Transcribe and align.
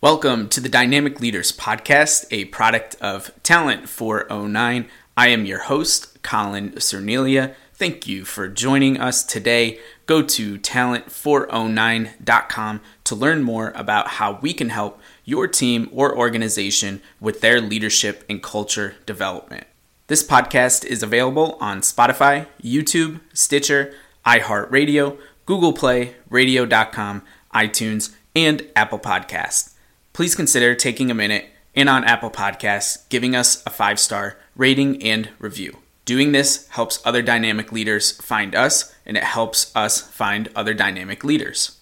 Welcome 0.00 0.48
to 0.50 0.60
the 0.60 0.68
Dynamic 0.68 1.18
Leaders 1.18 1.50
Podcast, 1.50 2.26
a 2.30 2.44
product 2.44 2.94
of 3.00 3.32
Talent 3.42 3.88
409. 3.88 4.88
I 5.16 5.26
am 5.26 5.44
your 5.44 5.62
host, 5.62 6.22
Colin 6.22 6.70
Cernelia. 6.74 7.56
Thank 7.74 8.06
you 8.06 8.24
for 8.24 8.46
joining 8.46 9.00
us 9.00 9.24
today. 9.24 9.80
Go 10.06 10.22
to 10.22 10.56
talent409.com 10.56 12.80
to 13.02 13.14
learn 13.16 13.42
more 13.42 13.72
about 13.74 14.06
how 14.06 14.38
we 14.40 14.52
can 14.52 14.68
help 14.68 15.00
your 15.24 15.48
team 15.48 15.88
or 15.90 16.16
organization 16.16 17.02
with 17.18 17.40
their 17.40 17.60
leadership 17.60 18.24
and 18.30 18.40
culture 18.40 18.94
development. 19.04 19.66
This 20.06 20.22
podcast 20.22 20.84
is 20.84 21.02
available 21.02 21.58
on 21.60 21.80
Spotify, 21.80 22.46
YouTube, 22.62 23.20
Stitcher, 23.32 23.92
iHeartRadio, 24.24 25.18
Google 25.44 25.72
Play, 25.72 26.14
Radio.com, 26.30 27.24
iTunes, 27.52 28.14
and 28.36 28.64
Apple 28.76 29.00
Podcasts 29.00 29.74
please 30.18 30.34
consider 30.34 30.74
taking 30.74 31.12
a 31.12 31.14
minute 31.14 31.46
and 31.76 31.88
on 31.88 32.02
Apple 32.02 32.28
Podcasts 32.28 33.08
giving 33.08 33.36
us 33.36 33.62
a 33.64 33.70
five 33.70 34.00
star 34.00 34.36
rating 34.56 35.00
and 35.00 35.28
review. 35.38 35.76
Doing 36.06 36.32
this 36.32 36.66
helps 36.70 37.00
other 37.06 37.22
dynamic 37.22 37.70
leaders 37.70 38.20
find 38.20 38.52
us 38.52 38.92
and 39.06 39.16
it 39.16 39.22
helps 39.22 39.70
us 39.76 40.00
find 40.00 40.48
other 40.56 40.74
dynamic 40.74 41.22
leaders. 41.22 41.78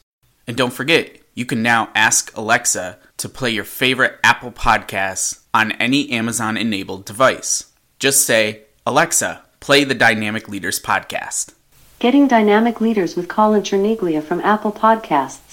And 0.46 0.54
don't 0.54 0.74
forget, 0.74 1.16
you 1.32 1.46
can 1.46 1.62
now 1.62 1.88
ask 1.94 2.30
Alexa 2.36 2.98
to 3.16 3.28
play 3.30 3.48
your 3.52 3.64
favorite 3.64 4.18
Apple 4.22 4.52
Podcasts 4.52 5.40
on 5.54 5.72
any 5.72 6.10
Amazon 6.10 6.58
enabled 6.58 7.06
device. 7.06 7.72
Just 7.98 8.26
say, 8.26 8.64
Alexa, 8.84 9.44
play 9.60 9.82
the 9.82 9.94
Dynamic 9.94 10.46
Leaders 10.46 10.78
podcast. 10.78 11.54
Getting 12.00 12.28
Dynamic 12.28 12.82
Leaders 12.82 13.16
with 13.16 13.28
Colin 13.28 13.62
Cherniglia 13.62 14.22
from 14.22 14.42
Apple 14.42 14.72
Podcasts. 14.72 15.45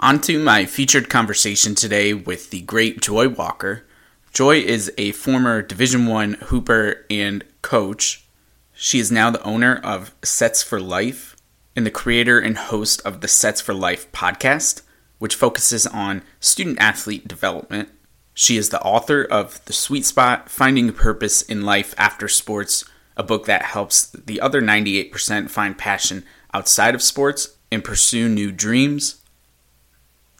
On 0.00 0.20
to 0.22 0.40
my 0.40 0.66
featured 0.66 1.08
conversation 1.08 1.76
today 1.76 2.12
with 2.12 2.50
the 2.50 2.62
great 2.62 3.00
Joy 3.00 3.28
Walker. 3.28 3.86
Joy 4.32 4.56
is 4.56 4.92
a 4.98 5.12
former 5.12 5.62
Division 5.62 6.06
1 6.06 6.34
hooper 6.46 7.06
and 7.08 7.44
coach. 7.62 8.26
She 8.72 8.98
is 8.98 9.12
now 9.12 9.30
the 9.30 9.42
owner 9.44 9.76
of 9.76 10.12
Sets 10.24 10.64
for 10.64 10.80
Life 10.80 11.36
and 11.76 11.86
the 11.86 11.92
creator 11.92 12.40
and 12.40 12.58
host 12.58 13.02
of 13.02 13.20
the 13.20 13.28
Sets 13.28 13.60
for 13.60 13.72
Life 13.72 14.10
podcast, 14.10 14.82
which 15.20 15.36
focuses 15.36 15.86
on 15.86 16.22
student 16.40 16.78
athlete 16.80 17.28
development. 17.28 17.88
She 18.34 18.56
is 18.56 18.70
the 18.70 18.82
author 18.82 19.22
of 19.22 19.64
The 19.66 19.72
Sweet 19.72 20.04
Spot 20.04 20.50
Finding 20.50 20.88
a 20.88 20.92
Purpose 20.92 21.40
in 21.40 21.62
Life 21.62 21.94
After 21.96 22.26
Sports, 22.26 22.84
a 23.16 23.22
book 23.22 23.46
that 23.46 23.62
helps 23.62 24.06
the 24.06 24.40
other 24.40 24.60
98% 24.60 25.50
find 25.50 25.78
passion 25.78 26.24
outside 26.52 26.96
of 26.96 27.02
sports 27.02 27.56
and 27.70 27.84
pursue 27.84 28.28
new 28.28 28.50
dreams. 28.50 29.20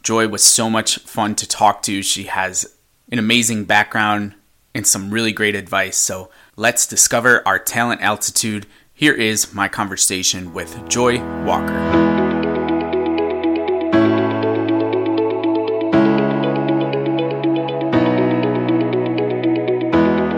Joy 0.05 0.29
was 0.29 0.45
so 0.45 0.69
much 0.69 0.99
fun 0.99 1.35
to 1.37 1.49
talk 1.49 1.81
to. 1.85 2.03
She 2.03 2.25
has 2.25 2.77
an 3.11 3.19
amazing 3.19 3.65
background 3.65 4.35
and 4.75 4.87
some 4.87 5.11
really 5.11 5.33
great 5.33 5.55
advice. 5.55 5.97
So 5.97 6.29
let's 6.57 6.87
discover 6.87 7.43
our 7.49 7.59
talent 7.59 8.03
altitude. 8.03 8.67
Here 8.93 9.15
is 9.15 9.55
my 9.55 9.67
conversation 9.67 10.53
with 10.53 10.91
Joy 10.91 11.25
Walker. 11.47 11.79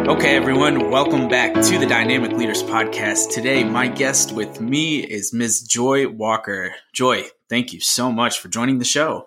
Okay, 0.08 0.36
everyone, 0.36 0.92
welcome 0.92 1.26
back 1.26 1.54
to 1.54 1.78
the 1.80 1.86
Dynamic 1.86 2.30
Leaders 2.30 2.62
Podcast. 2.62 3.32
Today, 3.32 3.64
my 3.64 3.88
guest 3.88 4.30
with 4.30 4.60
me 4.60 5.00
is 5.00 5.32
Ms. 5.32 5.62
Joy 5.62 6.06
Walker. 6.06 6.72
Joy, 6.92 7.24
thank 7.50 7.72
you 7.72 7.80
so 7.80 8.12
much 8.12 8.38
for 8.38 8.46
joining 8.46 8.78
the 8.78 8.84
show. 8.84 9.26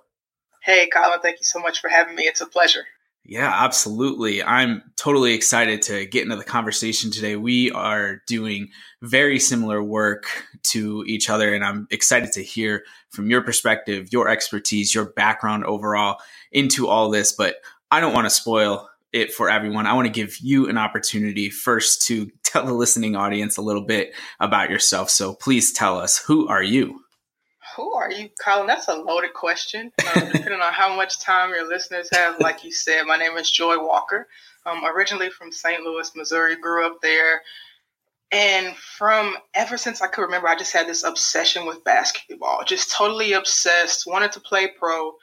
Hey, 0.70 0.86
Colin, 0.86 1.20
thank 1.20 1.40
you 1.40 1.46
so 1.46 1.58
much 1.58 1.82
for 1.82 1.90
having 1.90 2.14
me. 2.14 2.26
It's 2.26 2.42
a 2.42 2.46
pleasure. 2.46 2.84
Yeah, 3.26 3.52
absolutely. 3.52 4.44
I'm 4.44 4.84
totally 4.98 5.34
excited 5.34 5.82
to 5.82 6.06
get 6.06 6.22
into 6.22 6.36
the 6.36 6.44
conversation 6.44 7.10
today. 7.10 7.36
We 7.36 7.72
are 7.72 8.22
doing 8.28 8.70
very 9.02 9.40
similar 9.40 9.82
work 9.82 10.28
to 10.66 11.04
each 11.08 11.28
other, 11.28 11.56
and 11.56 11.66
I'm 11.66 11.88
excited 11.90 12.32
to 12.34 12.44
hear 12.44 12.84
from 13.10 13.32
your 13.32 13.42
perspective, 13.42 14.10
your 14.12 14.30
expertise, 14.30 14.94
your 14.94 15.06
background 15.06 15.66
overall 15.66 16.18
into 16.52 16.88
all 16.88 17.10
this. 17.10 17.32
But 17.32 17.56
I 17.90 18.00
don't 18.00 18.14
want 18.14 18.28
to 18.28 18.30
spoil 18.30 18.88
it 19.12 19.34
for 19.34 19.50
everyone. 19.50 19.88
I 19.88 19.94
want 19.94 20.06
to 20.06 20.14
give 20.14 20.38
you 20.38 20.70
an 20.70 20.78
opportunity 20.78 21.50
first 21.50 22.04
to 22.04 22.30
tell 22.44 22.64
the 22.64 22.74
listening 22.74 23.16
audience 23.16 23.58
a 23.58 23.64
little 23.64 23.86
bit 23.86 24.14
about 24.40 24.70
yourself. 24.70 25.10
So 25.10 25.34
please 25.34 25.74
tell 25.74 25.98
us 25.98 26.20
who 26.20 26.48
are 26.48 26.62
you? 26.62 27.02
Who 27.80 27.94
are 27.94 28.12
you, 28.12 28.30
Colin? 28.44 28.68
That's 28.68 28.90
a 28.90 28.96
loaded 28.96 29.34
question. 29.34 29.92
Um, 30.16 30.30
depending 30.32 30.62
on 30.62 30.74
how 30.74 30.96
much 30.96 31.20
time 31.22 31.52
your 31.52 31.68
listeners 31.68 32.10
have, 32.14 32.40
like 32.40 32.64
you 32.64 32.72
said, 32.72 33.04
my 33.04 33.16
name 33.16 33.38
is 33.38 33.50
Joy 33.50 33.82
Walker. 33.82 34.28
Um, 34.66 34.84
originally 34.86 35.30
from 35.30 35.52
St. 35.52 35.82
Louis, 35.84 36.12
Missouri, 36.16 36.58
grew 36.58 36.86
up 36.86 37.02
there. 37.02 37.42
And 38.32 38.76
from 38.76 39.36
ever 39.54 39.78
since 39.78 40.02
I 40.02 40.08
could 40.08 40.22
remember, 40.22 40.48
I 40.48 40.58
just 40.58 40.74
had 40.74 40.88
this 40.88 41.04
obsession 41.04 41.66
with 41.66 41.84
basketball, 41.84 42.64
just 42.66 42.92
totally 42.92 43.34
obsessed, 43.34 44.06
wanted 44.06 44.34
to 44.34 44.40
play 44.40 44.68
pro. 44.68 45.14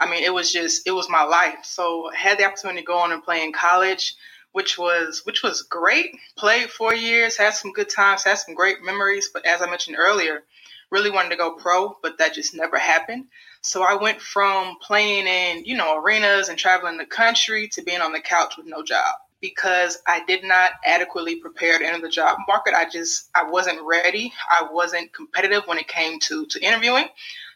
I 0.00 0.10
mean, 0.10 0.24
it 0.24 0.34
was 0.34 0.52
just, 0.52 0.86
it 0.86 0.92
was 0.92 1.08
my 1.08 1.22
life. 1.22 1.64
So 1.64 2.10
I 2.12 2.16
had 2.16 2.38
the 2.38 2.44
opportunity 2.44 2.80
to 2.80 2.86
go 2.86 2.98
on 2.98 3.12
and 3.12 3.22
play 3.22 3.44
in 3.44 3.52
college, 3.52 4.16
which 4.52 4.78
was, 4.78 5.22
which 5.24 5.42
was 5.42 5.62
great. 5.62 6.10
Played 6.36 6.70
four 6.70 6.94
years, 6.94 7.36
had 7.36 7.54
some 7.54 7.72
good 7.72 7.88
times, 7.88 8.24
had 8.24 8.38
some 8.38 8.54
great 8.54 8.82
memories. 8.82 9.30
But 9.32 9.46
as 9.46 9.62
I 9.62 9.70
mentioned 9.70 9.96
earlier, 9.98 10.42
really 10.90 11.10
wanted 11.10 11.30
to 11.30 11.36
go 11.36 11.52
pro, 11.52 11.96
but 12.02 12.18
that 12.18 12.34
just 12.34 12.54
never 12.54 12.78
happened. 12.78 13.26
So 13.60 13.82
I 13.82 13.94
went 13.94 14.20
from 14.20 14.76
playing 14.80 15.26
in, 15.26 15.64
you 15.64 15.76
know, 15.76 15.96
arenas 15.96 16.48
and 16.48 16.58
traveling 16.58 16.98
the 16.98 17.06
country 17.06 17.68
to 17.72 17.82
being 17.82 18.00
on 18.00 18.12
the 18.12 18.20
couch 18.20 18.56
with 18.56 18.66
no 18.66 18.82
job 18.82 19.14
because 19.40 19.98
I 20.06 20.24
did 20.24 20.44
not 20.44 20.72
adequately 20.84 21.36
prepare 21.36 21.78
to 21.78 21.86
enter 21.86 22.00
the 22.00 22.08
job 22.08 22.38
market. 22.46 22.74
I 22.74 22.88
just 22.88 23.28
I 23.34 23.50
wasn't 23.50 23.82
ready. 23.82 24.32
I 24.48 24.68
wasn't 24.70 25.12
competitive 25.12 25.64
when 25.66 25.78
it 25.78 25.88
came 25.88 26.20
to 26.20 26.46
to 26.46 26.64
interviewing. 26.64 27.06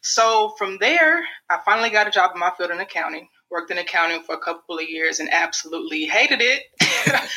So 0.02 0.54
from 0.58 0.78
there, 0.78 1.24
I 1.48 1.58
finally 1.64 1.90
got 1.90 2.08
a 2.08 2.10
job 2.10 2.32
in 2.34 2.40
my 2.40 2.50
field 2.56 2.70
in 2.70 2.80
accounting 2.80 3.28
worked 3.50 3.70
in 3.70 3.78
accounting 3.78 4.22
for 4.22 4.34
a 4.34 4.38
couple 4.38 4.78
of 4.78 4.88
years 4.88 5.20
and 5.20 5.28
absolutely 5.32 6.06
hated 6.06 6.40
it. 6.40 6.62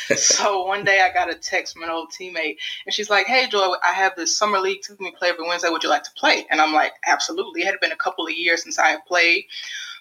so 0.18 0.64
one 0.64 0.84
day 0.84 1.00
I 1.00 1.12
got 1.12 1.30
a 1.30 1.34
text 1.34 1.74
from 1.74 1.82
an 1.82 1.90
old 1.90 2.10
teammate 2.10 2.56
and 2.86 2.94
she's 2.94 3.10
like, 3.10 3.26
Hey 3.26 3.48
Joy, 3.48 3.74
I 3.82 3.92
have 3.92 4.14
this 4.16 4.36
summer 4.36 4.58
league 4.58 4.82
team 4.82 4.96
me 5.00 5.12
play 5.18 5.30
every 5.30 5.46
Wednesday. 5.46 5.68
Would 5.70 5.82
you 5.82 5.88
like 5.88 6.04
to 6.04 6.12
play? 6.16 6.46
And 6.50 6.60
I'm 6.60 6.72
like, 6.72 6.92
Absolutely. 7.06 7.62
It 7.62 7.66
had 7.66 7.80
been 7.80 7.92
a 7.92 7.96
couple 7.96 8.26
of 8.26 8.32
years 8.32 8.62
since 8.62 8.78
I 8.78 8.88
had 8.88 9.04
played. 9.06 9.44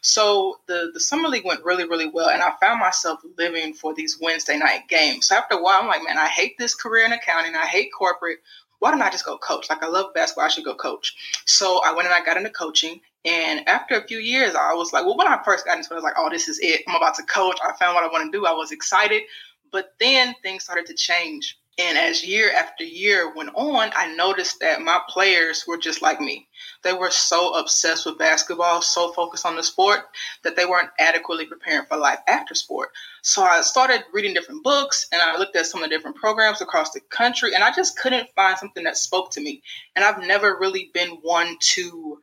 So 0.02 0.60
the, 0.68 0.92
the 0.94 1.00
summer 1.00 1.30
league 1.30 1.46
went 1.46 1.64
really, 1.64 1.88
really 1.88 2.10
well. 2.10 2.30
And 2.30 2.42
I 2.42 2.52
found 2.60 2.80
myself 2.80 3.22
living 3.38 3.74
for 3.74 3.94
these 3.94 4.20
Wednesday 4.22 4.58
night 4.58 4.90
games. 4.90 5.28
So 5.28 5.36
after 5.36 5.56
a 5.56 5.62
while, 5.62 5.80
I'm 5.82 5.88
like, 5.88 6.04
man, 6.04 6.18
I 6.18 6.28
hate 6.28 6.58
this 6.58 6.76
career 6.76 7.06
in 7.06 7.14
accounting. 7.14 7.56
I 7.56 7.66
hate 7.66 7.90
corporate 7.98 8.40
why 8.84 8.92
don't 8.92 9.02
I 9.02 9.10
just 9.10 9.26
go 9.26 9.38
coach? 9.38 9.70
Like 9.70 9.82
I 9.82 9.88
love 9.88 10.14
basketball, 10.14 10.44
I 10.44 10.50
should 10.50 10.66
go 10.66 10.76
coach. 10.76 11.16
So 11.46 11.82
I 11.86 11.94
went 11.94 12.06
and 12.06 12.14
I 12.14 12.22
got 12.22 12.36
into 12.36 12.50
coaching 12.50 13.00
and 13.26 13.68
after 13.68 13.96
a 13.96 14.08
few 14.08 14.20
years, 14.20 14.56
I 14.56 14.74
was 14.74 14.92
like, 14.92 15.06
well, 15.06 15.18
when 15.18 15.28
I 15.28 15.42
first 15.44 15.66
got 15.66 15.78
into 15.78 15.90
it, 15.90 15.94
I 15.94 15.96
was 15.96 16.04
like, 16.04 16.16
oh, 16.18 16.30
this 16.30 16.48
is 16.48 16.60
it. 16.60 16.82
I'm 16.88 16.96
about 16.96 17.16
to 17.16 17.24
coach. 17.24 17.58
I 17.64 17.72
found 17.74 17.96
what 17.96 18.04
I 18.04 18.08
want 18.08 18.32
to 18.32 18.38
do. 18.38 18.46
I 18.46 18.52
was 18.52 18.72
excited. 18.72 19.24
But 19.72 19.94
then 20.00 20.36
things 20.44 20.64
started 20.64 20.86
to 20.88 20.94
change. 20.94 21.58
And 21.80 21.98
as 21.98 22.24
year 22.24 22.52
after 22.52 22.84
year 22.84 23.34
went 23.34 23.50
on, 23.56 23.90
I 23.96 24.14
noticed 24.14 24.60
that 24.60 24.82
my 24.82 25.00
players 25.10 25.66
were 25.68 25.78
just 25.78 26.04
like 26.04 26.22
me. 26.22 26.48
They 26.84 26.94
were 26.94 27.10
so 27.10 27.56
obsessed 27.56 28.06
with 28.06 28.20
basketball, 28.20 28.84
so 28.84 29.12
focused 29.14 29.46
on 29.46 29.56
the 29.56 29.64
sport, 29.64 30.02
that 30.44 30.56
they 30.56 30.66
weren't 30.66 30.92
adequately 31.00 31.48
preparing 31.48 31.88
for 31.88 31.98
life 31.98 32.20
after 32.28 32.54
sport. 32.54 32.90
So 33.24 33.42
I 33.42 33.62
started 33.62 34.04
reading 34.14 34.36
different 34.36 34.64
books 34.64 35.08
and 35.12 35.20
I 35.20 35.36
looked 35.38 35.56
at 35.56 35.66
some 35.66 35.82
of 35.82 35.90
the 35.90 35.96
different 35.96 36.18
programs 36.18 36.62
across 36.62 36.92
the 36.92 37.00
country, 37.10 37.56
and 37.56 37.64
I 37.64 37.72
just 37.74 37.98
couldn't 37.98 38.30
find 38.36 38.56
something 38.56 38.84
that 38.84 38.98
spoke 38.98 39.32
to 39.32 39.42
me. 39.42 39.64
And 39.96 40.06
I've 40.06 40.22
never 40.28 40.58
really 40.60 40.92
been 40.94 41.18
one 41.24 41.58
to 41.60 42.20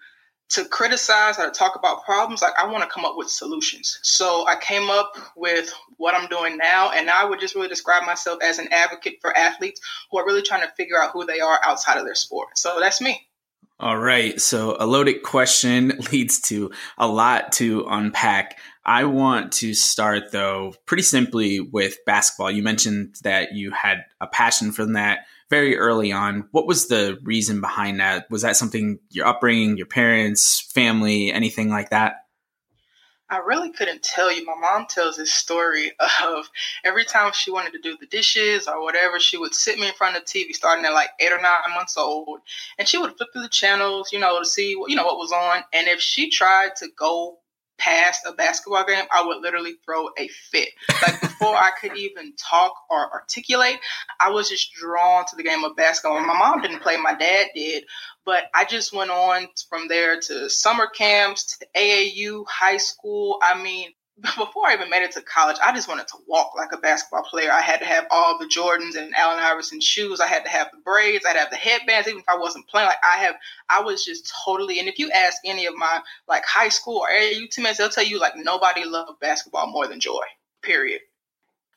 to 0.51 0.65
criticize 0.65 1.39
or 1.39 1.45
to 1.47 1.51
talk 1.51 1.77
about 1.77 2.05
problems, 2.05 2.43
like 2.43 2.55
I 2.61 2.67
want 2.67 2.83
to 2.83 2.91
come 2.91 3.05
up 3.05 3.17
with 3.17 3.31
solutions. 3.31 3.99
So 4.03 4.47
I 4.47 4.57
came 4.57 4.91
up 4.91 5.17
with 5.37 5.73
what 5.97 6.15
I'm 6.15 6.29
doing 6.29 6.57
now, 6.57 6.91
and 6.91 7.09
I 7.09 7.25
would 7.25 7.41
just 7.41 7.55
really 7.55 7.69
describe 7.69 8.05
myself 8.05 8.41
as 8.43 8.59
an 8.59 8.69
advocate 8.73 9.19
for 9.21 9.37
athletes 9.37 9.81
who 10.11 10.19
are 10.19 10.27
really 10.27 10.43
trying 10.43 10.63
to 10.63 10.73
figure 10.77 11.01
out 11.01 11.13
who 11.13 11.25
they 11.25 11.41
are 11.41 11.61
outside 11.65 11.99
of 11.99 12.05
their 12.05 12.17
sport. 12.17 12.59
So 12.59 12.79
that's 12.81 13.01
me. 13.01 13.29
All 13.81 13.97
right. 13.97 14.39
So 14.39 14.77
a 14.79 14.87
loaded 14.87 15.23
question 15.23 15.89
leads 16.13 16.41
to 16.43 16.71
a 16.99 17.09
lot 17.09 17.53
to 17.53 17.87
unpack. 17.89 18.59
I 18.85 19.05
want 19.05 19.53
to 19.55 19.75
start 19.75 20.33
though 20.33 20.75
pretty 20.87 21.03
simply 21.03 21.61
with 21.61 21.99
basketball. 22.07 22.51
You 22.51 22.63
mentioned 22.63 23.17
that 23.23 23.53
you 23.53 23.71
had 23.71 24.05
a 24.21 24.27
passion 24.27 24.73
for 24.73 24.87
that 24.87 25.21
very 25.51 25.77
early 25.77 26.13
on. 26.13 26.49
What 26.53 26.67
was 26.67 26.89
the 26.89 27.19
reason 27.23 27.61
behind 27.61 28.01
that? 28.01 28.31
Was 28.31 28.43
that 28.43 28.57
something 28.57 28.99
your 29.11 29.27
upbringing, 29.27 29.77
your 29.77 29.87
parents, 29.87 30.61
family, 30.61 31.33
anything 31.33 31.69
like 31.69 31.91
that? 31.91 32.25
I 33.29 33.39
really 33.39 33.71
couldn't 33.71 34.03
tell 34.03 34.33
you. 34.33 34.45
My 34.45 34.57
mom 34.61 34.87
tells 34.87 35.17
this 35.17 35.33
story 35.33 35.93
of 36.25 36.51
every 36.85 37.05
time 37.05 37.31
she 37.33 37.53
wanted 37.53 37.73
to 37.75 37.79
do 37.79 37.97
the 38.01 38.07
dishes 38.07 38.67
or 38.67 38.83
whatever, 38.83 39.21
she 39.21 39.37
would 39.37 39.55
sit 39.55 39.79
me 39.79 39.87
in 39.87 39.95
front 39.95 40.17
of 40.17 40.25
the 40.25 40.27
TV 40.27 40.53
starting 40.53 40.85
at 40.85 40.93
like 40.93 41.11
eight 41.21 41.33
or 41.33 41.41
nine 41.41 41.75
months 41.75 41.97
old, 41.97 42.41
and 42.79 42.89
she 42.89 42.99
would 42.99 43.17
flip 43.17 43.29
through 43.33 43.43
the 43.43 43.49
channels, 43.49 44.13
you 44.13 44.19
know, 44.19 44.39
to 44.39 44.45
see 44.45 44.71
you 44.71 44.97
know 44.97 45.05
what 45.05 45.19
was 45.19 45.33
on. 45.33 45.63
And 45.73 45.87
if 45.87 46.01
she 46.01 46.29
tried 46.29 46.75
to 46.79 46.89
go 46.97 47.39
past 47.81 48.23
a 48.27 48.33
basketball 48.33 48.85
game, 48.85 49.05
I 49.11 49.27
would 49.27 49.41
literally 49.41 49.75
throw 49.85 50.09
a 50.19 50.29
fit. 50.29 50.69
Like 51.03 51.21
before 51.21 51.57
I 51.57 51.71
could 51.81 51.97
even 51.97 52.35
talk 52.37 52.73
or 52.91 53.11
articulate, 53.13 53.79
I 54.21 54.31
was 54.31 54.49
just 54.49 54.73
drawn 54.75 55.25
to 55.27 55.37
the 55.37 55.43
game 55.43 55.65
of 55.65 55.75
basketball. 55.75 56.21
My 56.21 56.39
mom 56.39 56.61
didn't 56.61 56.83
play, 56.83 56.97
my 56.97 57.15
dad 57.15 57.49
did, 57.55 57.85
but 58.25 58.45
I 58.55 58.65
just 58.65 58.93
went 58.93 59.11
on 59.11 59.49
from 59.69 59.89
there 59.89 60.21
to 60.21 60.51
summer 60.51 60.87
camps, 60.87 61.59
to 61.59 61.67
AAU, 61.77 62.45
high 62.47 62.77
school. 62.77 63.39
I 63.43 63.61
mean, 63.61 63.91
before 64.21 64.67
I 64.67 64.75
even 64.75 64.91
made 64.91 65.03
it 65.03 65.13
to 65.13 65.23
college, 65.23 65.57
I 65.63 65.75
just 65.75 65.89
wanted 65.89 66.09
to 66.09 66.17
walk 66.27 66.53
like 66.57 66.73
a 66.73 66.79
basketball 66.79 67.23
player. 67.23 67.51
I 67.51 67.61
had 67.61 67.81
to 67.81 67.87
have 67.87 68.07
all 68.11 68.39
the 68.39 68.47
Jordans 68.47 68.97
and 68.97 69.15
Allen 69.17 69.39
Iverson 69.39 69.81
shoes. 69.81 70.21
I 70.21 70.27
had 70.27 70.45
to 70.45 70.51
have 70.51 70.69
the 70.73 70.79
braids. 70.79 71.25
I'd 71.27 71.37
have 71.37 71.51
the 71.51 71.57
headbands, 71.57 72.09
even 72.09 72.21
if 72.21 72.29
I 72.29 72.37
wasn't 72.37 72.69
playing. 72.69 72.89
Like 72.89 72.99
I 73.03 73.19
have, 73.19 73.37
I 73.69 73.83
was 73.83 74.05
just 74.05 74.33
totally. 74.45 74.79
And 74.79 74.89
if 74.89 74.99
you 74.99 75.11
ask 75.11 75.39
any 75.45 75.67
of 75.67 75.75
my 75.77 76.01
like 76.29 76.45
high 76.45 76.69
school 76.69 76.99
or 76.99 77.09
AAU 77.11 77.51
teammates, 77.51 77.79
they'll 77.79 77.89
tell 77.89 78.05
you 78.05 78.19
like 78.19 78.35
nobody 78.37 78.85
loved 78.85 79.21
basketball 79.21 79.71
more 79.71 79.87
than 79.87 80.01
Joy. 80.01 80.25
Period. 80.63 81.01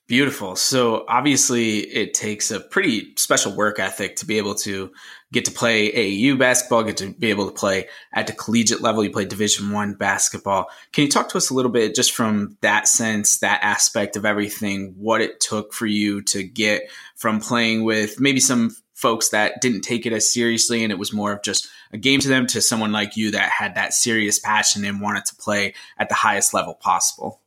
Beautiful. 0.07 0.57
So 0.57 1.05
obviously, 1.07 1.79
it 1.79 2.13
takes 2.13 2.51
a 2.51 2.59
pretty 2.59 3.13
special 3.15 3.55
work 3.55 3.79
ethic 3.79 4.17
to 4.17 4.25
be 4.25 4.37
able 4.37 4.55
to 4.55 4.91
get 5.33 5.45
to 5.45 5.51
play 5.51 5.91
AAU 5.91 6.37
basketball, 6.37 6.83
get 6.83 6.97
to 6.97 7.11
be 7.11 7.31
able 7.31 7.47
to 7.47 7.51
play 7.51 7.87
at 8.13 8.27
the 8.27 8.33
collegiate 8.33 8.81
level. 8.81 9.03
You 9.03 9.09
play 9.09 9.25
Division 9.25 9.71
One 9.71 9.95
basketball. 9.95 10.67
Can 10.93 11.05
you 11.05 11.09
talk 11.09 11.27
to 11.29 11.37
us 11.37 11.49
a 11.49 11.55
little 11.55 11.71
bit 11.71 11.95
just 11.95 12.13
from 12.13 12.57
that 12.61 12.87
sense, 12.87 13.39
that 13.39 13.59
aspect 13.63 14.15
of 14.15 14.25
everything, 14.25 14.93
what 14.97 15.21
it 15.21 15.39
took 15.39 15.73
for 15.73 15.87
you 15.87 16.21
to 16.21 16.43
get 16.43 16.83
from 17.15 17.41
playing 17.41 17.83
with 17.83 18.19
maybe 18.19 18.39
some 18.39 18.75
folks 18.93 19.29
that 19.29 19.59
didn't 19.59 19.81
take 19.81 20.05
it 20.05 20.13
as 20.13 20.31
seriously 20.31 20.83
and 20.83 20.91
it 20.91 20.99
was 20.99 21.11
more 21.11 21.33
of 21.33 21.41
just 21.41 21.67
a 21.91 21.97
game 21.97 22.19
to 22.19 22.27
them 22.27 22.45
to 22.47 22.61
someone 22.61 22.91
like 22.91 23.17
you 23.17 23.31
that 23.31 23.49
had 23.49 23.75
that 23.75 23.93
serious 23.93 24.39
passion 24.39 24.85
and 24.85 25.01
wanted 25.01 25.25
to 25.25 25.35
play 25.35 25.73
at 25.97 26.09
the 26.09 26.15
highest 26.15 26.53
level 26.53 26.75
possible? 26.75 27.41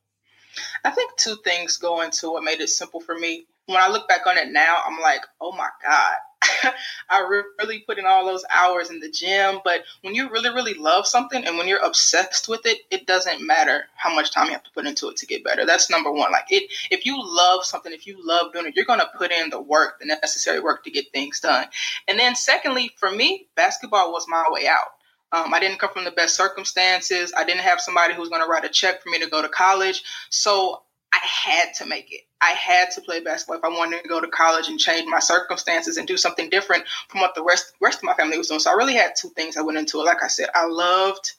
I 0.85 0.91
think 0.91 1.17
two 1.17 1.37
things 1.45 1.77
go 1.77 2.01
into 2.01 2.33
what 2.33 2.43
made 2.43 2.61
it 2.61 2.69
simple 2.69 3.01
for 3.01 3.17
me. 3.17 3.47
When 3.67 3.79
I 3.79 3.89
look 3.89 4.09
back 4.09 4.27
on 4.27 4.39
it 4.39 4.51
now, 4.51 4.77
I'm 4.85 5.01
like, 5.01 5.23
oh 5.41 5.53
my 5.53 5.69
God, 5.85 6.15
I 7.11 7.45
really 7.59 7.81
put 7.81 7.99
in 7.99 8.07
all 8.07 8.27
those 8.27 8.45
hours 8.53 8.91
in 8.91 9.01
the 9.01 9.11
gym. 9.11 9.61
But 9.65 9.83
when 10.03 10.15
you 10.15 10.31
really, 10.31 10.51
really 10.51 10.75
love 10.75 11.07
something 11.07 11.45
and 11.45 11.57
when 11.57 11.69
you're 11.69 11.85
obsessed 11.85 12.49
with 12.49 12.67
it, 12.67 12.79
it 12.91 13.07
doesn't 13.07 13.47
matter 13.47 13.85
how 13.97 14.15
much 14.15 14.33
time 14.33 14.47
you 14.47 14.53
have 14.53 14.65
to 14.65 14.71
put 14.73 14.87
into 14.87 15.09
it 15.09 15.17
to 15.17 15.27
get 15.27 15.45
better. 15.45 15.67
That's 15.67 15.91
number 15.91 16.11
one. 16.11 16.33
Like 16.33 16.47
it, 16.51 16.71
if 16.91 17.07
you 17.07 17.17
love 17.19 17.65
something, 17.65 17.93
if 17.93 18.07
you 18.07 18.17
love 18.25 18.53
doing 18.53 18.67
it, 18.67 18.77
you're 18.77 18.85
going 18.85 19.01
to 19.01 19.11
put 19.17 19.33
in 19.33 19.51
the 19.51 19.61
work, 19.61 20.01
the 20.01 20.07
necessary 20.07 20.61
work 20.61 20.85
to 20.85 20.91
get 20.91 21.13
things 21.13 21.41
done. 21.41 21.67
And 22.09 22.19
then 22.19 22.35
secondly, 22.37 22.91
for 22.97 23.11
me, 23.11 23.47
basketball 23.55 24.13
was 24.13 24.27
my 24.29 24.45
way 24.51 24.67
out. 24.67 24.93
Um, 25.33 25.53
I 25.53 25.61
didn't 25.61 25.81
come 25.81 25.91
from 25.93 26.05
the 26.05 26.13
best 26.13 26.37
circumstances. 26.37 27.33
I 27.37 27.45
didn't 27.45 27.63
have 27.63 27.81
somebody 27.81 28.15
who 28.15 28.21
was 28.21 28.29
going 28.29 28.43
to 28.43 28.49
write 28.49 28.65
a 28.65 28.69
check 28.69 29.03
for 29.03 29.11
me 29.11 29.19
to 29.19 29.29
go 29.29 29.43
to 29.43 29.49
college. 29.49 30.05
So 30.31 30.83
I 31.17 31.51
had 31.51 31.75
to 31.75 31.87
make 31.87 32.13
it. 32.13 32.23
I 32.41 32.51
had 32.51 32.91
to 32.93 33.01
play 33.01 33.21
basketball 33.21 33.57
if 33.59 33.65
I 33.65 33.69
wanted 33.69 34.03
to 34.03 34.09
go 34.09 34.21
to 34.21 34.29
college 34.29 34.69
and 34.69 34.79
change 34.79 35.09
my 35.09 35.19
circumstances 35.19 35.97
and 35.97 36.07
do 36.07 36.17
something 36.17 36.51
different 36.51 36.85
from 37.09 37.21
what 37.21 37.35
the 37.35 37.43
rest 37.43 37.73
rest 37.81 37.99
of 37.99 38.05
my 38.05 38.15
family 38.15 38.37
was 38.37 38.49
doing. 38.49 38.61
So 38.61 38.71
I 38.71 38.75
really 38.75 38.95
had 38.95 39.13
two 39.17 39.31
things 39.31 39.57
I 39.57 39.63
went 39.63 39.79
into 39.79 40.01
it. 40.01 40.05
Like 40.05 40.23
I 40.23 40.29
said, 40.29 40.49
I 40.55 40.67
loved 40.67 41.33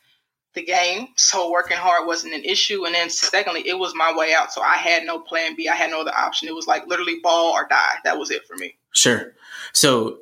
the 0.56 0.64
game, 0.64 1.10
so 1.16 1.52
working 1.52 1.78
hard 1.78 2.08
wasn't 2.08 2.34
an 2.34 2.44
issue. 2.44 2.86
And 2.86 2.96
then 2.96 3.12
secondly, 3.12 3.68
it 3.68 3.78
was 3.78 3.94
my 3.96 4.12
way 4.16 4.34
out. 4.34 4.52
So 4.52 4.62
I 4.62 4.76
had 4.76 5.04
no 5.06 5.20
plan 5.20 5.56
B. 5.56 5.70
I 5.70 5.76
had 5.76 5.92
no 5.92 6.02
other 6.02 6.16
option. 6.16 6.48
It 6.48 6.56
was 6.56 6.66
like 6.66 6.88
literally 6.88 7.20
ball 7.22 7.54
or 7.54 7.68
die. 7.68 7.96
That 8.04 8.18
was 8.18 8.32
it 8.32 8.48
for 8.48 8.56
me. 8.56 8.76
Sure. 8.96 9.34
So 9.74 10.18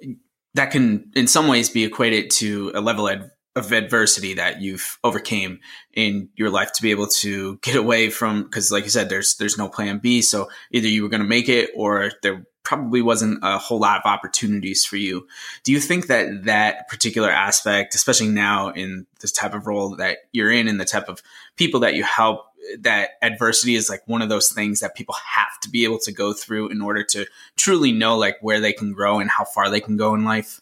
that 0.55 0.71
can 0.71 1.11
in 1.15 1.27
some 1.27 1.47
ways 1.47 1.69
be 1.69 1.85
equated 1.85 2.31
to 2.31 2.71
a 2.75 2.81
level 2.81 3.07
of 3.07 3.31
of 3.55 3.71
adversity 3.71 4.33
that 4.33 4.61
you've 4.61 4.99
overcame 5.03 5.59
in 5.95 6.29
your 6.35 6.49
life 6.49 6.73
to 6.73 6.81
be 6.81 6.91
able 6.91 7.07
to 7.07 7.57
get 7.61 7.75
away 7.75 8.09
from 8.09 8.43
because 8.43 8.71
like 8.71 8.83
you 8.83 8.89
said 8.89 9.09
there's 9.09 9.35
there's 9.37 9.57
no 9.57 9.69
plan 9.69 9.97
b. 9.99 10.21
So 10.21 10.49
either 10.71 10.87
you 10.87 11.03
were 11.03 11.09
going 11.09 11.21
to 11.21 11.27
make 11.27 11.49
it 11.49 11.71
or 11.75 12.11
there 12.21 12.45
probably 12.63 13.01
wasn't 13.01 13.39
a 13.43 13.57
whole 13.59 13.79
lot 13.79 13.99
of 13.99 14.05
opportunities 14.05 14.85
for 14.85 14.97
you. 14.97 15.27
Do 15.63 15.71
you 15.71 15.79
think 15.79 16.07
that 16.07 16.45
that 16.45 16.89
particular 16.89 17.29
aspect 17.29 17.95
especially 17.95 18.27
now 18.27 18.69
in 18.69 19.07
this 19.21 19.31
type 19.31 19.53
of 19.53 19.67
role 19.67 19.95
that 19.95 20.17
you're 20.31 20.51
in 20.51 20.67
and 20.67 20.79
the 20.79 20.85
type 20.85 21.07
of 21.07 21.21
people 21.55 21.79
that 21.81 21.95
you 21.95 22.03
help 22.03 22.45
that 22.79 23.11
adversity 23.21 23.75
is 23.75 23.89
like 23.89 24.01
one 24.07 24.21
of 24.21 24.29
those 24.29 24.51
things 24.51 24.79
that 24.79 24.95
people 24.95 25.15
have 25.15 25.59
to 25.61 25.69
be 25.69 25.83
able 25.83 25.99
to 25.99 26.11
go 26.11 26.33
through 26.33 26.69
in 26.69 26.81
order 26.81 27.03
to 27.03 27.25
truly 27.55 27.91
know 27.91 28.17
like 28.17 28.37
where 28.41 28.59
they 28.59 28.73
can 28.73 28.91
grow 28.91 29.19
and 29.19 29.29
how 29.29 29.45
far 29.45 29.69
they 29.69 29.79
can 29.79 29.97
go 29.97 30.15
in 30.15 30.25
life 30.25 30.61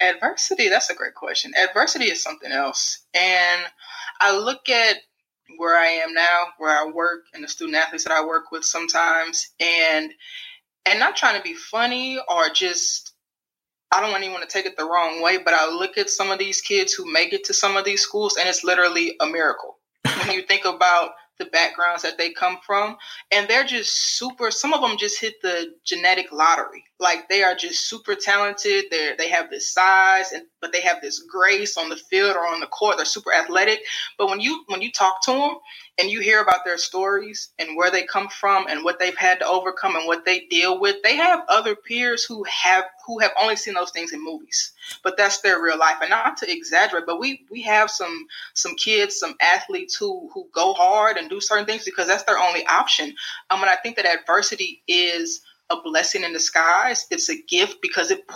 Adversity, 0.00 0.68
that's 0.68 0.90
a 0.90 0.94
great 0.94 1.14
question. 1.14 1.52
Adversity 1.54 2.06
is 2.06 2.22
something 2.22 2.52
else. 2.52 3.04
And 3.14 3.62
I 4.20 4.36
look 4.36 4.68
at 4.68 4.96
where 5.56 5.76
I 5.76 5.86
am 5.86 6.14
now, 6.14 6.46
where 6.58 6.70
I 6.70 6.90
work, 6.90 7.24
and 7.34 7.44
the 7.44 7.48
student 7.48 7.76
athletes 7.76 8.04
that 8.04 8.12
I 8.12 8.24
work 8.24 8.50
with 8.50 8.64
sometimes, 8.64 9.50
and 9.60 10.12
and 10.86 10.98
not 10.98 11.16
trying 11.16 11.36
to 11.36 11.42
be 11.42 11.54
funny 11.54 12.18
or 12.28 12.48
just 12.48 13.12
I 13.92 14.00
don't 14.00 14.12
want 14.12 14.22
anyone 14.22 14.40
to 14.40 14.46
take 14.46 14.66
it 14.66 14.76
the 14.76 14.84
wrong 14.84 15.20
way, 15.20 15.38
but 15.38 15.52
I 15.52 15.68
look 15.68 15.98
at 15.98 16.10
some 16.10 16.30
of 16.30 16.38
these 16.38 16.60
kids 16.60 16.92
who 16.92 17.10
make 17.10 17.32
it 17.32 17.44
to 17.44 17.54
some 17.54 17.76
of 17.76 17.84
these 17.84 18.02
schools, 18.02 18.36
and 18.36 18.48
it's 18.48 18.62
literally 18.62 19.16
a 19.20 19.26
miracle. 19.26 19.78
when 20.04 20.30
you 20.30 20.42
think 20.42 20.64
about 20.64 21.10
the 21.40 21.46
backgrounds 21.46 22.02
that 22.04 22.18
they 22.18 22.32
come 22.32 22.58
from, 22.64 22.96
and 23.32 23.48
they're 23.48 23.64
just 23.64 24.16
super. 24.16 24.52
Some 24.52 24.72
of 24.72 24.82
them 24.82 24.96
just 24.98 25.20
hit 25.20 25.42
the 25.42 25.74
genetic 25.84 26.30
lottery. 26.32 26.84
Like 27.00 27.28
they 27.28 27.42
are 27.42 27.56
just 27.56 27.88
super 27.90 28.14
talented. 28.14 28.84
They 28.92 29.14
they 29.18 29.28
have 29.30 29.50
this 29.50 29.72
size, 29.74 30.30
and 30.32 30.44
but 30.60 30.72
they 30.72 30.80
have 30.82 31.00
this 31.00 31.20
grace 31.20 31.76
on 31.76 31.88
the 31.88 31.96
field 31.96 32.36
or 32.36 32.46
on 32.46 32.60
the 32.60 32.66
court. 32.66 32.96
They're 32.96 33.06
super 33.06 33.32
athletic. 33.34 33.80
But 34.18 34.28
when 34.28 34.40
you 34.40 34.64
when 34.68 34.82
you 34.82 34.92
talk 34.92 35.22
to 35.24 35.32
them 35.32 35.56
and 35.98 36.10
you 36.10 36.20
hear 36.20 36.40
about 36.40 36.64
their 36.64 36.78
stories 36.78 37.50
and 37.58 37.76
where 37.76 37.90
they 37.90 38.04
come 38.04 38.28
from 38.28 38.66
and 38.68 38.84
what 38.84 38.98
they've 38.98 39.16
had 39.16 39.40
to 39.40 39.46
overcome 39.46 39.96
and 39.96 40.06
what 40.06 40.24
they 40.24 40.40
deal 40.50 40.80
with, 40.80 41.02
they 41.02 41.16
have 41.16 41.40
other 41.48 41.74
peers 41.74 42.24
who 42.24 42.44
have 42.44 42.84
who 43.06 43.18
have 43.20 43.32
only 43.40 43.56
seen 43.56 43.74
those 43.74 43.90
things 43.92 44.12
in 44.12 44.22
movies. 44.22 44.72
But 45.02 45.16
that's 45.16 45.40
their 45.40 45.62
real 45.62 45.78
life. 45.78 45.96
And 46.00 46.10
not 46.10 46.36
to 46.38 46.50
exaggerate, 46.50 47.06
but 47.06 47.20
we 47.20 47.46
we 47.50 47.62
have 47.62 47.90
some 47.90 48.26
some 48.54 48.74
kids, 48.76 49.18
some 49.18 49.34
athletes 49.40 49.96
who 49.96 50.30
who 50.34 50.48
go 50.54 50.74
hard 50.74 51.16
and 51.16 51.30
do 51.30 51.40
certain 51.40 51.66
things 51.66 51.84
because 51.84 52.08
that's 52.08 52.24
their 52.24 52.38
only 52.38 52.66
option. 52.66 53.14
Um, 53.50 53.60
and 53.62 53.70
I 53.70 53.76
think 53.76 53.96
that 53.96 54.06
adversity 54.06 54.82
is 54.88 55.42
a 55.70 55.80
blessing 55.82 56.24
in 56.24 56.32
disguise. 56.32 57.06
It's 57.10 57.30
a 57.30 57.40
gift 57.42 57.80
because 57.82 58.10
it 58.10 58.26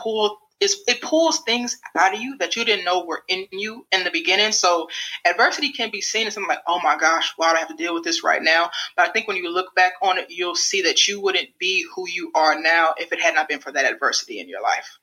pulls 0.60 0.76
it 0.86 1.00
pulls 1.00 1.40
things 1.40 1.78
out 1.96 2.14
of 2.14 2.20
you 2.20 2.36
that 2.38 2.56
you 2.56 2.64
didn't 2.64 2.84
know 2.84 3.04
were 3.04 3.22
in 3.28 3.46
you 3.52 3.86
in 3.92 4.04
the 4.04 4.10
beginning. 4.10 4.52
So 4.52 4.88
adversity 5.24 5.70
can 5.72 5.90
be 5.90 6.00
seen 6.00 6.26
as 6.26 6.34
something 6.34 6.48
like, 6.48 6.62
oh 6.66 6.80
my 6.82 6.96
gosh, 6.96 7.32
why 7.36 7.50
do 7.50 7.56
I 7.56 7.60
have 7.60 7.68
to 7.68 7.74
deal 7.74 7.94
with 7.94 8.04
this 8.04 8.24
right 8.24 8.42
now? 8.42 8.70
But 8.96 9.08
I 9.08 9.12
think 9.12 9.28
when 9.28 9.36
you 9.36 9.52
look 9.52 9.74
back 9.74 9.94
on 10.02 10.18
it, 10.18 10.26
you'll 10.30 10.56
see 10.56 10.82
that 10.82 11.06
you 11.08 11.20
wouldn't 11.20 11.58
be 11.58 11.84
who 11.94 12.08
you 12.08 12.30
are 12.34 12.60
now 12.60 12.94
if 12.98 13.12
it 13.12 13.20
had 13.20 13.34
not 13.34 13.48
been 13.48 13.60
for 13.60 13.72
that 13.72 13.84
adversity 13.84 14.40
in 14.40 14.48
your 14.48 14.62
life. 14.62 14.98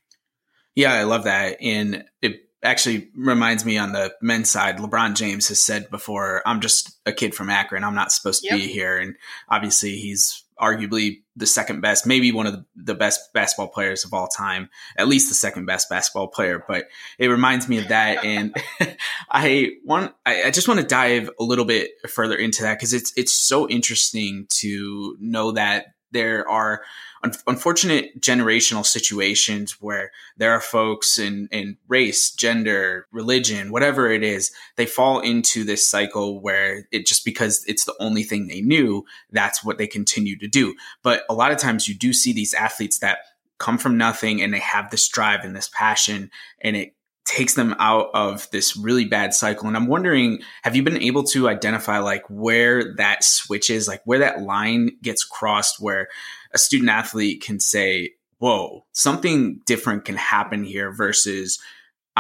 Yeah, 0.76 0.94
I 0.94 1.04
love 1.04 1.26
that. 1.26 1.58
And 1.62 2.06
it 2.22 2.42
actually 2.64 3.10
reminds 3.16 3.66
me 3.66 3.78
on 3.78 3.92
the 3.92 4.14
men's 4.22 4.50
side, 4.50 4.78
LeBron 4.78 5.16
James 5.16 5.48
has 5.50 5.60
said 5.60 5.90
before, 5.90 6.42
I'm 6.46 6.62
just 6.62 6.98
a 7.06 7.12
kid 7.12 7.34
from 7.36 7.50
Akron. 7.50 7.84
I'm 7.84 7.96
not 7.96 8.12
supposed 8.12 8.44
to 8.44 8.50
yep. 8.50 8.60
be 8.60 8.68
here. 8.68 8.98
And 8.98 9.16
obviously 9.50 9.98
he's 9.98 10.44
arguably 10.62 11.24
the 11.36 11.48
second 11.48 11.82
best, 11.82 12.06
maybe 12.06 12.32
one 12.32 12.46
of 12.46 12.64
the 12.76 12.94
best 12.94 13.34
basketball 13.34 13.68
players 13.68 14.06
of 14.06 14.14
all 14.14 14.28
time, 14.28 14.70
at 14.98 15.08
least 15.08 15.30
the 15.30 15.36
second 15.36 15.66
best 15.66 15.90
basketball 15.90 16.28
player. 16.28 16.64
But 16.66 16.88
it 17.18 17.28
reminds 17.28 17.68
me 17.68 17.80
of 17.80 17.88
that, 17.88 18.24
and 18.24 18.56
I 19.32 19.72
want 19.84 20.14
I, 20.26 20.44
I 20.44 20.52
just 20.52 20.68
want 20.68 20.80
to 20.80 20.86
dive 20.86 21.30
a 21.40 21.44
little 21.44 21.66
bit 21.66 21.92
further 22.10 22.36
into 22.36 22.64
that 22.64 22.78
because 22.78 22.94
it's 22.94 23.12
it's 23.18 23.34
so 23.34 23.68
interesting 23.68 24.46
to 24.60 25.18
know 25.20 25.54
that 25.54 25.96
there 26.12 26.48
are 26.48 26.84
un- 27.24 27.34
unfortunate 27.48 28.20
generational 28.20 28.86
situations 28.86 29.82
where 29.82 30.12
there 30.38 30.52
are 30.52 30.62
folks 30.62 31.18
in, 31.18 31.48
in 31.52 31.78
race, 31.88 32.32
gender, 32.32 33.08
religion, 33.12 33.72
whatever 33.72 34.10
it 34.10 34.24
is, 34.24 34.52
they 34.76 34.86
fall 34.86 35.20
into 35.20 35.64
this 35.64 35.88
cycle 35.88 36.42
where 36.42 36.88
it 36.92 37.06
just 37.06 37.26
because 37.26 37.64
it's 37.68 37.86
the 37.86 37.96
only 38.00 38.24
thing 38.24 38.48
they 38.48 38.62
knew, 38.62 39.06
that's 39.32 39.64
what 39.64 39.78
they 39.78 39.88
continue 39.88 40.38
to 40.38 40.48
do. 40.48 40.76
But 41.04 41.24
a 41.30 41.34
lot 41.34 41.52
of 41.52 41.58
times 41.58 41.88
you 41.88 41.96
do 41.96 42.14
see 42.14 42.34
these 42.34 42.54
athletes 42.54 43.00
that 43.00 43.20
come 43.58 43.78
from 43.78 43.98
nothing 43.98 44.42
and 44.42 44.54
they 44.54 44.60
have 44.60 44.90
this 44.90 45.08
drive 45.08 45.42
and 45.44 45.56
this 45.56 45.70
passion 45.74 46.32
and 46.62 46.76
it 46.76 46.96
takes 47.26 47.54
them 47.54 47.76
out 47.80 48.10
of 48.14 48.50
this 48.52 48.76
really 48.76 49.06
bad 49.06 49.34
cycle. 49.34 49.68
And 49.68 49.78
I'm 49.78 49.88
wondering, 49.88 50.40
have 50.64 50.76
you 50.76 50.84
been 50.84 51.02
able 51.02 51.24
to 51.26 51.48
identify 51.48 52.00
like 52.00 52.24
where 52.30 52.96
that 52.96 53.24
switch 53.24 53.70
is, 53.70 53.88
like 53.88 54.02
where 54.06 54.20
that 54.20 54.42
line 54.42 54.92
gets 55.02 55.24
crossed, 55.24 55.80
where 55.80 56.10
a 56.54 56.58
student 56.58 56.90
athlete 56.90 57.42
can 57.42 57.60
say, 57.60 58.14
whoa, 58.40 58.86
something 58.92 59.62
different 59.66 60.06
can 60.06 60.16
happen 60.16 60.64
here 60.64 60.92
versus 60.92 61.60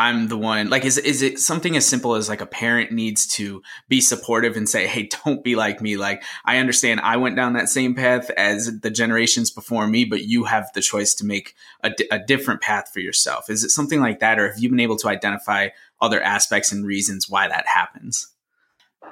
I'm 0.01 0.29
the 0.29 0.37
one 0.37 0.67
like 0.71 0.83
is 0.83 0.97
is 0.97 1.21
it 1.21 1.39
something 1.39 1.75
as 1.77 1.85
simple 1.85 2.15
as 2.15 2.27
like 2.27 2.41
a 2.41 2.47
parent 2.47 2.91
needs 2.91 3.27
to 3.35 3.61
be 3.87 4.01
supportive 4.01 4.57
and 4.57 4.67
say, 4.67 4.87
"Hey, 4.87 5.07
don't 5.25 5.43
be 5.43 5.55
like 5.55 5.79
me. 5.79 5.95
Like 5.95 6.23
I 6.43 6.57
understand 6.57 7.01
I 7.01 7.17
went 7.17 7.35
down 7.35 7.53
that 7.53 7.69
same 7.69 7.93
path 7.93 8.31
as 8.31 8.79
the 8.79 8.89
generations 8.89 9.51
before 9.51 9.85
me, 9.85 10.05
but 10.05 10.23
you 10.23 10.45
have 10.45 10.71
the 10.73 10.81
choice 10.81 11.13
to 11.15 11.25
make 11.25 11.53
a, 11.83 11.91
a 12.09 12.17
different 12.17 12.61
path 12.61 12.89
for 12.91 12.99
yourself." 12.99 13.47
Is 13.47 13.63
it 13.63 13.69
something 13.69 14.01
like 14.01 14.19
that 14.21 14.39
or 14.39 14.47
have 14.49 14.59
you 14.59 14.69
been 14.69 14.79
able 14.79 14.97
to 14.97 15.07
identify 15.07 15.69
other 16.01 16.21
aspects 16.21 16.71
and 16.71 16.83
reasons 16.83 17.29
why 17.29 17.47
that 17.47 17.67
happens? 17.67 18.27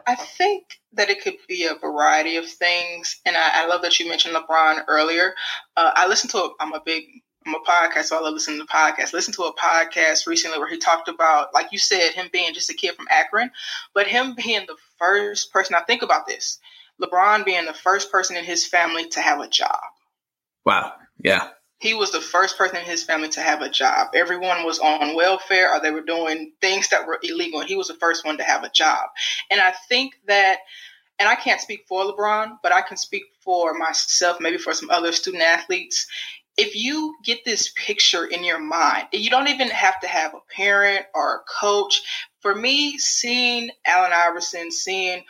I 0.08 0.16
think 0.16 0.80
that 0.94 1.12
it 1.12 1.22
could 1.22 1.36
be 1.48 1.66
a 1.66 1.76
variety 1.76 2.38
of 2.38 2.50
things, 2.50 3.22
and 3.28 3.38
I, 3.38 3.64
I 3.64 3.68
love 3.68 3.84
that 3.84 4.00
you 4.00 4.10
mentioned 4.10 4.36
LeBron 4.36 4.86
earlier. 4.88 5.36
Uh, 5.78 5.92
I 5.94 6.08
listen 6.08 6.32
to. 6.32 6.50
I'm 6.60 6.74
a 6.74 6.82
big. 6.84 7.04
I'm 7.46 7.56
a 7.56 7.60
podcast, 7.60 8.06
so 8.06 8.18
I 8.18 8.22
love 8.22 8.34
listening 8.34 8.60
to 8.60 8.66
podcasts. 8.66 9.14
Listen 9.14 9.34
to 9.36 9.44
a 9.44 9.56
podcast 9.56 10.28
recently 10.28 10.60
where 10.60 10.68
he 10.68 10.78
talked 10.78 11.08
about, 11.08 11.54
like 11.54 11.72
you 11.72 11.80
said, 11.80 12.12
him 12.12 12.30
being 12.32 12.54
just 12.54 12.70
a 12.70 12.74
kid 12.74 12.96
from 12.96 13.08
Akron, 13.10 13.52
but 13.94 14.08
him 14.08 14.36
being 14.36 14.66
the 14.68 14.78
first 14.98 15.52
person. 15.54 15.74
Now 15.74 15.84
think 15.86 16.02
about 16.02 16.28
this: 16.28 16.60
LeBron 17.02 17.46
being 17.46 17.66
the 17.66 17.74
first 17.74 18.12
person 18.12 18.36
in 18.36 18.44
his 18.44 18.68
family 18.68 19.08
to 19.10 19.22
have 19.22 19.40
a 19.40 19.48
job. 19.48 19.80
Wow. 20.66 20.94
Yeah 21.24 21.50
he 21.80 21.94
was 21.94 22.12
the 22.12 22.22
first 22.22 22.58
person 22.58 22.78
in 22.78 22.84
his 22.84 23.04
family 23.04 23.30
to 23.30 23.42
have 23.42 23.62
a 23.62 23.70
job. 23.70 24.10
Everyone 24.14 24.66
was 24.66 24.80
on 24.80 25.16
welfare 25.16 25.74
or 25.74 25.80
they 25.80 25.92
were 25.92 26.02
doing 26.02 26.52
things 26.60 26.90
that 26.90 27.08
were 27.08 27.20
illegal, 27.24 27.62
and 27.62 27.70
he 27.70 27.76
was 27.76 27.88
the 27.88 27.94
first 27.96 28.26
one 28.26 28.38
to 28.38 28.44
have 28.44 28.64
a 28.64 28.70
job. 28.70 29.10
And 29.50 29.62
I 29.62 29.72
think 29.88 30.14
that, 30.28 30.60
and 31.18 31.30
I 31.30 31.36
can't 31.36 31.62
speak 31.62 31.86
for 31.88 32.04
LeBron, 32.04 32.60
but 32.62 32.74
I 32.74 32.82
can 32.82 32.98
speak 32.98 33.24
for 33.40 33.74
myself, 33.74 34.38
maybe 34.42 34.58
for 34.58 34.74
some 34.74 34.90
other 34.90 35.14
student 35.14 35.44
athletes. 35.44 36.06
If 36.60 36.76
you 36.76 37.16
get 37.24 37.46
this 37.46 37.72
picture 37.76 38.26
in 38.26 38.44
your 38.44 38.60
mind, 38.60 39.08
you 39.14 39.30
don't 39.30 39.48
even 39.48 39.70
have 39.70 40.00
to 40.02 40.08
have 40.08 40.34
a 40.34 40.54
parent 40.54 41.06
or 41.16 41.36
a 41.38 41.62
coach. 41.62 42.02
For 42.42 42.54
me, 42.54 42.98
seeing 42.98 43.72
Allen 43.86 44.12
Iverson, 44.14 44.72
seeing 44.72 45.24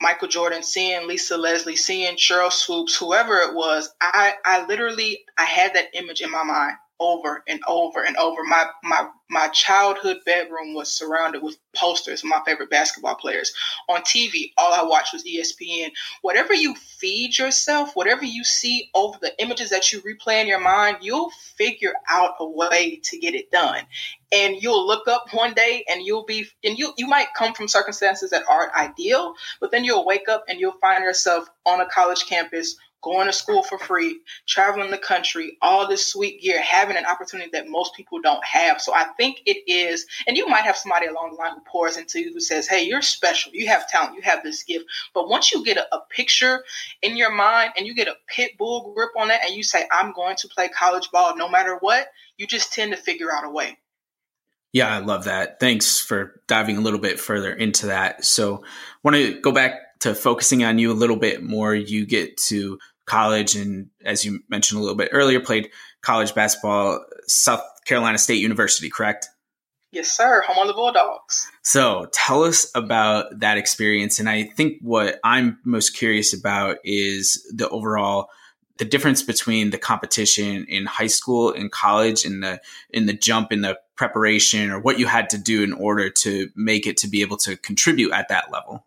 Michael 0.00 0.28
Jordan, 0.28 0.62
seeing 0.62 1.08
Lisa 1.08 1.36
Leslie, 1.36 1.76
seeing 1.76 2.16
Sheryl 2.16 2.52
Swoopes, 2.52 2.96
whoever 2.96 3.38
it 3.38 3.54
was, 3.54 3.90
I, 4.00 4.34
I 4.44 4.66
literally 4.66 5.20
I 5.38 5.44
had 5.44 5.74
that 5.74 5.88
image 5.94 6.20
in 6.20 6.30
my 6.30 6.44
mind 6.44 6.76
over 7.00 7.42
and 7.48 7.60
over 7.66 8.04
and 8.04 8.16
over. 8.16 8.44
My 8.44 8.66
my 8.84 9.08
my 9.28 9.48
childhood 9.48 10.18
bedroom 10.26 10.74
was 10.74 10.92
surrounded 10.92 11.42
with 11.42 11.56
posters 11.74 12.22
of 12.22 12.28
my 12.28 12.40
favorite 12.44 12.70
basketball 12.70 13.14
players. 13.14 13.52
On 13.88 14.00
TV, 14.02 14.52
all 14.58 14.72
I 14.72 14.82
watched 14.82 15.12
was 15.12 15.24
ESPN. 15.24 15.90
Whatever 16.22 16.52
you 16.52 16.74
feed 16.74 17.38
yourself, 17.38 17.94
whatever 17.94 18.24
you 18.24 18.44
see 18.44 18.90
over 18.94 19.18
the 19.20 19.32
images 19.40 19.70
that 19.70 19.92
you 19.92 20.02
replay 20.02 20.40
in 20.42 20.48
your 20.48 20.60
mind, 20.60 20.98
you'll 21.00 21.30
figure 21.56 21.94
out 22.08 22.34
a 22.40 22.48
way 22.48 23.00
to 23.04 23.18
get 23.18 23.34
it 23.34 23.50
done. 23.50 23.84
And 24.32 24.56
you'll 24.60 24.86
look 24.86 25.08
up 25.08 25.32
one 25.32 25.54
day 25.54 25.84
and 25.88 26.04
you'll 26.04 26.24
be 26.24 26.46
and 26.62 26.78
you 26.78 26.92
you 26.98 27.06
might 27.06 27.34
come 27.36 27.54
from 27.54 27.68
circumstances 27.68 28.30
that 28.30 28.44
aren't 28.48 28.74
ideal, 28.74 29.34
but 29.60 29.70
then 29.70 29.84
you'll 29.84 30.04
wake 30.04 30.28
up 30.28 30.44
and 30.48 30.60
you'll 30.60 30.78
find 30.80 31.02
yourself 31.02 31.48
on 31.64 31.80
a 31.80 31.86
college 31.86 32.26
campus 32.26 32.76
going 33.02 33.26
to 33.26 33.32
school 33.32 33.62
for 33.62 33.78
free, 33.78 34.20
traveling 34.46 34.90
the 34.90 34.98
country, 34.98 35.56
all 35.62 35.88
this 35.88 36.06
sweet 36.06 36.40
gear, 36.40 36.60
having 36.60 36.96
an 36.96 37.06
opportunity 37.06 37.50
that 37.52 37.68
most 37.68 37.94
people 37.94 38.20
don't 38.20 38.44
have. 38.44 38.80
So 38.80 38.94
I 38.94 39.04
think 39.16 39.42
it 39.46 39.58
is, 39.66 40.06
and 40.26 40.36
you 40.36 40.46
might 40.46 40.64
have 40.64 40.76
somebody 40.76 41.06
along 41.06 41.32
the 41.32 41.36
line 41.36 41.54
who 41.54 41.60
pours 41.66 41.96
into 41.96 42.20
you 42.20 42.32
who 42.32 42.40
says, 42.40 42.66
Hey, 42.66 42.82
you're 42.82 43.02
special. 43.02 43.52
You 43.52 43.68
have 43.68 43.88
talent. 43.88 44.16
You 44.16 44.22
have 44.22 44.42
this 44.42 44.62
gift. 44.62 44.86
But 45.14 45.28
once 45.28 45.52
you 45.52 45.64
get 45.64 45.76
a, 45.76 45.94
a 45.94 46.00
picture 46.10 46.64
in 47.02 47.16
your 47.16 47.30
mind 47.30 47.72
and 47.76 47.86
you 47.86 47.94
get 47.94 48.08
a 48.08 48.16
pit 48.28 48.52
bull 48.58 48.92
grip 48.94 49.10
on 49.16 49.28
that 49.28 49.44
and 49.44 49.54
you 49.54 49.62
say, 49.62 49.86
I'm 49.90 50.12
going 50.12 50.36
to 50.36 50.48
play 50.48 50.68
college 50.68 51.10
ball 51.10 51.36
no 51.36 51.48
matter 51.48 51.76
what, 51.80 52.08
you 52.36 52.46
just 52.46 52.72
tend 52.72 52.92
to 52.92 52.98
figure 52.98 53.32
out 53.32 53.44
a 53.44 53.50
way. 53.50 53.78
Yeah, 54.72 54.88
I 54.88 54.98
love 54.98 55.24
that. 55.24 55.58
Thanks 55.58 55.98
for 55.98 56.40
diving 56.46 56.76
a 56.76 56.80
little 56.80 57.00
bit 57.00 57.18
further 57.18 57.52
into 57.52 57.86
that. 57.86 58.24
So, 58.24 58.62
want 59.02 59.16
to 59.16 59.40
go 59.40 59.50
back 59.50 59.98
to 60.00 60.14
focusing 60.14 60.64
on 60.64 60.78
you 60.78 60.92
a 60.92 60.94
little 60.94 61.16
bit 61.16 61.42
more. 61.42 61.74
You 61.74 62.06
get 62.06 62.36
to 62.48 62.78
college 63.10 63.56
and 63.56 63.90
as 64.04 64.24
you 64.24 64.38
mentioned 64.48 64.78
a 64.78 64.80
little 64.80 64.96
bit 64.96 65.08
earlier 65.10 65.40
played 65.40 65.68
college 66.00 66.32
basketball 66.32 67.04
south 67.26 67.62
carolina 67.84 68.16
state 68.16 68.40
university 68.40 68.88
correct? 68.88 69.28
Yes 69.92 70.08
sir. 70.12 70.42
Home 70.46 70.58
of 70.62 70.68
the 70.68 70.74
bulldogs. 70.74 71.48
So 71.62 72.06
tell 72.12 72.44
us 72.44 72.70
about 72.76 73.40
that 73.40 73.58
experience 73.58 74.20
and 74.20 74.28
i 74.28 74.44
think 74.44 74.78
what 74.80 75.18
i'm 75.24 75.58
most 75.64 75.96
curious 75.96 76.32
about 76.32 76.76
is 76.84 77.44
the 77.52 77.68
overall 77.70 78.28
the 78.78 78.84
difference 78.86 79.22
between 79.22 79.70
the 79.70 79.78
competition 79.78 80.64
in 80.66 80.86
high 80.86 81.08
school 81.08 81.52
and 81.52 81.70
college 81.70 82.24
and 82.24 82.42
the 82.42 82.60
in 82.90 83.06
the 83.06 83.12
jump 83.12 83.52
in 83.52 83.60
the 83.60 83.78
preparation 83.96 84.70
or 84.70 84.80
what 84.80 84.98
you 84.98 85.06
had 85.06 85.28
to 85.30 85.36
do 85.36 85.62
in 85.62 85.72
order 85.72 86.08
to 86.08 86.48
make 86.56 86.86
it 86.86 86.96
to 86.96 87.08
be 87.08 87.20
able 87.20 87.36
to 87.36 87.56
contribute 87.56 88.12
at 88.12 88.28
that 88.28 88.50
level. 88.50 88.86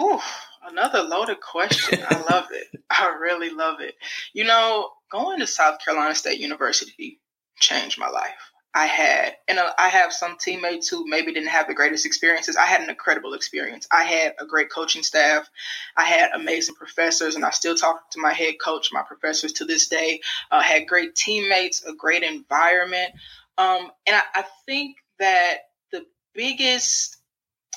Ooh, 0.00 0.18
another 0.64 1.02
loaded 1.02 1.40
question. 1.40 2.00
I 2.08 2.20
love 2.30 2.46
it. 2.52 2.82
I 2.90 3.16
really 3.20 3.50
love 3.50 3.80
it. 3.80 3.94
You 4.32 4.44
know, 4.44 4.90
going 5.10 5.40
to 5.40 5.46
South 5.46 5.78
Carolina 5.84 6.14
State 6.14 6.40
University 6.40 7.20
changed 7.58 7.98
my 7.98 8.08
life. 8.08 8.52
I 8.74 8.86
had, 8.86 9.36
and 9.48 9.58
uh, 9.58 9.70
I 9.76 9.88
have 9.88 10.14
some 10.14 10.38
teammates 10.38 10.88
who 10.88 11.06
maybe 11.06 11.32
didn't 11.32 11.50
have 11.50 11.66
the 11.66 11.74
greatest 11.74 12.06
experiences. 12.06 12.56
I 12.56 12.64
had 12.64 12.80
an 12.80 12.88
incredible 12.88 13.34
experience. 13.34 13.86
I 13.90 14.04
had 14.04 14.34
a 14.38 14.46
great 14.46 14.70
coaching 14.70 15.02
staff. 15.02 15.48
I 15.94 16.04
had 16.04 16.30
amazing 16.32 16.76
professors, 16.76 17.34
and 17.34 17.44
I 17.44 17.50
still 17.50 17.74
talk 17.74 18.10
to 18.12 18.20
my 18.20 18.32
head 18.32 18.54
coach, 18.64 18.88
my 18.90 19.02
professors 19.02 19.52
to 19.54 19.66
this 19.66 19.88
day. 19.88 20.20
Uh, 20.50 20.62
had 20.62 20.88
great 20.88 21.14
teammates, 21.14 21.84
a 21.84 21.94
great 21.94 22.22
environment, 22.22 23.12
um, 23.58 23.90
and 24.06 24.16
I, 24.16 24.22
I 24.36 24.44
think 24.64 24.96
that 25.18 25.56
the 25.90 26.06
biggest 26.34 27.18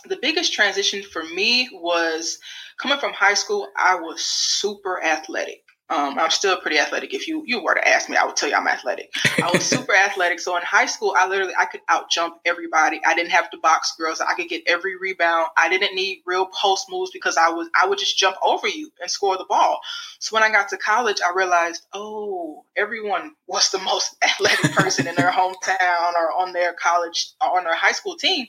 the 0.08 0.20
biggest 0.22 0.54
transition 0.54 1.04
for 1.04 1.24
me 1.24 1.70
was 1.74 2.40
coming 2.78 3.00
from 3.00 3.14
high 3.14 3.34
school. 3.34 3.68
I 3.78 3.96
was 3.96 4.22
super 4.24 5.04
athletic. 5.04 5.66
Um, 5.88 6.18
I'm 6.18 6.32
still 6.32 6.58
pretty 6.58 6.80
athletic. 6.80 7.14
If 7.14 7.28
you 7.28 7.44
you 7.46 7.64
were 7.64 7.76
to 7.76 7.88
ask 7.88 8.10
me, 8.10 8.18
I 8.18 8.26
would 8.26 8.36
tell 8.36 8.50
you 8.50 8.56
I'm 8.56 8.68
athletic. 8.68 9.14
I 9.38 9.52
was 9.54 9.64
super 9.64 9.94
athletic. 10.06 10.40
So 10.40 10.58
in 10.58 10.64
high 10.64 10.88
school, 10.88 11.14
I 11.16 11.28
literally 11.28 11.54
I 11.60 11.66
could 11.66 11.82
out 11.90 12.10
jump 12.10 12.38
everybody. 12.44 13.00
I 13.06 13.14
didn't 13.14 13.30
have 13.30 13.52
to 13.52 13.58
box 13.60 13.94
girls. 13.96 14.20
I 14.20 14.34
could 14.34 14.50
get 14.50 14.64
every 14.66 14.98
rebound. 14.98 15.50
I 15.56 15.70
didn't 15.70 15.94
need 15.94 16.24
real 16.26 16.48
post 16.48 16.88
moves 16.90 17.12
because 17.12 17.38
I 17.38 17.50
was 17.50 17.70
I 17.80 17.88
would 17.88 18.00
just 18.00 18.18
jump 18.18 18.36
over 18.44 18.68
you 18.68 18.90
and 19.00 19.12
score 19.12 19.38
the 19.38 19.46
ball. 19.48 19.80
So 20.18 20.34
when 20.34 20.42
I 20.42 20.50
got 20.50 20.70
to 20.70 20.78
college, 20.78 21.18
I 21.24 21.36
realized, 21.36 21.86
oh, 21.94 22.66
everyone 22.76 23.34
was 23.46 23.70
the 23.70 23.78
most 23.78 24.16
athletic 24.24 24.72
person 24.72 25.06
in 25.06 25.14
their 25.14 25.32
hometown 25.32 26.14
or 26.18 26.32
on 26.42 26.52
their 26.52 26.74
college 26.74 27.28
or 27.40 27.60
on 27.60 27.64
their 27.64 27.76
high 27.76 27.92
school 27.92 28.16
team. 28.16 28.48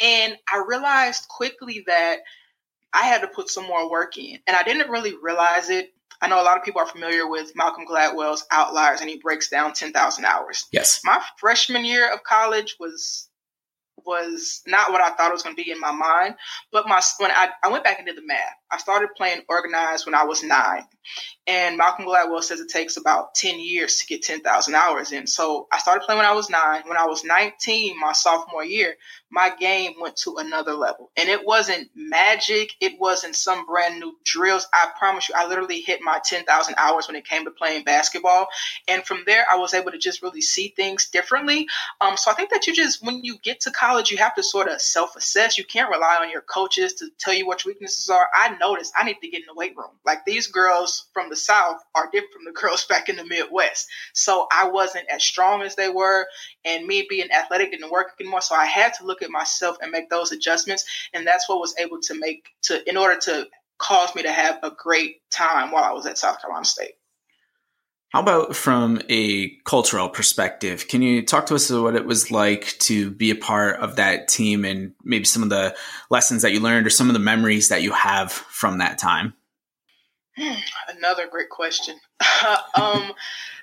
And 0.00 0.36
I 0.52 0.64
realized 0.66 1.28
quickly 1.28 1.84
that 1.86 2.18
I 2.92 3.02
had 3.02 3.20
to 3.20 3.28
put 3.28 3.50
some 3.50 3.66
more 3.66 3.90
work 3.90 4.16
in. 4.16 4.38
And 4.46 4.56
I 4.56 4.62
didn't 4.62 4.90
really 4.90 5.14
realize 5.20 5.70
it. 5.70 5.92
I 6.20 6.28
know 6.28 6.40
a 6.40 6.44
lot 6.44 6.56
of 6.56 6.64
people 6.64 6.80
are 6.80 6.86
familiar 6.86 7.28
with 7.28 7.52
Malcolm 7.54 7.84
Gladwell's 7.86 8.44
Outliers, 8.50 9.00
and 9.00 9.08
he 9.08 9.18
breaks 9.18 9.48
down 9.48 9.72
10,000 9.72 10.24
hours. 10.24 10.64
Yes. 10.72 11.00
My 11.04 11.22
freshman 11.36 11.84
year 11.84 12.12
of 12.12 12.24
college 12.24 12.76
was 12.80 13.28
was 14.04 14.62
not 14.66 14.90
what 14.90 15.02
I 15.02 15.10
thought 15.10 15.30
it 15.30 15.34
was 15.34 15.42
going 15.42 15.54
to 15.54 15.62
be 15.62 15.70
in 15.70 15.80
my 15.80 15.92
mind. 15.92 16.34
But 16.72 16.88
my 16.88 17.00
when 17.18 17.30
I, 17.30 17.50
I 17.62 17.68
went 17.68 17.84
back 17.84 17.98
and 17.98 18.06
did 18.06 18.16
the 18.16 18.26
math, 18.26 18.54
I 18.70 18.78
started 18.78 19.10
playing 19.16 19.42
organized 19.48 20.06
when 20.06 20.14
I 20.14 20.24
was 20.24 20.42
nine. 20.42 20.84
And 21.46 21.78
Malcolm 21.78 22.04
Gladwell 22.04 22.42
says 22.42 22.60
it 22.60 22.68
takes 22.68 22.98
about 22.98 23.34
10 23.34 23.58
years 23.58 23.96
to 23.96 24.06
get 24.06 24.22
10,000 24.22 24.74
hours 24.74 25.12
in. 25.12 25.26
So 25.26 25.66
I 25.72 25.78
started 25.78 26.04
playing 26.04 26.18
when 26.18 26.26
I 26.26 26.34
was 26.34 26.50
nine. 26.50 26.82
When 26.86 26.98
I 26.98 27.06
was 27.06 27.24
19, 27.24 27.98
my 27.98 28.12
sophomore 28.12 28.64
year, 28.64 28.96
my 29.30 29.50
game 29.58 29.94
went 29.98 30.16
to 30.16 30.36
another 30.36 30.74
level. 30.74 31.10
And 31.16 31.30
it 31.30 31.46
wasn't 31.46 31.88
magic. 31.94 32.72
It 32.82 33.00
wasn't 33.00 33.34
some 33.34 33.64
brand 33.64 33.98
new 33.98 34.14
drills. 34.24 34.68
I 34.74 34.90
promise 34.98 35.30
you, 35.30 35.34
I 35.38 35.48
literally 35.48 35.80
hit 35.80 36.00
my 36.02 36.20
10,000 36.22 36.74
hours 36.76 37.06
when 37.06 37.16
it 37.16 37.26
came 37.26 37.44
to 37.46 37.50
playing 37.50 37.84
basketball. 37.84 38.48
And 38.86 39.02
from 39.04 39.22
there, 39.24 39.46
I 39.50 39.56
was 39.56 39.72
able 39.72 39.90
to 39.92 39.98
just 39.98 40.22
really 40.22 40.42
see 40.42 40.74
things 40.76 41.08
differently. 41.08 41.66
Um, 42.02 42.18
so 42.18 42.30
I 42.30 42.34
think 42.34 42.50
that 42.50 42.66
you 42.66 42.74
just, 42.74 43.02
when 43.02 43.24
you 43.24 43.38
get 43.38 43.60
to 43.60 43.70
college, 43.70 44.10
you 44.10 44.18
have 44.18 44.34
to 44.34 44.42
sort 44.42 44.68
of 44.68 44.82
self 44.82 45.16
assess. 45.16 45.56
You 45.56 45.64
can't 45.64 45.90
rely 45.90 46.18
on 46.20 46.30
your 46.30 46.42
coaches 46.42 46.92
to 46.94 47.08
tell 47.18 47.32
you 47.32 47.46
what 47.46 47.64
your 47.64 47.72
weaknesses 47.72 48.10
are. 48.10 48.28
I 48.34 48.57
noticed 48.58 48.92
I 48.96 49.04
need 49.04 49.18
to 49.22 49.28
get 49.28 49.40
in 49.40 49.46
the 49.46 49.54
weight 49.54 49.76
room. 49.76 49.90
Like 50.04 50.24
these 50.24 50.46
girls 50.46 51.06
from 51.12 51.30
the 51.30 51.36
South 51.36 51.78
are 51.94 52.08
different 52.10 52.32
from 52.32 52.44
the 52.44 52.52
girls 52.60 52.84
back 52.86 53.08
in 53.08 53.16
the 53.16 53.24
Midwest. 53.24 53.88
So 54.12 54.46
I 54.52 54.68
wasn't 54.68 55.08
as 55.08 55.24
strong 55.24 55.62
as 55.62 55.76
they 55.76 55.88
were, 55.88 56.26
and 56.64 56.86
me 56.86 57.06
being 57.08 57.30
athletic 57.30 57.70
didn't 57.70 57.90
work 57.90 58.12
anymore. 58.20 58.40
So 58.42 58.54
I 58.54 58.66
had 58.66 58.94
to 58.94 59.06
look 59.06 59.22
at 59.22 59.30
myself 59.30 59.76
and 59.80 59.90
make 59.90 60.10
those 60.10 60.32
adjustments, 60.32 60.84
and 61.12 61.26
that's 61.26 61.48
what 61.48 61.60
was 61.60 61.74
able 61.78 62.00
to 62.02 62.14
make 62.14 62.48
to 62.62 62.88
in 62.88 62.96
order 62.96 63.18
to 63.20 63.46
cause 63.78 64.14
me 64.14 64.22
to 64.22 64.32
have 64.32 64.58
a 64.62 64.70
great 64.70 65.22
time 65.30 65.70
while 65.70 65.84
I 65.84 65.92
was 65.92 66.06
at 66.06 66.18
South 66.18 66.40
Carolina 66.40 66.64
State. 66.64 66.94
How 68.10 68.20
about 68.20 68.56
from 68.56 69.02
a 69.10 69.50
cultural 69.64 70.08
perspective? 70.08 70.88
Can 70.88 71.02
you 71.02 71.22
talk 71.22 71.44
to 71.46 71.54
us 71.54 71.68
about 71.68 71.82
what 71.82 71.96
it 71.96 72.06
was 72.06 72.30
like 72.30 72.74
to 72.80 73.10
be 73.10 73.30
a 73.30 73.34
part 73.34 73.80
of 73.80 73.96
that 73.96 74.28
team 74.28 74.64
and 74.64 74.94
maybe 75.04 75.26
some 75.26 75.42
of 75.42 75.50
the 75.50 75.76
lessons 76.08 76.40
that 76.40 76.52
you 76.52 76.60
learned 76.60 76.86
or 76.86 76.90
some 76.90 77.10
of 77.10 77.12
the 77.12 77.18
memories 77.18 77.68
that 77.68 77.82
you 77.82 77.92
have 77.92 78.32
from 78.32 78.78
that 78.78 78.96
time? 78.96 79.34
Another 80.88 81.26
great 81.28 81.50
question. 81.50 81.98
um, 82.80 83.12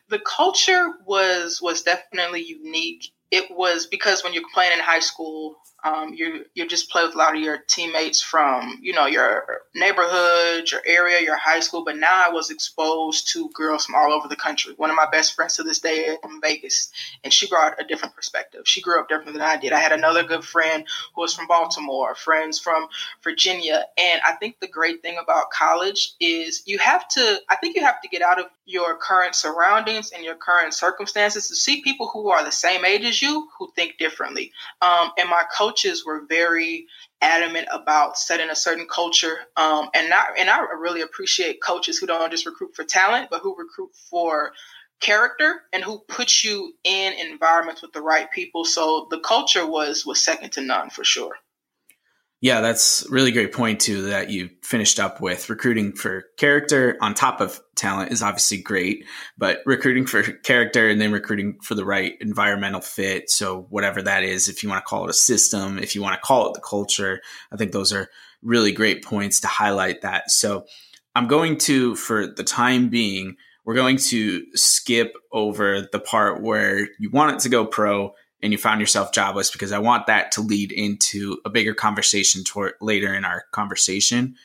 the 0.09 0.19
culture 0.19 0.91
was 1.05 1.59
was 1.59 1.81
definitely 1.81 2.43
unique. 2.43 3.11
It 3.31 3.45
was 3.49 3.87
because 3.87 4.23
when 4.23 4.33
you're 4.33 4.43
playing 4.53 4.73
in 4.73 4.79
high 4.79 4.99
school, 4.99 5.55
Um, 5.85 6.15
you 6.15 6.45
you 6.55 6.67
just 6.67 6.89
play 6.89 7.03
with 7.05 7.13
a 7.13 7.17
lot 7.17 7.35
of 7.35 7.41
your 7.41 7.59
teammates 7.67 8.19
from 8.19 8.79
you 8.81 8.91
know 8.91 9.05
your 9.05 9.61
neighborhood, 9.75 10.71
your 10.71 10.81
area, 10.85 11.21
your 11.21 11.37
high 11.37 11.59
school. 11.59 11.85
But 11.85 11.97
now 11.97 12.25
I 12.27 12.31
was 12.31 12.49
exposed 12.49 13.29
to 13.33 13.49
girls 13.53 13.85
from 13.85 13.93
all 13.93 14.11
over 14.11 14.27
the 14.27 14.35
country. 14.35 14.73
One 14.77 14.89
of 14.89 14.95
my 14.95 15.07
best 15.11 15.35
friends 15.35 15.55
to 15.57 15.63
this 15.63 15.79
day 15.79 15.97
is 15.97 16.17
from 16.23 16.41
Vegas, 16.41 16.91
and 17.23 17.31
she 17.31 17.47
brought 17.47 17.79
a 17.79 17.85
different 17.85 18.15
perspective. 18.15 18.61
She 18.65 18.81
grew 18.81 18.99
up 18.99 19.07
different 19.07 19.33
than 19.33 19.43
I 19.43 19.57
did. 19.57 19.73
I 19.73 19.79
had 19.79 19.91
another 19.91 20.23
good 20.23 20.43
friend 20.43 20.85
who 21.13 21.21
was 21.21 21.35
from 21.35 21.47
Baltimore, 21.47 22.15
friends 22.15 22.59
from 22.59 22.87
Virginia, 23.23 23.85
and 23.97 24.21
I 24.27 24.33
think 24.33 24.59
the 24.59 24.67
great 24.67 25.03
thing 25.03 25.17
about 25.21 25.51
college 25.51 26.15
is 26.19 26.63
you 26.65 26.79
have 26.79 27.07
to. 27.09 27.39
I 27.47 27.57
think 27.57 27.75
you 27.75 27.83
have 27.83 28.01
to 28.01 28.09
get 28.09 28.23
out 28.23 28.39
of 28.39 28.47
your 28.65 28.97
current 28.97 29.35
surroundings 29.35 30.11
and 30.11 30.23
your 30.23 30.35
current 30.35 30.73
circumstances 30.73 31.47
to 31.47 31.55
see 31.55 31.83
people 31.83 32.07
who 32.07 32.29
are 32.29 32.43
the 32.43 32.51
same 32.51 32.83
age 32.83 33.03
as 33.03 33.21
you 33.21 33.47
who 33.59 33.71
think 33.75 33.97
differently. 33.99 34.51
Um, 34.81 35.11
and 35.19 35.29
my 35.29 35.43
coaches 35.75 36.05
were 36.05 36.25
very 36.27 36.87
adamant 37.21 37.67
about 37.71 38.17
setting 38.17 38.49
a 38.49 38.55
certain 38.55 38.87
culture. 38.87 39.37
Um, 39.57 39.89
and 39.93 40.09
not, 40.09 40.27
and 40.39 40.49
I 40.49 40.59
really 40.79 41.01
appreciate 41.01 41.61
coaches 41.61 41.97
who 41.97 42.07
don't 42.07 42.31
just 42.31 42.45
recruit 42.45 42.75
for 42.75 42.83
talent, 42.83 43.29
but 43.29 43.41
who 43.41 43.55
recruit 43.57 43.91
for 44.09 44.53
character 45.01 45.61
and 45.73 45.83
who 45.83 45.99
put 46.07 46.43
you 46.43 46.73
in 46.83 47.13
environments 47.13 47.81
with 47.81 47.91
the 47.91 48.01
right 48.01 48.31
people. 48.31 48.63
So 48.63 49.07
the 49.09 49.19
culture 49.19 49.67
was 49.67 50.05
was 50.05 50.23
second 50.23 50.51
to 50.53 50.61
none 50.61 50.89
for 50.89 51.03
sure. 51.03 51.35
Yeah, 52.45 52.61
that's 52.61 53.03
really 53.09 53.31
great 53.31 53.53
point 53.53 53.79
too 53.79 54.03
that 54.03 54.29
you 54.29 54.51
finished 54.61 54.99
up 54.99 55.19
with. 55.19 55.49
Recruiting 55.49 55.93
for 55.93 56.25
character 56.37 56.95
on 57.01 57.15
top 57.15 57.41
of 57.41 57.59
talent 57.73 58.11
is 58.11 58.21
obviously 58.21 58.59
great, 58.59 59.03
but 59.35 59.61
recruiting 59.65 60.05
for 60.05 60.21
character 60.21 60.87
and 60.87 61.01
then 61.01 61.11
recruiting 61.11 61.57
for 61.63 61.73
the 61.73 61.83
right 61.83 62.13
environmental 62.21 62.81
fit. 62.81 63.31
So 63.31 63.65
whatever 63.71 63.99
that 64.03 64.21
is, 64.21 64.47
if 64.47 64.61
you 64.61 64.69
want 64.69 64.85
to 64.85 64.87
call 64.87 65.05
it 65.05 65.09
a 65.09 65.13
system, 65.13 65.79
if 65.79 65.95
you 65.95 66.03
want 66.03 66.21
to 66.21 66.21
call 66.21 66.47
it 66.47 66.53
the 66.53 66.61
culture, 66.61 67.19
I 67.51 67.55
think 67.55 67.71
those 67.71 67.91
are 67.91 68.09
really 68.43 68.71
great 68.71 69.03
points 69.03 69.39
to 69.39 69.47
highlight 69.47 70.01
that. 70.01 70.29
So 70.29 70.67
I'm 71.15 71.25
going 71.25 71.57
to, 71.61 71.95
for 71.95 72.27
the 72.27 72.43
time 72.43 72.89
being, 72.89 73.37
we're 73.65 73.73
going 73.73 73.97
to 73.97 74.45
skip 74.53 75.15
over 75.31 75.87
the 75.91 75.99
part 75.99 76.43
where 76.43 76.89
you 76.99 77.09
want 77.09 77.37
it 77.37 77.39
to 77.39 77.49
go 77.49 77.65
pro 77.65 78.13
and 78.45 78.51
you 78.51 78.59
found 78.59 78.79
yourself 78.79 79.11
jobless 79.11 79.49
because 79.49 79.71
I 79.71 79.79
want 79.79 80.05
that 80.05 80.31
to 80.33 80.41
lead 80.41 80.71
into 80.71 81.39
a 81.45 81.49
bigger 81.49 81.73
conversation 81.73 82.43
toward 82.43 82.73
later 82.79 83.11
in 83.11 83.25
our 83.25 83.45
conversation. 83.51 84.35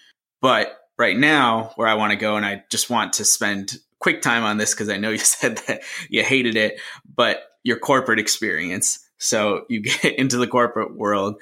But 0.41 0.75
right 0.99 1.19
now, 1.19 1.73
where 1.77 1.87
I 1.87 1.95
want 1.95 2.13
to 2.13 2.17
go, 2.17 2.37
and 2.37 2.47
I 2.47 2.65
just 2.71 2.89
want 2.89 3.13
to 3.15 3.27
spend 3.27 3.77
quick 3.99 4.23
time 4.23 4.43
on 4.43 4.57
this 4.57 4.73
because 4.73 4.89
I 4.89 4.97
know 4.97 5.11
you 5.11 5.19
said 5.19 5.59
that 5.69 5.83
you 6.09 6.25
hated 6.25 6.57
it, 6.57 6.81
but 7.15 7.43
your 7.63 7.79
corporate 7.79 8.19
experience. 8.19 8.99
So 9.19 9.67
you 9.69 9.83
get 9.83 10.05
into 10.19 10.39
the 10.39 10.47
corporate 10.47 10.97
world. 10.97 11.37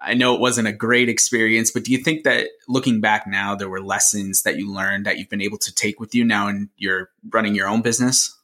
I 0.00 0.14
know 0.14 0.34
it 0.34 0.40
wasn't 0.40 0.68
a 0.68 0.72
great 0.72 1.10
experience, 1.10 1.70
but 1.70 1.84
do 1.84 1.92
you 1.92 1.98
think 1.98 2.24
that 2.24 2.48
looking 2.68 3.02
back 3.02 3.26
now, 3.26 3.54
there 3.54 3.68
were 3.68 3.82
lessons 3.82 4.42
that 4.42 4.56
you 4.56 4.72
learned 4.72 5.04
that 5.04 5.18
you've 5.18 5.28
been 5.28 5.42
able 5.42 5.58
to 5.58 5.74
take 5.74 6.00
with 6.00 6.14
you 6.14 6.24
now 6.24 6.48
and 6.48 6.70
you're 6.78 7.10
running 7.28 7.54
your 7.54 7.68
own 7.68 7.82
business? 7.82 8.37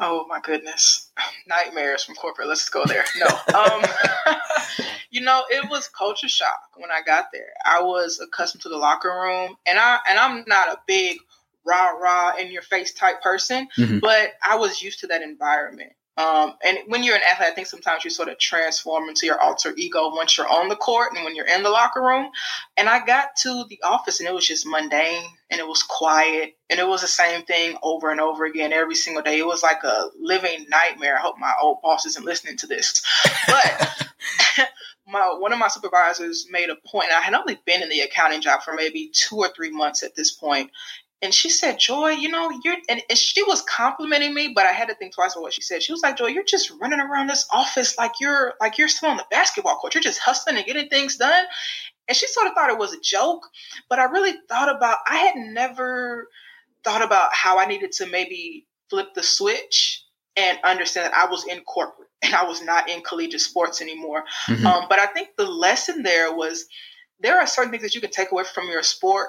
Oh 0.00 0.26
my 0.28 0.40
goodness, 0.40 1.10
nightmares 1.46 2.04
from 2.04 2.14
corporate. 2.14 2.48
Let's 2.48 2.68
go 2.68 2.84
there. 2.86 3.04
No, 3.16 3.26
um, 3.58 3.82
you 5.10 5.20
know, 5.20 5.44
it 5.50 5.68
was 5.70 5.88
culture 5.88 6.28
shock 6.28 6.70
when 6.76 6.90
I 6.90 7.02
got 7.02 7.26
there. 7.32 7.52
I 7.64 7.82
was 7.82 8.20
accustomed 8.20 8.62
to 8.62 8.68
the 8.68 8.76
locker 8.76 9.10
room, 9.10 9.56
and 9.66 9.78
I 9.78 9.98
and 10.08 10.18
I'm 10.18 10.44
not 10.46 10.68
a 10.68 10.78
big 10.86 11.18
rah 11.64 11.90
rah 11.90 12.36
in 12.36 12.50
your 12.50 12.62
face 12.62 12.92
type 12.92 13.22
person, 13.22 13.68
mm-hmm. 13.76 13.98
but 14.00 14.32
I 14.42 14.56
was 14.56 14.82
used 14.82 15.00
to 15.00 15.06
that 15.08 15.22
environment. 15.22 15.92
Um, 16.16 16.54
and 16.64 16.78
when 16.86 17.02
you're 17.02 17.16
an 17.16 17.22
athlete, 17.28 17.48
I 17.48 17.54
think 17.54 17.66
sometimes 17.66 18.04
you 18.04 18.10
sort 18.10 18.28
of 18.28 18.38
transform 18.38 19.08
into 19.08 19.26
your 19.26 19.40
alter 19.40 19.74
ego 19.76 20.10
once 20.14 20.38
you're 20.38 20.48
on 20.48 20.68
the 20.68 20.76
court 20.76 21.12
and 21.14 21.24
when 21.24 21.34
you're 21.34 21.46
in 21.46 21.62
the 21.64 21.70
locker 21.70 22.02
room. 22.02 22.30
And 22.76 22.88
I 22.88 23.04
got 23.04 23.34
to 23.38 23.64
the 23.68 23.80
office 23.82 24.20
and 24.20 24.28
it 24.28 24.34
was 24.34 24.46
just 24.46 24.66
mundane 24.66 25.24
and 25.50 25.60
it 25.60 25.66
was 25.66 25.82
quiet 25.82 26.56
and 26.70 26.78
it 26.78 26.86
was 26.86 27.00
the 27.00 27.08
same 27.08 27.44
thing 27.44 27.76
over 27.82 28.10
and 28.10 28.20
over 28.20 28.44
again 28.44 28.72
every 28.72 28.94
single 28.94 29.22
day. 29.22 29.38
It 29.38 29.46
was 29.46 29.62
like 29.62 29.82
a 29.82 30.08
living 30.20 30.66
nightmare. 30.68 31.16
I 31.16 31.20
hope 31.20 31.36
my 31.38 31.54
old 31.60 31.82
boss 31.82 32.06
isn't 32.06 32.24
listening 32.24 32.56
to 32.58 32.66
this. 32.68 33.04
But 33.48 34.08
my 35.06 35.36
one 35.38 35.52
of 35.52 35.58
my 35.58 35.68
supervisors 35.68 36.46
made 36.50 36.70
a 36.70 36.76
point, 36.76 37.10
and 37.10 37.16
I 37.16 37.20
had 37.20 37.34
only 37.34 37.60
been 37.66 37.82
in 37.82 37.88
the 37.88 38.00
accounting 38.00 38.40
job 38.40 38.62
for 38.62 38.74
maybe 38.74 39.10
two 39.12 39.36
or 39.36 39.48
three 39.48 39.70
months 39.70 40.02
at 40.02 40.14
this 40.14 40.32
point, 40.32 40.70
and 41.24 41.32
she 41.32 41.48
said, 41.48 41.78
Joy, 41.78 42.10
you 42.10 42.28
know, 42.28 42.50
you're, 42.62 42.76
and, 42.86 43.00
and, 43.08 43.18
she 43.18 43.42
was 43.44 43.62
complimenting 43.62 44.34
me, 44.34 44.52
but 44.54 44.66
I 44.66 44.72
had 44.72 44.88
to 44.88 44.94
think 44.94 45.14
twice 45.14 45.32
about 45.32 45.40
what 45.40 45.54
she 45.54 45.62
said. 45.62 45.82
She 45.82 45.90
was 45.90 46.02
like, 46.02 46.18
Joy, 46.18 46.26
you're 46.26 46.44
just 46.44 46.70
running 46.82 47.00
around 47.00 47.28
this 47.28 47.46
office 47.50 47.96
like 47.96 48.12
you're, 48.20 48.52
like 48.60 48.76
you're 48.76 48.88
still 48.88 49.08
on 49.08 49.16
the 49.16 49.24
basketball 49.30 49.76
court. 49.76 49.94
You're 49.94 50.02
just 50.02 50.20
hustling 50.20 50.58
and 50.58 50.66
getting 50.66 50.90
things 50.90 51.16
done. 51.16 51.46
And 52.08 52.16
she 52.16 52.26
sort 52.26 52.46
of 52.46 52.52
thought 52.52 52.68
it 52.68 52.76
was 52.76 52.92
a 52.92 53.00
joke, 53.00 53.48
but 53.88 53.98
I 53.98 54.04
really 54.04 54.34
thought 54.50 54.68
about, 54.68 54.98
I 55.08 55.16
had 55.16 55.34
never 55.36 56.28
thought 56.84 57.02
about 57.02 57.30
how 57.32 57.58
I 57.58 57.64
needed 57.64 57.92
to 57.92 58.06
maybe 58.06 58.66
flip 58.90 59.14
the 59.14 59.22
switch 59.22 60.04
and 60.36 60.58
understand 60.62 61.06
that 61.06 61.16
I 61.16 61.30
was 61.30 61.46
in 61.46 61.60
corporate 61.60 62.10
and 62.22 62.34
I 62.34 62.44
was 62.44 62.62
not 62.62 62.90
in 62.90 63.00
collegiate 63.00 63.40
sports 63.40 63.80
anymore. 63.80 64.24
Mm-hmm. 64.46 64.66
Um, 64.66 64.84
but 64.90 64.98
I 64.98 65.06
think 65.06 65.30
the 65.38 65.46
lesson 65.46 66.02
there 66.02 66.36
was 66.36 66.66
there 67.20 67.38
are 67.40 67.46
certain 67.46 67.70
things 67.70 67.82
that 67.82 67.94
you 67.94 68.02
can 68.02 68.10
take 68.10 68.30
away 68.30 68.44
from 68.44 68.68
your 68.68 68.82
sport 68.82 69.28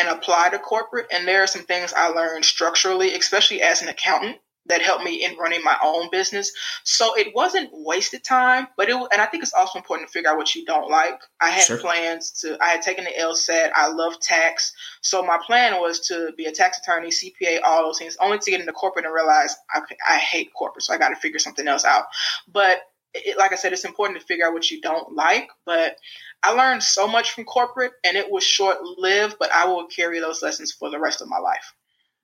and 0.00 0.08
apply 0.08 0.50
to 0.50 0.58
corporate. 0.58 1.06
And 1.12 1.28
there 1.28 1.42
are 1.42 1.46
some 1.46 1.62
things 1.62 1.92
I 1.94 2.08
learned 2.08 2.44
structurally, 2.44 3.14
especially 3.14 3.62
as 3.62 3.82
an 3.82 3.88
accountant, 3.88 4.38
that 4.66 4.82
helped 4.82 5.04
me 5.04 5.24
in 5.24 5.36
running 5.36 5.62
my 5.62 5.76
own 5.82 6.08
business. 6.10 6.52
So 6.84 7.16
it 7.16 7.34
wasn't 7.34 7.70
wasted 7.72 8.24
time, 8.24 8.68
but 8.76 8.88
it 8.88 8.94
and 8.94 9.20
I 9.20 9.26
think 9.26 9.42
it's 9.42 9.52
also 9.52 9.78
important 9.78 10.08
to 10.08 10.12
figure 10.12 10.30
out 10.30 10.36
what 10.36 10.54
you 10.54 10.64
don't 10.64 10.90
like. 10.90 11.20
I 11.40 11.50
had 11.50 11.64
sure. 11.64 11.78
plans 11.78 12.30
to 12.42 12.56
I 12.62 12.68
had 12.68 12.82
taken 12.82 13.04
the 13.04 13.10
LSAT. 13.10 13.70
I 13.74 13.88
love 13.88 14.20
tax. 14.20 14.72
So 15.02 15.24
my 15.24 15.38
plan 15.44 15.80
was 15.80 16.00
to 16.08 16.32
be 16.36 16.44
a 16.44 16.52
tax 16.52 16.78
attorney, 16.78 17.08
CPA, 17.08 17.60
all 17.64 17.82
those 17.82 17.98
things, 17.98 18.16
only 18.20 18.38
to 18.38 18.50
get 18.50 18.60
into 18.60 18.72
corporate 18.72 19.06
and 19.06 19.14
realize 19.14 19.56
I, 19.70 19.80
I 20.08 20.18
hate 20.18 20.52
corporate. 20.54 20.84
So 20.84 20.94
I 20.94 20.98
got 20.98 21.08
to 21.08 21.16
figure 21.16 21.38
something 21.38 21.66
else 21.66 21.84
out. 21.84 22.04
But 22.46 22.82
it, 23.14 23.38
like 23.38 23.52
I 23.52 23.56
said, 23.56 23.72
it's 23.72 23.84
important 23.84 24.20
to 24.20 24.26
figure 24.26 24.46
out 24.46 24.52
what 24.52 24.70
you 24.70 24.80
don't 24.80 25.14
like. 25.14 25.48
But 25.66 25.96
I 26.42 26.52
learned 26.52 26.82
so 26.82 27.06
much 27.06 27.32
from 27.32 27.44
corporate 27.44 27.92
and 28.04 28.16
it 28.16 28.30
was 28.30 28.44
short 28.44 28.78
lived, 28.82 29.36
but 29.38 29.52
I 29.52 29.66
will 29.66 29.86
carry 29.86 30.20
those 30.20 30.42
lessons 30.42 30.72
for 30.72 30.90
the 30.90 30.98
rest 30.98 31.20
of 31.20 31.28
my 31.28 31.38
life. 31.38 31.74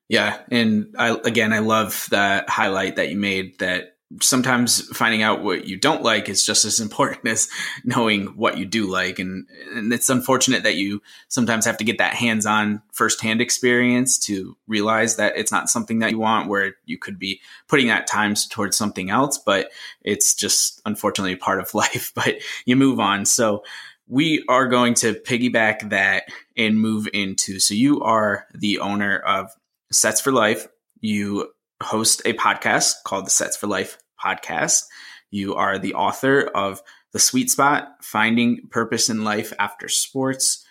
Yeah. 0.09 0.41
And 0.51 0.95
I, 0.99 1.17
again, 1.25 1.53
I 1.53 1.59
love 1.59 2.07
that 2.11 2.49
highlight 2.49 2.97
that 2.97 3.11
you 3.11 3.17
made 3.17 3.59
that 3.59 3.97
sometimes 4.23 4.87
finding 4.97 5.23
out 5.23 5.43
what 5.43 5.67
you 5.67 5.77
don't 5.77 6.03
like 6.03 6.29
is 6.29 6.47
just 6.47 6.65
as 6.65 6.79
important 6.81 7.27
as 7.27 7.49
knowing 7.85 8.27
what 8.29 8.57
you 8.57 8.65
do 8.65 8.89
like. 8.91 9.19
And, 9.19 9.47
and 9.75 9.93
it's 9.93 10.09
unfortunate 10.09 10.63
that 10.63 10.77
you 10.77 11.03
sometimes 11.29 11.65
have 11.65 11.77
to 11.79 11.85
get 11.85 11.99
that 11.99 12.15
hands 12.15 12.47
on 12.47 12.83
firsthand 12.93 13.41
experience 13.41 14.19
to 14.21 14.57
realize 14.69 15.17
that 15.17 15.37
it's 15.37 15.53
not 15.53 15.69
something 15.69 15.99
that 16.01 16.13
you 16.13 16.19
want, 16.19 16.49
where 16.49 16.75
you 16.85 16.99
could 16.99 17.19
be 17.19 17.41
putting 17.69 17.89
that 17.89 18.07
times 18.07 18.47
towards 18.47 18.77
something 18.77 19.11
else, 19.11 19.39
but 19.39 19.71
it's 20.03 20.35
just 20.35 20.81
unfortunately 20.87 21.37
part 21.37 21.59
of 21.59 21.75
life, 21.75 22.13
but 22.15 22.37
you 22.65 22.77
move 22.77 23.01
on. 23.01 23.25
So, 23.25 23.65
we 24.09 24.45
are 24.49 24.69
going 24.69 24.95
to 24.95 25.15
piggyback 25.15 25.91
that 25.91 26.25
and 26.57 26.81
move 26.81 27.09
into. 27.13 27.61
So, 27.61 27.75
you 27.75 28.01
are 28.03 28.47
the 28.55 28.81
owner 28.81 29.19
of 29.19 29.51
Sets 29.91 30.21
for 30.21 30.33
Life. 30.33 30.67
You 31.01 31.51
host 31.83 32.23
a 32.25 32.33
podcast 32.35 32.95
called 33.05 33.27
the 33.27 33.31
Sets 33.31 33.57
for 33.57 33.67
Life 33.67 33.99
podcast. 34.23 34.85
You 35.31 35.55
are 35.57 35.79
the 35.79 35.95
author 35.95 36.43
of 36.43 36.81
The 37.13 37.19
Sweet 37.19 37.51
Spot 37.51 37.89
Finding 38.01 38.69
Purpose 38.71 39.09
in 39.11 39.25
Life 39.25 39.53
After 39.59 39.89
Sports. 39.89 40.65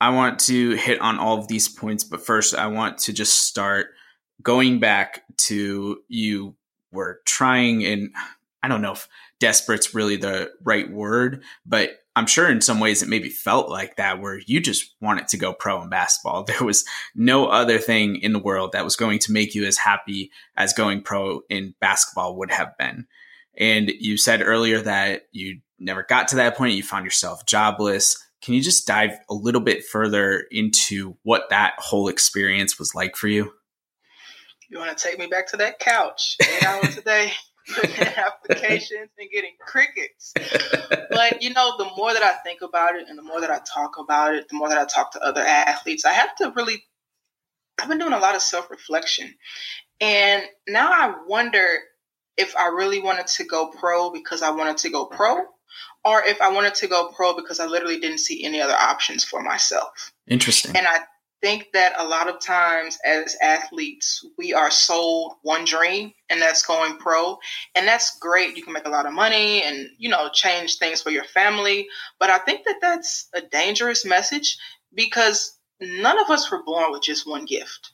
I 0.00 0.10
want 0.10 0.40
to 0.40 0.72
hit 0.72 1.00
on 1.00 1.18
all 1.18 1.38
of 1.38 1.48
these 1.48 1.68
points, 1.68 2.04
but 2.04 2.24
first, 2.24 2.54
I 2.54 2.66
want 2.66 2.98
to 2.98 3.12
just 3.12 3.46
start 3.46 3.88
going 4.42 4.80
back 4.80 5.22
to 5.36 5.98
you 6.08 6.56
were 6.92 7.20
trying, 7.24 7.84
and 7.84 8.12
I 8.62 8.68
don't 8.68 8.82
know 8.82 8.92
if 8.92 9.08
desperate's 9.38 9.94
really 9.94 10.16
the 10.16 10.52
right 10.62 10.90
word, 10.90 11.44
but 11.64 12.03
I'm 12.16 12.26
sure 12.26 12.48
in 12.48 12.60
some 12.60 12.78
ways 12.78 13.02
it 13.02 13.08
maybe 13.08 13.28
felt 13.28 13.68
like 13.68 13.96
that, 13.96 14.20
where 14.20 14.38
you 14.46 14.60
just 14.60 14.94
wanted 15.00 15.28
to 15.28 15.36
go 15.36 15.52
pro 15.52 15.82
in 15.82 15.88
basketball. 15.88 16.44
There 16.54 16.64
was 16.64 16.84
no 17.14 17.46
other 17.46 17.78
thing 17.78 18.16
in 18.16 18.32
the 18.32 18.38
world 18.38 18.72
that 18.72 18.84
was 18.84 18.96
going 18.96 19.18
to 19.20 19.32
make 19.32 19.54
you 19.54 19.64
as 19.64 19.78
happy 19.78 20.30
as 20.56 20.72
going 20.72 21.02
pro 21.02 21.40
in 21.48 21.74
basketball 21.80 22.36
would 22.36 22.52
have 22.52 22.76
been. 22.78 23.06
And 23.56 23.90
you 23.98 24.16
said 24.16 24.42
earlier 24.42 24.80
that 24.80 25.22
you 25.32 25.60
never 25.78 26.02
got 26.02 26.28
to 26.28 26.36
that 26.36 26.56
point. 26.56 26.74
You 26.74 26.82
found 26.82 27.04
yourself 27.04 27.46
jobless. 27.46 28.16
Can 28.42 28.54
you 28.54 28.62
just 28.62 28.86
dive 28.86 29.12
a 29.30 29.34
little 29.34 29.60
bit 29.60 29.84
further 29.84 30.44
into 30.50 31.16
what 31.22 31.50
that 31.50 31.74
whole 31.78 32.08
experience 32.08 32.78
was 32.78 32.94
like 32.94 33.16
for 33.16 33.28
you? 33.28 33.52
You 34.68 34.78
want 34.78 34.96
to 34.96 35.08
take 35.08 35.18
me 35.18 35.26
back 35.26 35.46
to 35.48 35.56
that 35.58 35.78
couch 35.78 36.36
eight 36.42 36.66
hours 36.66 36.96
a 36.96 37.02
day? 37.02 37.32
applications 38.16 39.10
and 39.18 39.30
getting 39.30 39.52
crickets. 39.60 40.34
But 41.10 41.42
you 41.42 41.52
know, 41.52 41.76
the 41.78 41.90
more 41.96 42.12
that 42.12 42.22
I 42.22 42.34
think 42.44 42.62
about 42.62 42.96
it 42.96 43.08
and 43.08 43.18
the 43.18 43.22
more 43.22 43.40
that 43.40 43.50
I 43.50 43.60
talk 43.60 43.98
about 43.98 44.34
it, 44.34 44.48
the 44.48 44.56
more 44.56 44.68
that 44.68 44.78
I 44.78 44.84
talk 44.84 45.12
to 45.12 45.22
other 45.22 45.42
athletes, 45.42 46.04
I 46.04 46.12
have 46.12 46.34
to 46.36 46.52
really 46.54 46.84
I've 47.80 47.88
been 47.88 47.98
doing 47.98 48.12
a 48.12 48.18
lot 48.18 48.34
of 48.34 48.42
self-reflection. 48.42 49.34
And 50.00 50.42
now 50.68 50.90
I 50.90 51.14
wonder 51.26 51.66
if 52.36 52.56
I 52.56 52.68
really 52.68 53.00
wanted 53.00 53.26
to 53.28 53.44
go 53.44 53.68
pro 53.68 54.10
because 54.10 54.42
I 54.42 54.50
wanted 54.50 54.78
to 54.78 54.90
go 54.90 55.06
pro 55.06 55.44
or 56.04 56.22
if 56.24 56.40
I 56.40 56.52
wanted 56.52 56.74
to 56.76 56.86
go 56.86 57.12
pro 57.14 57.34
because 57.34 57.60
I 57.60 57.66
literally 57.66 57.98
didn't 57.98 58.18
see 58.18 58.44
any 58.44 58.60
other 58.60 58.74
options 58.74 59.24
for 59.24 59.42
myself. 59.42 60.12
Interesting. 60.26 60.76
And 60.76 60.86
I 60.86 60.98
think 61.44 61.72
that 61.74 61.92
a 61.98 62.08
lot 62.08 62.26
of 62.26 62.40
times 62.40 62.96
as 63.04 63.36
athletes, 63.42 64.24
we 64.38 64.54
are 64.54 64.70
sold 64.70 65.34
one 65.42 65.66
dream, 65.66 66.10
and 66.30 66.40
that's 66.40 66.64
going 66.64 66.96
pro. 66.96 67.36
And 67.74 67.86
that's 67.86 68.18
great. 68.18 68.56
You 68.56 68.62
can 68.62 68.72
make 68.72 68.86
a 68.86 68.90
lot 68.90 69.04
of 69.04 69.12
money 69.12 69.62
and, 69.62 69.90
you 69.98 70.08
know, 70.08 70.30
change 70.32 70.78
things 70.78 71.02
for 71.02 71.10
your 71.10 71.24
family. 71.24 71.86
But 72.18 72.30
I 72.30 72.38
think 72.38 72.64
that 72.64 72.78
that's 72.80 73.28
a 73.34 73.42
dangerous 73.42 74.06
message 74.06 74.56
because 74.94 75.58
none 75.82 76.18
of 76.18 76.30
us 76.30 76.50
were 76.50 76.62
born 76.62 76.90
with 76.90 77.02
just 77.02 77.28
one 77.28 77.44
gift. 77.44 77.92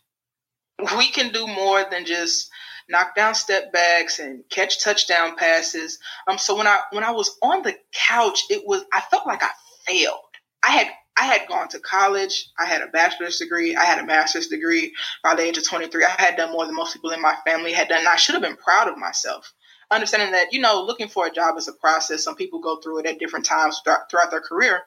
We 0.97 1.11
can 1.11 1.33
do 1.33 1.49
more 1.49 1.85
than 1.91 2.05
just 2.07 2.51
knock 2.89 3.17
down 3.17 3.35
step 3.35 3.73
backs 3.73 4.21
and 4.21 4.45
catch 4.49 4.81
touchdown 4.81 5.35
passes. 5.35 5.99
Um, 6.29 6.39
so 6.39 6.57
when 6.57 6.69
I 6.69 6.79
when 6.93 7.03
I 7.03 7.11
was 7.11 7.37
on 7.43 7.63
the 7.63 7.77
couch, 7.93 8.45
it 8.49 8.63
was 8.65 8.85
I 8.93 9.01
felt 9.01 9.27
like 9.27 9.43
I 9.43 9.51
failed. 9.87 10.21
I 10.63 10.71
had 10.71 10.87
I 11.21 11.25
had 11.25 11.47
gone 11.49 11.69
to 11.69 11.81
college. 11.81 12.51
I 12.59 12.65
had 12.65 12.81
a 12.81 12.87
bachelor's 12.87 13.37
degree. 13.37 13.77
I 13.77 13.85
had 13.85 13.99
a 13.99 14.07
master's 14.07 14.47
degree 14.49 14.95
by 15.23 15.35
the 15.35 15.43
age 15.43 15.59
of 15.59 15.69
23. 15.69 16.03
I 16.03 16.09
had 16.09 16.37
done 16.37 16.51
more 16.51 16.65
than 16.65 16.75
most 16.75 16.95
people 16.95 17.11
in 17.11 17.21
my 17.21 17.37
family 17.45 17.75
had 17.75 17.89
done. 17.89 18.07
I 18.09 18.17
should 18.17 18.35
have 18.35 18.43
been 18.43 18.57
proud 18.57 18.89
of 18.89 18.97
myself. 18.97 19.53
Understanding 19.91 20.33
that, 20.33 20.55
you 20.55 20.61
know, 20.61 20.83
looking 20.83 21.09
for 21.09 21.27
a 21.27 21.31
job 21.31 21.59
is 21.59 21.69
a 21.69 21.75
process. 21.75 22.25
Some 22.25 22.37
people 22.37 22.61
go 22.61 22.77
through 22.81 23.01
it 23.01 23.07
at 23.07 23.19
different 23.19 23.45
times 23.45 23.83
throughout 23.85 24.31
their 24.31 24.41
career. 24.41 24.81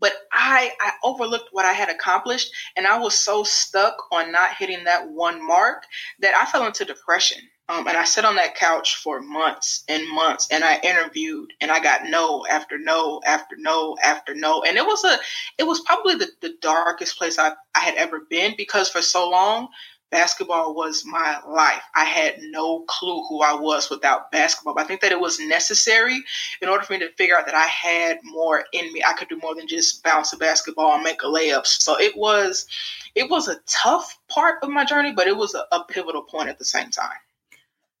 But 0.00 0.14
I, 0.32 0.72
I 0.80 0.92
overlooked 1.04 1.50
what 1.52 1.64
I 1.64 1.74
had 1.74 1.90
accomplished 1.90 2.50
and 2.76 2.86
I 2.86 2.98
was 2.98 3.14
so 3.14 3.44
stuck 3.44 3.96
on 4.10 4.32
not 4.32 4.56
hitting 4.56 4.82
that 4.84 5.10
one 5.10 5.46
mark 5.46 5.84
that 6.20 6.34
I 6.34 6.50
fell 6.50 6.66
into 6.66 6.84
depression. 6.84 7.38
Um, 7.70 7.86
and 7.86 7.96
I 7.96 8.02
sat 8.02 8.24
on 8.24 8.34
that 8.34 8.56
couch 8.56 8.96
for 8.96 9.20
months 9.20 9.84
and 9.86 10.08
months 10.08 10.48
and 10.50 10.64
I 10.64 10.80
interviewed 10.80 11.52
and 11.60 11.70
I 11.70 11.78
got 11.78 12.02
no 12.08 12.44
after 12.50 12.76
no 12.78 13.22
after 13.24 13.54
no 13.56 13.96
after 14.02 14.34
no. 14.34 14.64
And 14.64 14.76
it 14.76 14.84
was 14.84 15.04
a, 15.04 15.16
it 15.56 15.68
was 15.68 15.78
probably 15.78 16.16
the, 16.16 16.30
the 16.40 16.54
darkest 16.60 17.16
place 17.16 17.38
I, 17.38 17.52
I 17.76 17.78
had 17.78 17.94
ever 17.94 18.22
been 18.28 18.54
because 18.56 18.88
for 18.88 19.00
so 19.00 19.30
long, 19.30 19.68
basketball 20.10 20.74
was 20.74 21.04
my 21.06 21.38
life. 21.46 21.82
I 21.94 22.06
had 22.06 22.40
no 22.40 22.80
clue 22.88 23.24
who 23.28 23.40
I 23.42 23.54
was 23.54 23.88
without 23.88 24.32
basketball. 24.32 24.74
But 24.74 24.86
I 24.86 24.88
think 24.88 25.00
that 25.02 25.12
it 25.12 25.20
was 25.20 25.38
necessary 25.38 26.18
in 26.60 26.68
order 26.68 26.82
for 26.82 26.94
me 26.94 26.98
to 26.98 27.12
figure 27.12 27.38
out 27.38 27.46
that 27.46 27.54
I 27.54 27.66
had 27.66 28.18
more 28.24 28.64
in 28.72 28.92
me. 28.92 29.04
I 29.06 29.12
could 29.12 29.28
do 29.28 29.38
more 29.40 29.54
than 29.54 29.68
just 29.68 30.02
bounce 30.02 30.32
a 30.32 30.36
basketball 30.36 30.94
and 30.94 31.04
make 31.04 31.22
a 31.22 31.26
layup. 31.26 31.68
So 31.68 32.00
it 32.00 32.16
was 32.16 32.66
it 33.14 33.30
was 33.30 33.46
a 33.46 33.60
tough 33.68 34.18
part 34.26 34.56
of 34.64 34.70
my 34.70 34.84
journey, 34.84 35.12
but 35.12 35.28
it 35.28 35.36
was 35.36 35.54
a, 35.54 35.64
a 35.70 35.84
pivotal 35.84 36.22
point 36.22 36.48
at 36.48 36.58
the 36.58 36.64
same 36.64 36.90
time. 36.90 37.18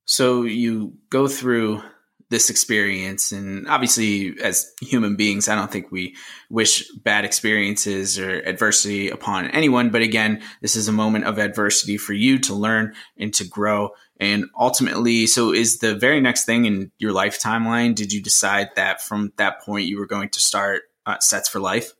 So 0.04 0.42
you 0.42 0.94
go 1.10 1.28
through 1.28 1.82
this 2.30 2.48
experience 2.48 3.32
and 3.32 3.68
obviously 3.68 4.36
as 4.40 4.72
human 4.80 5.16
beings 5.16 5.48
i 5.48 5.54
don't 5.56 5.70
think 5.70 5.90
we 5.90 6.14
wish 6.48 6.88
bad 7.02 7.24
experiences 7.24 8.18
or 8.18 8.40
adversity 8.42 9.10
upon 9.10 9.50
anyone. 9.50 9.90
But 9.90 10.02
again 10.02 10.40
this 10.62 10.76
is 10.76 10.88
a 10.88 10.92
moment 10.92 11.24
of 11.24 11.38
adversity 11.38 11.96
for 11.96 12.12
you 12.12 12.38
to 12.40 12.54
learn 12.54 12.94
and 13.18 13.34
to 13.34 13.44
grow. 13.44 13.90
And 14.18 14.46
ultimately 14.58 15.26
so 15.26 15.52
is 15.52 15.78
the 15.78 15.94
very 15.94 16.20
next 16.20 16.44
thing 16.44 16.64
in 16.64 16.92
your 16.98 17.12
life 17.12 17.40
timeline 17.40 17.94
did 17.94 18.12
you 18.12 18.22
decide 18.22 18.70
that 18.76 19.02
from 19.02 19.32
that 19.36 19.60
point 19.62 19.88
you 19.88 19.98
were 19.98 20.06
going 20.06 20.28
to 20.30 20.40
start 20.40 20.82
uh, 21.06 21.18
sets 21.18 21.48
for 21.48 21.58
life 21.58 21.92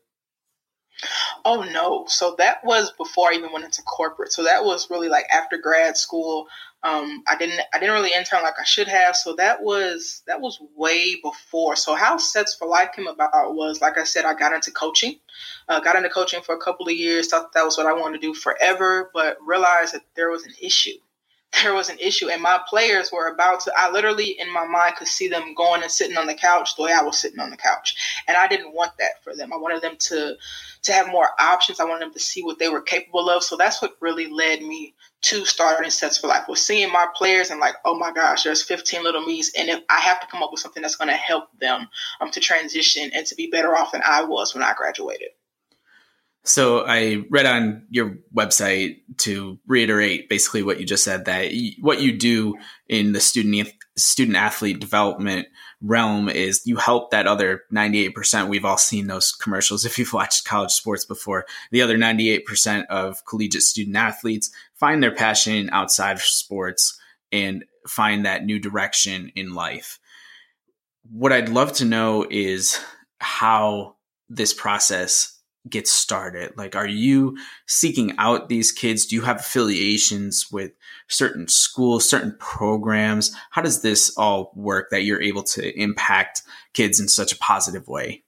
Oh 1.45 1.63
no. 1.63 2.05
So 2.07 2.35
that 2.37 2.63
was 2.63 2.91
before 2.91 3.29
I 3.29 3.33
even 3.33 3.51
went 3.51 3.65
into 3.65 3.81
corporate. 3.83 4.31
So 4.31 4.43
that 4.43 4.63
was 4.63 4.89
really 4.89 5.09
like 5.09 5.25
after 5.33 5.57
grad 5.57 5.97
school. 5.97 6.47
Um, 6.83 7.23
I 7.27 7.37
didn't 7.37 7.61
I 7.73 7.79
didn't 7.79 7.93
really 7.93 8.11
intern 8.15 8.43
like 8.43 8.59
I 8.59 8.63
should 8.63 8.87
have. 8.87 9.15
So 9.15 9.35
that 9.35 9.61
was 9.61 10.23
that 10.27 10.41
was 10.41 10.59
way 10.75 11.15
before. 11.21 11.75
So 11.75 11.95
how 11.95 12.17
Sets 12.17 12.55
for 12.55 12.67
Life 12.67 12.89
came 12.95 13.07
about 13.07 13.55
was 13.55 13.81
like 13.81 13.97
I 13.97 14.03
said, 14.03 14.25
I 14.25 14.33
got 14.33 14.53
into 14.53 14.71
coaching. 14.71 15.19
Uh, 15.67 15.79
got 15.79 15.95
into 15.95 16.09
coaching 16.09 16.41
for 16.41 16.55
a 16.55 16.59
couple 16.59 16.87
of 16.87 16.93
years, 16.93 17.27
thought 17.27 17.53
that 17.53 17.65
was 17.65 17.77
what 17.77 17.87
I 17.87 17.93
wanted 17.93 18.21
to 18.21 18.27
do 18.27 18.33
forever, 18.33 19.09
but 19.13 19.37
realized 19.45 19.93
that 19.93 20.01
there 20.15 20.29
was 20.29 20.43
an 20.45 20.53
issue 20.61 20.97
there 21.63 21.73
was 21.73 21.89
an 21.89 21.97
issue 21.99 22.29
and 22.29 22.41
my 22.41 22.59
players 22.67 23.11
were 23.11 23.27
about 23.27 23.59
to 23.59 23.71
i 23.77 23.91
literally 23.91 24.39
in 24.39 24.51
my 24.51 24.65
mind 24.65 24.95
could 24.95 25.07
see 25.07 25.27
them 25.27 25.53
going 25.53 25.81
and 25.81 25.91
sitting 25.91 26.17
on 26.17 26.27
the 26.27 26.33
couch 26.33 26.75
the 26.75 26.83
way 26.83 26.93
i 26.93 27.01
was 27.01 27.19
sitting 27.19 27.39
on 27.39 27.49
the 27.49 27.57
couch. 27.57 27.95
And 28.27 28.37
i 28.37 28.47
didn't 28.47 28.73
want 28.73 28.93
that 28.99 29.23
for 29.23 29.35
them. 29.35 29.53
I 29.53 29.57
wanted 29.57 29.81
them 29.81 29.95
to 29.97 30.35
to 30.83 30.93
have 30.93 31.07
more 31.07 31.29
options. 31.39 31.79
I 31.79 31.85
wanted 31.85 32.01
them 32.01 32.13
to 32.13 32.19
see 32.19 32.43
what 32.43 32.57
they 32.57 32.69
were 32.69 32.81
capable 32.81 33.29
of. 33.29 33.43
So 33.43 33.55
that's 33.55 33.81
what 33.81 33.97
really 33.99 34.27
led 34.27 34.63
me 34.63 34.95
to 35.21 35.45
starting 35.45 35.91
sets 35.91 36.17
for 36.17 36.25
life 36.25 36.47
was 36.47 36.65
seeing 36.65 36.91
my 36.91 37.05
players 37.15 37.51
and 37.51 37.59
like 37.59 37.75
oh 37.85 37.95
my 37.95 38.11
gosh 38.11 38.43
there's 38.43 38.63
15 38.63 39.03
little 39.03 39.25
me's. 39.25 39.51
And 39.57 39.69
if 39.69 39.83
i 39.89 39.99
have 39.99 40.19
to 40.21 40.27
come 40.27 40.41
up 40.41 40.51
with 40.51 40.61
something 40.61 40.81
that's 40.81 40.95
going 40.95 41.09
to 41.09 41.15
help 41.15 41.45
them 41.59 41.87
um, 42.21 42.31
to 42.31 42.39
transition 42.39 43.11
and 43.13 43.25
to 43.27 43.35
be 43.35 43.47
better 43.51 43.75
off 43.75 43.91
than 43.91 44.01
i 44.05 44.23
was 44.23 44.53
when 44.53 44.63
i 44.63 44.73
graduated 44.73 45.29
so 46.43 46.85
I 46.85 47.23
read 47.29 47.45
on 47.45 47.85
your 47.89 48.17
website 48.35 49.01
to 49.19 49.59
reiterate 49.67 50.27
basically 50.27 50.63
what 50.63 50.79
you 50.79 50.85
just 50.85 51.03
said 51.03 51.25
that 51.25 51.51
what 51.81 52.01
you 52.01 52.17
do 52.17 52.55
in 52.87 53.11
the 53.11 53.19
student 53.19 53.69
student 53.95 54.37
athlete 54.37 54.79
development 54.79 55.47
realm 55.81 56.29
is 56.29 56.61
you 56.65 56.77
help 56.77 57.11
that 57.11 57.27
other 57.27 57.61
98%. 57.71 58.47
We've 58.47 58.65
all 58.65 58.77
seen 58.77 59.07
those 59.07 59.31
commercials 59.31 59.85
if 59.85 59.99
you've 59.99 60.13
watched 60.13 60.45
college 60.45 60.71
sports 60.71 61.05
before. 61.05 61.45
The 61.71 61.81
other 61.83 61.97
98% 61.97 62.87
of 62.87 63.23
collegiate 63.25 63.63
student 63.63 63.95
athletes 63.95 64.49
find 64.73 65.03
their 65.03 65.13
passion 65.13 65.69
outside 65.71 66.13
of 66.13 66.21
sports 66.21 66.97
and 67.31 67.63
find 67.87 68.25
that 68.25 68.45
new 68.45 68.59
direction 68.59 69.31
in 69.35 69.53
life. 69.53 69.99
What 71.11 71.31
I'd 71.31 71.49
love 71.49 71.73
to 71.73 71.85
know 71.85 72.25
is 72.29 72.79
how 73.19 73.95
this 74.29 74.53
process 74.53 75.37
get 75.69 75.87
started? 75.87 76.53
Like, 76.57 76.75
are 76.75 76.87
you 76.87 77.37
seeking 77.67 78.13
out 78.17 78.49
these 78.49 78.71
kids? 78.71 79.05
Do 79.05 79.15
you 79.15 79.21
have 79.21 79.39
affiliations 79.39 80.51
with 80.51 80.71
certain 81.07 81.47
schools, 81.47 82.07
certain 82.07 82.35
programs? 82.39 83.35
How 83.51 83.61
does 83.61 83.81
this 83.81 84.15
all 84.17 84.51
work 84.55 84.89
that 84.91 85.03
you're 85.03 85.21
able 85.21 85.43
to 85.43 85.79
impact 85.79 86.43
kids 86.73 86.99
in 86.99 87.07
such 87.07 87.31
a 87.31 87.37
positive 87.37 87.87
way? 87.87 88.23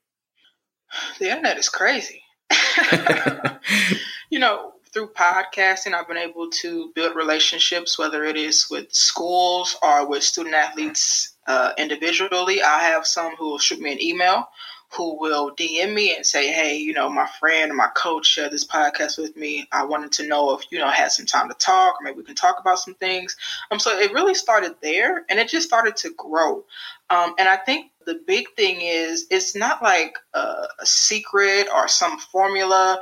The 1.20 1.30
internet 1.30 1.58
is 1.58 1.70
crazy. 1.70 2.22
you 4.30 4.40
know, 4.40 4.74
through 4.94 5.10
podcasting, 5.10 5.94
I've 5.94 6.08
been 6.08 6.18
able 6.18 6.50
to 6.62 6.92
build 6.94 7.16
relationships, 7.16 7.98
whether 7.98 8.24
it 8.24 8.38
is 8.38 8.68
with 8.70 8.94
schools 8.94 9.76
or 9.82 10.08
with 10.08 10.24
student 10.24 10.54
athletes 10.54 11.36
uh, 11.48 11.72
individually. 11.80 12.62
I 12.62 12.84
have 12.84 13.08
some 13.08 13.36
who 13.36 13.50
will 13.50 13.58
shoot 13.58 13.80
me 13.80 13.92
an 13.92 14.02
email 14.02 14.48
who 14.96 15.20
will 15.20 15.56
DM 15.56 15.94
me 15.94 16.16
and 16.16 16.26
say, 16.26 16.52
Hey, 16.52 16.78
you 16.78 16.94
know, 16.94 17.10
my 17.10 17.28
friend 17.40 17.76
my 17.76 17.88
coach 17.96 18.28
shared 18.28 18.52
this 18.52 18.66
podcast 18.66 19.18
with 19.18 19.36
me. 19.36 19.68
I 19.72 19.86
wanted 19.86 20.12
to 20.14 20.28
know 20.28 20.54
if, 20.56 20.66
you 20.72 20.80
know, 20.80 20.90
had 20.90 21.12
some 21.12 21.26
time 21.26 21.50
to 21.50 21.56
talk 21.56 21.96
or 22.00 22.04
maybe 22.04 22.18
we 22.18 22.24
can 22.24 22.36
talk 22.36 22.58
about 22.60 22.80
some 22.80 22.94
things. 22.96 23.36
Um, 23.72 23.80
so 23.80 23.98
it 23.98 24.14
really 24.14 24.36
started 24.36 24.76
there 24.82 25.26
and 25.30 25.40
it 25.40 25.50
just 25.50 25.68
started 25.68 25.96
to 25.98 26.14
grow. 26.18 26.66
Um, 27.10 27.34
and 27.38 27.48
I 27.48 27.58
think 27.58 27.92
the 28.06 28.22
big 28.28 28.46
thing 28.56 28.82
is 28.82 29.28
it's 29.30 29.56
not 29.56 29.82
like 29.82 30.18
a, 30.34 30.68
a 30.80 30.86
secret 30.86 31.68
or 31.74 31.88
some 31.88 32.18
formula. 32.18 33.00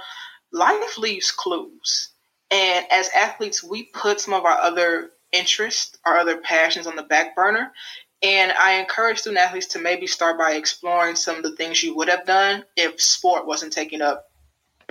Life 0.51 0.97
leaves 0.97 1.31
clues. 1.31 2.09
And 2.49 2.85
as 2.91 3.09
athletes, 3.15 3.63
we 3.63 3.83
put 3.83 4.19
some 4.19 4.33
of 4.33 4.43
our 4.43 4.59
other 4.59 5.11
interests, 5.31 5.97
our 6.05 6.17
other 6.17 6.37
passions 6.37 6.87
on 6.87 6.95
the 6.95 7.03
back 7.03 7.35
burner. 7.35 7.71
And 8.23 8.51
I 8.51 8.73
encourage 8.73 9.19
student 9.19 9.39
athletes 9.39 9.67
to 9.67 9.79
maybe 9.79 10.05
start 10.05 10.37
by 10.37 10.51
exploring 10.51 11.15
some 11.15 11.37
of 11.37 11.43
the 11.43 11.55
things 11.55 11.81
you 11.81 11.95
would 11.95 12.09
have 12.09 12.25
done 12.25 12.63
if 12.75 13.01
sport 13.01 13.47
wasn't 13.47 13.73
taking 13.73 14.01
up 14.01 14.31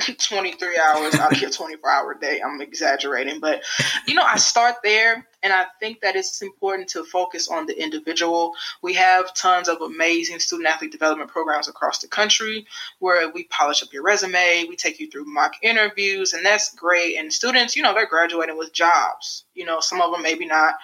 23 0.28 0.78
hours 0.78 1.14
out 1.14 1.32
of 1.32 1.40
your 1.40 1.50
24 1.50 1.90
hour 1.90 2.14
day. 2.14 2.40
I'm 2.40 2.60
exaggerating, 2.60 3.40
but 3.40 3.62
you 4.06 4.14
know, 4.14 4.22
I 4.22 4.36
start 4.36 4.76
there 4.82 5.26
and 5.42 5.52
I 5.52 5.66
think 5.78 6.00
that 6.00 6.16
it's 6.16 6.42
important 6.42 6.88
to 6.90 7.04
focus 7.04 7.48
on 7.48 7.66
the 7.66 7.80
individual. 7.80 8.54
We 8.82 8.94
have 8.94 9.34
tons 9.34 9.68
of 9.68 9.80
amazing 9.80 10.38
student 10.38 10.68
athlete 10.68 10.92
development 10.92 11.30
programs 11.30 11.68
across 11.68 11.98
the 11.98 12.08
country 12.08 12.66
where 12.98 13.30
we 13.30 13.44
polish 13.44 13.82
up 13.82 13.92
your 13.92 14.02
resume, 14.02 14.66
we 14.68 14.76
take 14.76 15.00
you 15.00 15.10
through 15.10 15.24
mock 15.26 15.54
interviews, 15.62 16.32
and 16.32 16.44
that's 16.44 16.74
great. 16.74 17.16
And 17.16 17.32
students, 17.32 17.76
you 17.76 17.82
know, 17.82 17.94
they're 17.94 18.06
graduating 18.06 18.58
with 18.58 18.72
jobs. 18.72 19.44
You 19.54 19.64
know, 19.64 19.80
some 19.80 20.00
of 20.00 20.12
them 20.12 20.22
maybe 20.22 20.46
not, 20.46 20.74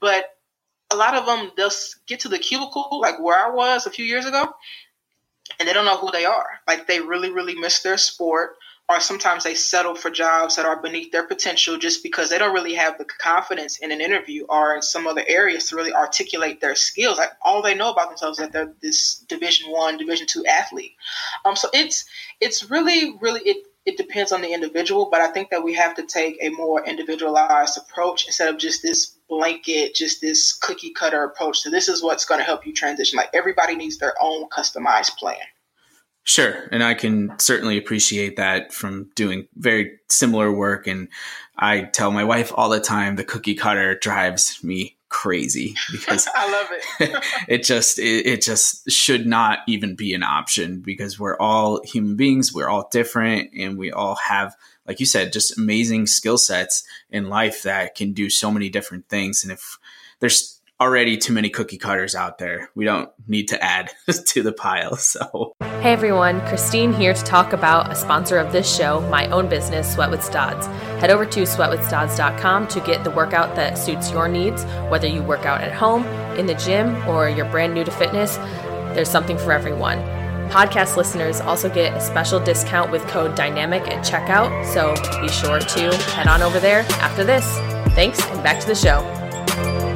but 0.00 0.36
a 0.92 0.96
lot 0.96 1.14
of 1.14 1.26
them 1.26 1.50
they'll 1.56 1.70
get 2.06 2.20
to 2.20 2.28
the 2.28 2.38
cubicle 2.38 3.00
like 3.00 3.20
where 3.20 3.38
I 3.38 3.50
was 3.50 3.86
a 3.86 3.90
few 3.90 4.04
years 4.04 4.26
ago, 4.26 4.52
and 5.58 5.68
they 5.68 5.72
don't 5.72 5.84
know 5.84 5.98
who 5.98 6.10
they 6.10 6.24
are. 6.24 6.60
Like 6.66 6.86
they 6.86 7.00
really, 7.00 7.30
really 7.30 7.54
miss 7.54 7.82
their 7.82 7.96
sport, 7.96 8.56
or 8.88 9.00
sometimes 9.00 9.44
they 9.44 9.54
settle 9.54 9.94
for 9.94 10.10
jobs 10.10 10.56
that 10.56 10.66
are 10.66 10.80
beneath 10.80 11.12
their 11.12 11.26
potential 11.26 11.78
just 11.78 12.02
because 12.02 12.30
they 12.30 12.38
don't 12.38 12.54
really 12.54 12.74
have 12.74 12.98
the 12.98 13.04
confidence 13.04 13.78
in 13.78 13.92
an 13.92 14.00
interview 14.00 14.44
or 14.48 14.74
in 14.74 14.82
some 14.82 15.06
other 15.06 15.24
areas 15.26 15.68
to 15.68 15.76
really 15.76 15.92
articulate 15.92 16.60
their 16.60 16.74
skills. 16.74 17.18
Like 17.18 17.30
all 17.42 17.62
they 17.62 17.74
know 17.74 17.92
about 17.92 18.08
themselves 18.08 18.38
is 18.38 18.46
that 18.46 18.52
they're 18.52 18.72
this 18.80 19.24
Division 19.28 19.70
One, 19.70 19.98
Division 19.98 20.26
Two 20.26 20.44
athlete. 20.46 20.92
Um, 21.44 21.56
so 21.56 21.68
it's 21.72 22.04
it's 22.40 22.70
really, 22.70 23.16
really 23.20 23.40
it 23.40 23.66
it 23.84 23.96
depends 23.96 24.30
on 24.30 24.42
the 24.42 24.52
individual, 24.52 25.08
but 25.10 25.20
I 25.20 25.28
think 25.28 25.50
that 25.50 25.64
we 25.64 25.74
have 25.74 25.94
to 25.96 26.06
take 26.06 26.38
a 26.40 26.50
more 26.50 26.84
individualized 26.86 27.78
approach 27.78 28.26
instead 28.26 28.48
of 28.48 28.58
just 28.58 28.82
this 28.82 29.16
blanket, 29.28 29.94
just 29.94 30.20
this 30.20 30.52
cookie 30.52 30.92
cutter 30.92 31.24
approach. 31.24 31.58
So 31.58 31.70
this 31.70 31.88
is 31.88 32.02
what's 32.02 32.24
going 32.24 32.38
to 32.38 32.44
help 32.44 32.66
you 32.66 32.72
transition. 32.72 33.16
Like 33.16 33.30
everybody 33.34 33.74
needs 33.74 33.98
their 33.98 34.14
own 34.20 34.48
customized 34.50 35.16
plan. 35.16 35.38
Sure. 36.24 36.68
And 36.70 36.84
I 36.84 36.94
can 36.94 37.36
certainly 37.40 37.76
appreciate 37.76 38.36
that 38.36 38.72
from 38.72 39.10
doing 39.16 39.48
very 39.56 39.98
similar 40.08 40.52
work. 40.52 40.86
And 40.86 41.08
I 41.58 41.82
tell 41.82 42.12
my 42.12 42.22
wife 42.22 42.52
all 42.54 42.68
the 42.68 42.80
time 42.80 43.16
the 43.16 43.24
cookie 43.24 43.56
cutter 43.56 43.96
drives 43.96 44.62
me 44.62 44.96
crazy 45.12 45.74
because 45.92 46.26
I 46.34 46.50
love 46.50 46.68
it. 46.72 47.24
it 47.48 47.62
just 47.62 47.98
it, 47.98 48.26
it, 48.26 48.42
just 48.42 48.90
should 48.90 49.26
not 49.26 49.60
even 49.68 49.94
be 49.94 50.14
an 50.14 50.22
option 50.22 50.80
because 50.80 51.20
we're 51.20 51.36
all 51.38 51.80
human 51.84 52.16
beings, 52.16 52.52
we're 52.52 52.68
all 52.68 52.88
different 52.90 53.50
and 53.56 53.78
we 53.78 53.92
all 53.92 54.16
have 54.16 54.56
like 54.86 54.98
you 54.98 55.06
said 55.06 55.32
just 55.32 55.56
amazing 55.56 56.06
skill 56.06 56.38
sets 56.38 56.82
in 57.10 57.28
life 57.28 57.62
that 57.62 57.94
can 57.94 58.12
do 58.12 58.28
so 58.28 58.50
many 58.50 58.68
different 58.68 59.08
things 59.08 59.44
and 59.44 59.52
if 59.52 59.78
there's 60.18 60.60
already 60.82 61.16
too 61.16 61.32
many 61.32 61.48
cookie 61.48 61.78
cutters 61.78 62.16
out 62.16 62.38
there. 62.38 62.68
We 62.74 62.84
don't 62.84 63.08
need 63.28 63.48
to 63.48 63.62
add 63.62 63.92
to 64.26 64.42
the 64.42 64.52
pile. 64.52 64.96
So, 64.96 65.54
hey 65.60 65.92
everyone, 65.92 66.40
Christine 66.48 66.92
here 66.92 67.14
to 67.14 67.22
talk 67.22 67.52
about 67.52 67.92
a 67.92 67.94
sponsor 67.94 68.36
of 68.38 68.50
this 68.50 68.74
show, 68.74 69.00
my 69.02 69.28
own 69.28 69.48
business, 69.48 69.92
Sweat 69.92 70.10
with 70.10 70.24
Stods. 70.24 70.66
Head 71.02 71.10
over 71.10 71.26
to 71.26 71.42
sweatwithstods.com 71.42 72.68
to 72.68 72.80
get 72.82 73.02
the 73.02 73.10
workout 73.10 73.56
that 73.56 73.76
suits 73.76 74.12
your 74.12 74.28
needs, 74.28 74.62
whether 74.88 75.08
you 75.08 75.20
work 75.20 75.44
out 75.44 75.60
at 75.60 75.72
home, 75.72 76.04
in 76.38 76.46
the 76.46 76.54
gym, 76.54 76.94
or 77.08 77.28
you're 77.28 77.50
brand 77.50 77.74
new 77.74 77.82
to 77.82 77.90
fitness. 77.90 78.36
There's 78.94 79.10
something 79.10 79.36
for 79.36 79.50
everyone. 79.50 79.98
Podcast 80.48 80.96
listeners 80.96 81.40
also 81.40 81.68
get 81.68 81.92
a 81.96 82.00
special 82.00 82.38
discount 82.38 82.92
with 82.92 83.04
code 83.08 83.36
DYNAMIC 83.36 83.88
at 83.88 84.04
checkout, 84.04 84.64
so 84.72 84.94
be 85.20 85.26
sure 85.26 85.58
to 85.58 85.96
head 86.12 86.28
on 86.28 86.40
over 86.40 86.60
there 86.60 86.86
after 87.00 87.24
this. 87.24 87.44
Thanks, 87.96 88.24
and 88.26 88.40
back 88.44 88.60
to 88.60 88.66
the 88.68 88.76
show. 88.76 89.91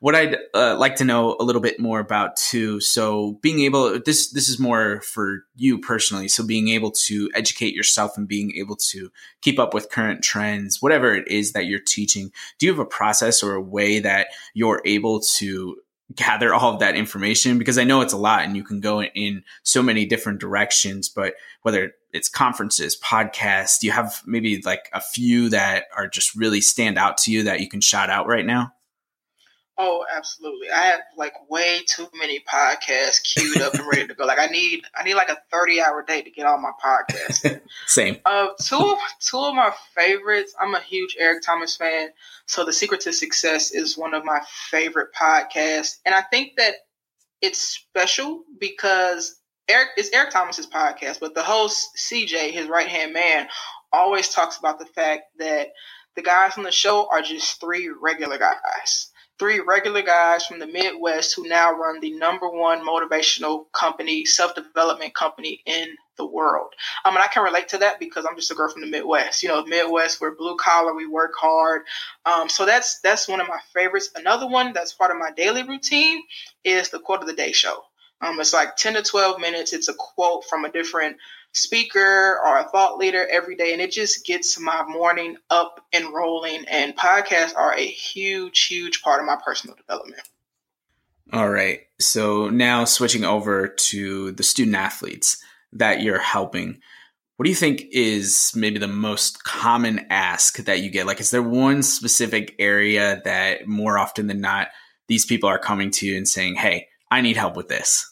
What 0.00 0.14
I'd 0.14 0.36
uh, 0.54 0.76
like 0.78 0.96
to 0.96 1.04
know 1.04 1.36
a 1.40 1.44
little 1.44 1.60
bit 1.60 1.80
more 1.80 1.98
about 1.98 2.36
too. 2.36 2.80
So 2.80 3.38
being 3.42 3.60
able 3.60 3.98
this 4.00 4.30
this 4.30 4.48
is 4.48 4.58
more 4.58 5.00
for 5.00 5.44
you 5.56 5.78
personally. 5.78 6.28
So 6.28 6.46
being 6.46 6.68
able 6.68 6.92
to 6.92 7.30
educate 7.34 7.74
yourself 7.74 8.16
and 8.16 8.28
being 8.28 8.54
able 8.56 8.76
to 8.76 9.10
keep 9.40 9.58
up 9.58 9.74
with 9.74 9.90
current 9.90 10.22
trends, 10.22 10.80
whatever 10.80 11.14
it 11.14 11.26
is 11.28 11.52
that 11.52 11.66
you're 11.66 11.80
teaching. 11.80 12.32
Do 12.58 12.66
you 12.66 12.72
have 12.72 12.78
a 12.78 12.84
process 12.84 13.42
or 13.42 13.54
a 13.54 13.60
way 13.60 13.98
that 13.98 14.28
you're 14.54 14.82
able 14.84 15.20
to 15.20 15.76
gather 16.14 16.54
all 16.54 16.74
of 16.74 16.80
that 16.80 16.94
information? 16.94 17.58
Because 17.58 17.76
I 17.76 17.84
know 17.84 18.00
it's 18.00 18.12
a 18.12 18.18
lot 18.18 18.44
and 18.44 18.56
you 18.56 18.62
can 18.62 18.80
go 18.80 19.02
in 19.02 19.42
so 19.64 19.82
many 19.82 20.06
different 20.06 20.38
directions. 20.38 21.08
But 21.08 21.34
whether 21.62 21.92
it's 22.12 22.28
conferences, 22.28 22.96
podcasts, 23.00 23.80
do 23.80 23.88
you 23.88 23.92
have 23.92 24.22
maybe 24.26 24.62
like 24.64 24.88
a 24.92 25.00
few 25.00 25.48
that 25.48 25.86
are 25.96 26.06
just 26.06 26.36
really 26.36 26.60
stand 26.60 26.98
out 26.98 27.18
to 27.18 27.32
you 27.32 27.42
that 27.42 27.60
you 27.60 27.68
can 27.68 27.80
shout 27.80 28.10
out 28.10 28.28
right 28.28 28.46
now? 28.46 28.72
Oh, 29.80 30.04
absolutely. 30.12 30.72
I 30.72 30.80
have 30.86 31.02
like 31.16 31.34
way 31.48 31.82
too 31.86 32.08
many 32.12 32.40
podcasts 32.40 33.22
queued 33.22 33.62
up 33.62 33.74
and 33.74 33.86
ready 33.86 34.08
to 34.08 34.14
go. 34.14 34.24
Like 34.24 34.40
I 34.40 34.46
need 34.46 34.82
I 34.96 35.04
need 35.04 35.14
like 35.14 35.28
a 35.28 35.38
30 35.52 35.80
hour 35.80 36.02
day 36.02 36.20
to 36.20 36.30
get 36.30 36.46
all 36.46 36.58
my 36.58 36.72
podcasts. 36.84 37.60
Same. 37.86 38.18
Uh, 38.26 38.48
two 38.60 38.76
of 38.76 38.98
two 39.20 39.38
of 39.38 39.54
my 39.54 39.72
favorites. 39.94 40.52
I'm 40.60 40.74
a 40.74 40.80
huge 40.80 41.16
Eric 41.20 41.44
Thomas 41.44 41.76
fan. 41.76 42.08
So 42.46 42.64
The 42.64 42.72
Secret 42.72 43.02
to 43.02 43.12
Success 43.12 43.70
is 43.70 43.96
one 43.96 44.14
of 44.14 44.24
my 44.24 44.40
favorite 44.68 45.10
podcasts. 45.14 45.98
And 46.04 46.12
I 46.12 46.22
think 46.22 46.56
that 46.56 46.74
it's 47.40 47.60
special 47.60 48.42
because 48.58 49.36
Eric 49.68 49.90
it's 49.96 50.10
Eric 50.12 50.30
Thomas's 50.30 50.66
podcast, 50.66 51.20
but 51.20 51.36
the 51.36 51.42
host 51.44 51.90
CJ, 51.96 52.50
his 52.50 52.66
right 52.66 52.88
hand 52.88 53.12
man, 53.12 53.46
always 53.92 54.28
talks 54.28 54.58
about 54.58 54.80
the 54.80 54.86
fact 54.86 55.22
that 55.38 55.68
the 56.16 56.22
guys 56.22 56.58
on 56.58 56.64
the 56.64 56.72
show 56.72 57.08
are 57.12 57.22
just 57.22 57.60
three 57.60 57.88
regular 58.02 58.38
guys 58.38 59.12
three 59.38 59.60
regular 59.60 60.02
guys 60.02 60.46
from 60.46 60.60
the 60.60 60.66
Midwest 60.66 61.34
who 61.36 61.48
now 61.48 61.72
run 61.72 62.00
the 62.00 62.12
number 62.14 62.48
one 62.48 62.86
motivational 62.86 63.66
company, 63.72 64.24
self 64.24 64.54
development 64.54 65.14
company 65.14 65.62
in 65.66 65.88
the 66.18 66.26
world. 66.26 66.72
I 67.04 67.10
mean, 67.10 67.20
I 67.22 67.28
can 67.28 67.44
relate 67.44 67.68
to 67.70 67.78
that 67.78 68.00
because 68.00 68.26
I'm 68.28 68.36
just 68.36 68.50
a 68.50 68.54
girl 68.54 68.70
from 68.72 68.82
the 68.82 68.88
Midwest. 68.88 69.42
You 69.42 69.50
know, 69.50 69.64
Midwest, 69.64 70.20
we're 70.20 70.36
blue 70.36 70.56
collar, 70.56 70.94
we 70.94 71.06
work 71.06 71.32
hard. 71.38 71.82
Um, 72.26 72.48
so 72.48 72.66
that's 72.66 73.00
that's 73.00 73.28
one 73.28 73.40
of 73.40 73.48
my 73.48 73.60
favorites. 73.74 74.10
Another 74.16 74.48
one 74.48 74.72
that's 74.72 74.94
part 74.94 75.10
of 75.12 75.18
my 75.18 75.30
daily 75.36 75.64
routine 75.64 76.22
is 76.64 76.90
the 76.90 77.00
quote 77.00 77.20
of 77.22 77.26
the 77.28 77.34
day 77.34 77.52
show. 77.52 77.82
Um, 78.20 78.40
it's 78.40 78.54
like 78.54 78.76
10 78.76 78.94
to 78.94 79.02
12 79.02 79.40
minutes. 79.40 79.72
It's 79.74 79.88
a 79.88 79.94
quote 79.94 80.44
from 80.46 80.64
a 80.64 80.72
different 80.72 81.18
speaker 81.52 82.38
or 82.44 82.58
a 82.58 82.68
thought 82.68 82.98
leader 82.98 83.26
every 83.26 83.56
day, 83.56 83.72
and 83.72 83.82
it 83.82 83.90
just 83.90 84.24
gets 84.24 84.58
my 84.60 84.84
morning 84.86 85.36
up 85.50 85.84
and 85.92 86.12
rolling. 86.12 86.64
And 86.68 86.96
podcasts 86.96 87.56
are 87.56 87.74
a 87.74 87.86
huge, 87.86 88.66
huge 88.66 89.02
part 89.02 89.20
of 89.20 89.26
my 89.26 89.38
personal 89.44 89.76
development. 89.76 90.22
All 91.32 91.50
right. 91.50 91.80
So 92.00 92.48
now 92.48 92.84
switching 92.84 93.24
over 93.24 93.68
to 93.68 94.32
the 94.32 94.42
student 94.42 94.76
athletes 94.76 95.42
that 95.72 96.00
you're 96.00 96.18
helping. 96.18 96.80
What 97.36 97.44
do 97.44 97.50
you 97.50 97.56
think 97.56 97.84
is 97.92 98.52
maybe 98.56 98.78
the 98.78 98.88
most 98.88 99.44
common 99.44 100.06
ask 100.10 100.56
that 100.58 100.80
you 100.80 100.90
get? 100.90 101.06
Like, 101.06 101.20
is 101.20 101.30
there 101.30 101.42
one 101.42 101.82
specific 101.82 102.54
area 102.58 103.20
that 103.24 103.68
more 103.68 103.98
often 103.98 104.26
than 104.26 104.40
not, 104.40 104.68
these 105.06 105.26
people 105.26 105.48
are 105.48 105.58
coming 105.58 105.90
to 105.92 106.06
you 106.06 106.16
and 106.16 106.26
saying, 106.26 106.56
Hey, 106.56 106.88
I 107.10 107.20
need 107.20 107.36
help 107.36 107.56
with 107.56 107.68
this? 107.68 108.10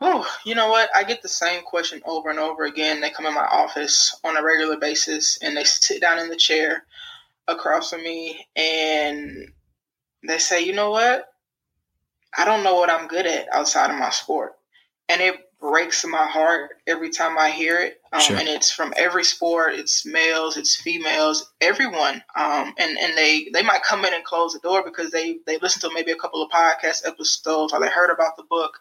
Oh, 0.00 0.26
you 0.44 0.54
know 0.54 0.70
what? 0.70 0.88
I 0.94 1.04
get 1.04 1.20
the 1.20 1.28
same 1.28 1.62
question 1.62 2.00
over 2.06 2.30
and 2.30 2.38
over 2.38 2.64
again. 2.64 3.00
They 3.00 3.10
come 3.10 3.26
in 3.26 3.34
my 3.34 3.46
office 3.46 4.18
on 4.24 4.36
a 4.36 4.42
regular 4.42 4.78
basis 4.78 5.38
and 5.42 5.56
they 5.56 5.64
sit 5.64 6.00
down 6.00 6.18
in 6.18 6.28
the 6.28 6.36
chair 6.36 6.84
across 7.48 7.90
from 7.90 8.02
me 8.02 8.46
and 8.56 9.52
they 10.26 10.38
say, 10.38 10.62
you 10.64 10.72
know 10.72 10.90
what? 10.90 11.26
I 12.36 12.44
don't 12.44 12.62
know 12.62 12.76
what 12.76 12.90
I'm 12.90 13.08
good 13.08 13.26
at 13.26 13.52
outside 13.52 13.90
of 13.90 13.98
my 13.98 14.10
sport. 14.10 14.52
And 15.08 15.20
it 15.20 15.49
breaks 15.60 16.04
my 16.06 16.26
heart 16.26 16.70
every 16.86 17.10
time 17.10 17.38
I 17.38 17.50
hear 17.50 17.78
it. 17.78 18.00
Um, 18.12 18.20
sure. 18.20 18.36
And 18.36 18.48
it's 18.48 18.70
from 18.70 18.94
every 18.96 19.24
sport. 19.24 19.74
It's 19.74 20.06
males, 20.06 20.56
it's 20.56 20.74
females, 20.80 21.52
everyone. 21.60 22.22
Um, 22.34 22.74
and 22.78 22.98
and 22.98 23.16
they 23.16 23.48
they 23.52 23.62
might 23.62 23.82
come 23.82 24.04
in 24.04 24.14
and 24.14 24.24
close 24.24 24.52
the 24.52 24.60
door 24.60 24.82
because 24.84 25.10
they 25.10 25.38
they 25.46 25.58
listen 25.58 25.80
to 25.82 25.94
maybe 25.94 26.12
a 26.12 26.16
couple 26.16 26.42
of 26.42 26.50
podcast 26.50 27.06
episodes 27.06 27.72
or 27.72 27.80
they 27.80 27.88
heard 27.88 28.10
about 28.10 28.36
the 28.36 28.44
book, 28.44 28.78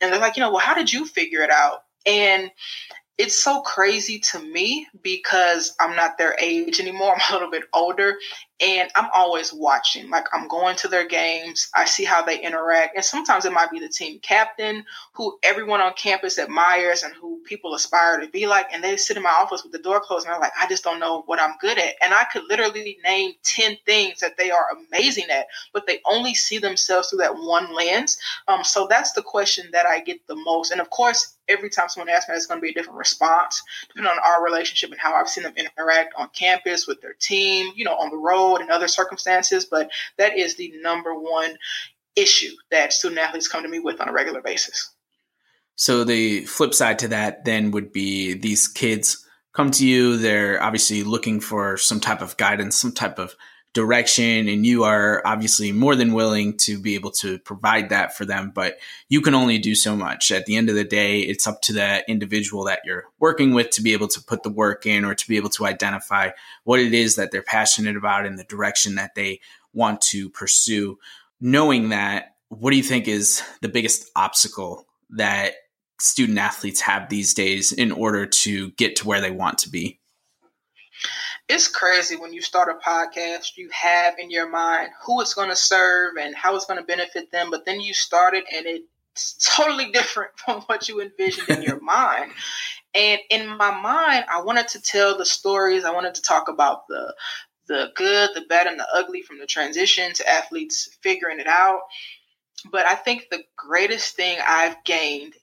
and 0.00 0.12
they're 0.12 0.20
like, 0.20 0.36
you 0.36 0.42
know, 0.42 0.50
well, 0.50 0.60
how 0.60 0.74
did 0.74 0.92
you 0.92 1.06
figure 1.06 1.42
it 1.42 1.50
out? 1.50 1.84
And 2.06 2.50
it's 3.20 3.38
so 3.38 3.60
crazy 3.60 4.18
to 4.18 4.38
me 4.38 4.86
because 5.02 5.76
I'm 5.78 5.94
not 5.94 6.16
their 6.16 6.34
age 6.40 6.80
anymore. 6.80 7.14
I'm 7.20 7.30
a 7.30 7.34
little 7.34 7.50
bit 7.50 7.64
older 7.74 8.16
and 8.62 8.90
I'm 8.96 9.10
always 9.12 9.52
watching. 9.52 10.08
Like 10.08 10.24
I'm 10.32 10.48
going 10.48 10.74
to 10.76 10.88
their 10.88 11.06
games. 11.06 11.68
I 11.74 11.84
see 11.84 12.04
how 12.04 12.24
they 12.24 12.40
interact. 12.40 12.96
And 12.96 13.04
sometimes 13.04 13.44
it 13.44 13.52
might 13.52 13.70
be 13.70 13.78
the 13.78 13.90
team 13.90 14.20
captain 14.20 14.84
who 15.12 15.38
everyone 15.42 15.82
on 15.82 15.92
campus 15.94 16.38
admires 16.38 17.02
and 17.02 17.12
who 17.12 17.42
people 17.44 17.74
aspire 17.74 18.20
to 18.20 18.28
be 18.28 18.46
like. 18.46 18.68
And 18.72 18.82
they 18.82 18.96
sit 18.96 19.18
in 19.18 19.22
my 19.22 19.30
office 19.30 19.62
with 19.62 19.72
the 19.72 19.78
door 19.80 20.00
closed 20.00 20.24
and 20.24 20.34
I'm 20.34 20.40
like, 20.40 20.52
I 20.58 20.66
just 20.66 20.84
don't 20.84 20.98
know 20.98 21.22
what 21.26 21.42
I'm 21.42 21.56
good 21.60 21.78
at. 21.78 21.96
And 22.02 22.14
I 22.14 22.24
could 22.24 22.44
literally 22.48 22.98
name 23.04 23.32
10 23.42 23.76
things 23.84 24.20
that 24.20 24.38
they 24.38 24.50
are 24.50 24.66
amazing 24.88 25.26
at, 25.30 25.46
but 25.74 25.86
they 25.86 26.00
only 26.10 26.32
see 26.32 26.56
themselves 26.56 27.10
through 27.10 27.18
that 27.18 27.36
one 27.36 27.74
lens. 27.74 28.16
Um, 28.48 28.64
so 28.64 28.86
that's 28.88 29.12
the 29.12 29.22
question 29.22 29.68
that 29.72 29.84
I 29.84 30.00
get 30.00 30.26
the 30.26 30.36
most. 30.36 30.70
And 30.70 30.80
of 30.80 30.88
course, 30.88 31.36
every 31.50 31.68
time 31.68 31.88
someone 31.88 32.08
asks 32.08 32.28
me, 32.28 32.34
it's 32.36 32.46
going 32.46 32.60
to 32.60 32.62
be 32.62 32.70
a 32.70 32.74
different 32.74 32.98
response, 32.98 33.62
depending 33.88 34.10
on 34.10 34.18
our 34.24 34.44
relationship 34.44 34.90
and 34.90 35.00
how 35.00 35.14
I've 35.14 35.28
seen 35.28 35.44
them 35.44 35.54
interact 35.56 36.14
on 36.16 36.28
campus 36.30 36.86
with 36.86 37.00
their 37.00 37.14
team, 37.14 37.72
you 37.74 37.84
know, 37.84 37.96
on 37.96 38.10
the 38.10 38.16
road 38.16 38.56
and 38.56 38.70
other 38.70 38.88
circumstances. 38.88 39.64
But 39.64 39.90
that 40.16 40.38
is 40.38 40.56
the 40.56 40.72
number 40.80 41.14
one 41.14 41.56
issue 42.16 42.52
that 42.70 42.92
student 42.92 43.20
athletes 43.20 43.48
come 43.48 43.62
to 43.62 43.68
me 43.68 43.78
with 43.78 44.00
on 44.00 44.08
a 44.08 44.12
regular 44.12 44.40
basis. 44.40 44.90
So 45.76 46.04
the 46.04 46.44
flip 46.44 46.74
side 46.74 46.98
to 47.00 47.08
that 47.08 47.44
then 47.44 47.70
would 47.70 47.92
be 47.92 48.34
these 48.34 48.68
kids 48.68 49.26
come 49.54 49.70
to 49.72 49.86
you, 49.86 50.16
they're 50.16 50.62
obviously 50.62 51.02
looking 51.02 51.40
for 51.40 51.76
some 51.76 52.00
type 52.00 52.22
of 52.22 52.36
guidance, 52.36 52.76
some 52.76 52.92
type 52.92 53.18
of 53.18 53.34
direction 53.72 54.48
and 54.48 54.66
you 54.66 54.82
are 54.82 55.22
obviously 55.24 55.70
more 55.70 55.94
than 55.94 56.12
willing 56.12 56.56
to 56.56 56.76
be 56.76 56.96
able 56.96 57.12
to 57.12 57.38
provide 57.40 57.88
that 57.90 58.16
for 58.16 58.24
them 58.24 58.50
but 58.52 58.78
you 59.08 59.20
can 59.20 59.34
only 59.34 59.58
do 59.58 59.74
so 59.76 59.94
much. 59.94 60.32
At 60.32 60.46
the 60.46 60.56
end 60.56 60.68
of 60.68 60.74
the 60.74 60.84
day 60.84 61.20
it's 61.20 61.46
up 61.46 61.62
to 61.62 61.74
that 61.74 62.04
individual 62.08 62.64
that 62.64 62.80
you're 62.84 63.04
working 63.20 63.54
with 63.54 63.70
to 63.70 63.82
be 63.82 63.92
able 63.92 64.08
to 64.08 64.22
put 64.22 64.42
the 64.42 64.50
work 64.50 64.86
in 64.86 65.04
or 65.04 65.14
to 65.14 65.28
be 65.28 65.36
able 65.36 65.50
to 65.50 65.66
identify 65.66 66.30
what 66.64 66.80
it 66.80 66.92
is 66.92 67.14
that 67.14 67.30
they're 67.30 67.42
passionate 67.42 67.96
about 67.96 68.26
and 68.26 68.38
the 68.38 68.44
direction 68.44 68.96
that 68.96 69.14
they 69.14 69.40
want 69.72 70.00
to 70.00 70.28
pursue. 70.30 70.98
Knowing 71.40 71.90
that 71.90 72.34
what 72.48 72.72
do 72.72 72.76
you 72.76 72.82
think 72.82 73.06
is 73.06 73.40
the 73.62 73.68
biggest 73.68 74.10
obstacle 74.16 74.84
that 75.10 75.54
student 76.00 76.38
athletes 76.38 76.80
have 76.80 77.08
these 77.08 77.34
days 77.34 77.70
in 77.70 77.92
order 77.92 78.26
to 78.26 78.72
get 78.72 78.96
to 78.96 79.06
where 79.06 79.20
they 79.20 79.30
want 79.30 79.58
to 79.58 79.70
be 79.70 79.99
it's 81.50 81.66
crazy 81.66 82.14
when 82.14 82.32
you 82.32 82.40
start 82.40 82.68
a 82.68 82.88
podcast, 82.88 83.56
you 83.56 83.68
have 83.72 84.14
in 84.20 84.30
your 84.30 84.48
mind 84.48 84.90
who 85.02 85.20
it's 85.20 85.34
going 85.34 85.48
to 85.48 85.56
serve 85.56 86.12
and 86.16 86.32
how 86.36 86.54
it's 86.54 86.64
going 86.64 86.78
to 86.78 86.86
benefit 86.86 87.32
them, 87.32 87.50
but 87.50 87.66
then 87.66 87.80
you 87.80 87.92
start 87.92 88.34
it 88.34 88.44
and 88.54 88.66
it's 88.66 89.34
totally 89.56 89.90
different 89.90 90.30
from 90.36 90.60
what 90.62 90.88
you 90.88 91.00
envisioned 91.00 91.48
in 91.48 91.62
your 91.62 91.80
mind. 91.82 92.30
And 92.94 93.20
in 93.30 93.48
my 93.48 93.72
mind, 93.72 94.26
I 94.32 94.42
wanted 94.42 94.68
to 94.68 94.80
tell 94.80 95.18
the 95.18 95.26
stories. 95.26 95.84
I 95.84 95.90
wanted 95.90 96.14
to 96.14 96.22
talk 96.22 96.48
about 96.48 96.86
the 96.88 97.14
the 97.66 97.92
good, 97.94 98.30
the 98.34 98.42
bad, 98.42 98.66
and 98.66 98.78
the 98.78 98.86
ugly 98.94 99.22
from 99.22 99.38
the 99.38 99.46
transition 99.46 100.12
to 100.12 100.28
athletes 100.28 100.96
figuring 101.02 101.38
it 101.38 101.46
out. 101.46 101.80
But 102.70 102.86
I 102.86 102.94
think 102.94 103.26
the 103.30 103.44
greatest 103.56 104.16
thing 104.16 104.38
I've 104.44 104.82
gained, 104.84 105.34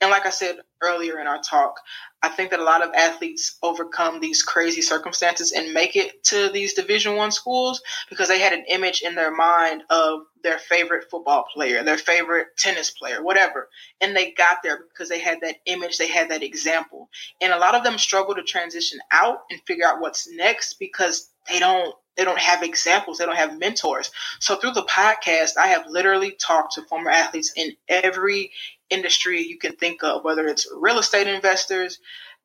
and 0.00 0.10
like 0.10 0.24
I 0.24 0.30
said 0.30 0.56
earlier 0.82 1.20
in 1.20 1.26
our 1.26 1.42
talk, 1.42 1.76
I 2.24 2.28
think 2.30 2.50
that 2.50 2.60
a 2.60 2.64
lot 2.64 2.82
of 2.82 2.94
athletes 2.94 3.58
overcome 3.62 4.18
these 4.18 4.42
crazy 4.42 4.80
circumstances 4.80 5.52
and 5.52 5.74
make 5.74 5.94
it 5.94 6.24
to 6.24 6.48
these 6.48 6.72
Division 6.72 7.16
One 7.16 7.30
schools 7.30 7.82
because 8.08 8.28
they 8.28 8.38
had 8.38 8.54
an 8.54 8.64
image 8.66 9.02
in 9.02 9.14
their 9.14 9.30
mind 9.30 9.82
of 9.90 10.20
their 10.42 10.56
favorite 10.56 11.10
football 11.10 11.44
player, 11.52 11.82
their 11.84 11.98
favorite 11.98 12.46
tennis 12.56 12.90
player, 12.90 13.22
whatever, 13.22 13.68
and 14.00 14.16
they 14.16 14.32
got 14.32 14.58
there 14.62 14.78
because 14.88 15.10
they 15.10 15.18
had 15.18 15.42
that 15.42 15.56
image, 15.66 15.98
they 15.98 16.08
had 16.08 16.30
that 16.30 16.42
example, 16.42 17.10
and 17.42 17.52
a 17.52 17.58
lot 17.58 17.74
of 17.74 17.84
them 17.84 17.98
struggle 17.98 18.34
to 18.34 18.42
transition 18.42 19.00
out 19.10 19.40
and 19.50 19.60
figure 19.66 19.86
out 19.86 20.00
what's 20.00 20.26
next 20.32 20.78
because 20.78 21.30
they 21.50 21.58
don't 21.58 21.94
they 22.16 22.24
don't 22.24 22.38
have 22.38 22.62
examples 22.62 23.18
they 23.18 23.26
don't 23.26 23.36
have 23.36 23.58
mentors. 23.58 24.10
So 24.40 24.56
through 24.56 24.72
the 24.72 24.84
podcast 24.84 25.58
i 25.58 25.66
have 25.66 25.84
literally 25.88 26.32
talked 26.32 26.74
to 26.74 26.82
former 26.82 27.10
athletes 27.10 27.52
in 27.54 27.72
every 27.88 28.50
industry 28.90 29.40
you 29.42 29.58
can 29.58 29.74
think 29.76 30.02
of 30.02 30.24
whether 30.24 30.46
it's 30.46 30.66
real 30.76 30.98
estate 30.98 31.26
investors 31.26 31.98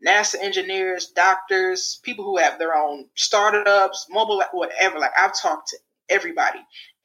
nasa 0.05 0.35
engineers 0.41 1.07
doctors 1.15 1.99
people 2.03 2.25
who 2.25 2.37
have 2.37 2.57
their 2.59 2.75
own 2.75 3.05
startups 3.15 4.07
mobile 4.09 4.41
whatever 4.53 4.99
like 4.99 5.11
i've 5.17 5.39
talked 5.39 5.69
to 5.69 5.77
everybody 6.09 6.59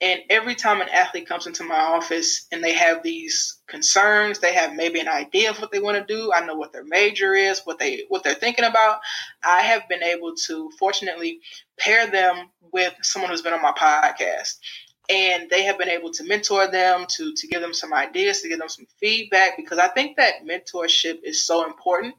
and 0.04 0.20
every 0.28 0.54
time 0.54 0.82
an 0.82 0.88
athlete 0.90 1.26
comes 1.26 1.46
into 1.46 1.64
my 1.64 1.78
office 1.78 2.46
and 2.52 2.62
they 2.62 2.74
have 2.74 3.02
these 3.02 3.60
concerns, 3.68 4.38
they 4.38 4.52
have 4.52 4.74
maybe 4.74 5.00
an 5.00 5.08
idea 5.08 5.48
of 5.50 5.58
what 5.60 5.72
they 5.72 5.80
want 5.80 5.96
to 5.96 6.14
do. 6.14 6.30
I 6.30 6.44
know 6.44 6.56
what 6.56 6.72
their 6.72 6.84
major 6.84 7.32
is, 7.32 7.62
what 7.64 7.78
they 7.78 8.04
what 8.08 8.22
they're 8.22 8.34
thinking 8.34 8.66
about. 8.66 8.98
I 9.42 9.62
have 9.62 9.88
been 9.88 10.02
able 10.02 10.34
to 10.46 10.70
fortunately 10.78 11.40
pair 11.78 12.06
them 12.10 12.50
with 12.72 12.92
someone 13.02 13.30
who's 13.30 13.40
been 13.40 13.54
on 13.54 13.62
my 13.62 13.72
podcast. 13.72 14.56
And 15.08 15.50
they 15.50 15.64
have 15.64 15.76
been 15.76 15.88
able 15.88 16.12
to 16.12 16.24
mentor 16.24 16.66
them, 16.70 17.06
to 17.10 17.34
to 17.34 17.46
give 17.46 17.60
them 17.60 17.74
some 17.74 17.92
ideas, 17.92 18.40
to 18.40 18.48
give 18.48 18.58
them 18.58 18.68
some 18.68 18.86
feedback, 19.00 19.56
because 19.56 19.78
I 19.78 19.88
think 19.88 20.16
that 20.16 20.46
mentorship 20.46 21.20
is 21.22 21.44
so 21.44 21.66
important. 21.66 22.14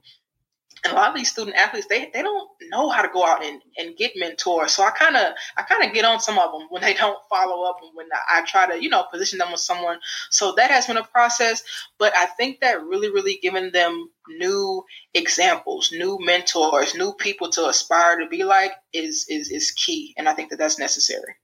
And 0.86 0.94
a 0.94 0.96
lot 0.96 1.10
of 1.10 1.16
these 1.16 1.32
student 1.32 1.56
athletes 1.56 1.88
they, 1.88 2.12
they 2.14 2.22
don't 2.22 2.48
know 2.70 2.90
how 2.90 3.02
to 3.02 3.10
go 3.12 3.26
out 3.26 3.44
and, 3.44 3.60
and 3.78 3.98
get 3.98 4.12
mentors. 4.16 4.74
So 4.74 4.84
i 4.84 4.92
kind 4.92 5.16
of 5.16 5.34
i 5.58 5.64
kind 5.64 5.84
of 5.84 5.94
get 5.94 6.06
on 6.06 6.20
some 6.20 6.38
of 6.38 6.52
them 6.52 6.68
when 6.70 6.84
they 6.84 6.94
don't 6.94 7.18
follow 7.28 7.68
up 7.68 7.78
and 7.82 7.90
when 7.96 8.08
I, 8.30 8.44
try 8.46 8.68
to 8.68 8.82
you 8.82 8.90
know 8.90 9.04
position 9.12 9.40
them 9.40 9.52
with 9.52 9.62
someone. 9.62 9.98
So 10.30 10.54
that 10.58 10.70
has 10.70 10.86
been 10.86 10.98
a 10.98 11.04
process. 11.04 11.64
But 11.98 12.14
i 12.16 12.28
think 12.28 12.60
that 12.60 12.84
really 12.84 13.10
really 13.10 13.40
giving 13.42 13.72
them 13.72 14.10
new 14.28 14.86
examples 15.14 15.92
new 15.92 16.20
mentors 16.22 16.94
new 16.94 17.14
people 17.14 17.50
to 17.52 17.68
aspire 17.68 18.20
to 18.20 18.28
be 18.28 18.44
like 18.44 18.74
is 18.94 19.26
is 19.28 19.50
is 19.50 19.72
key. 19.72 20.14
And 20.18 20.30
i 20.30 20.34
think 20.34 20.52
that 20.52 20.58
that's 20.58 20.78
necessary 20.78 21.36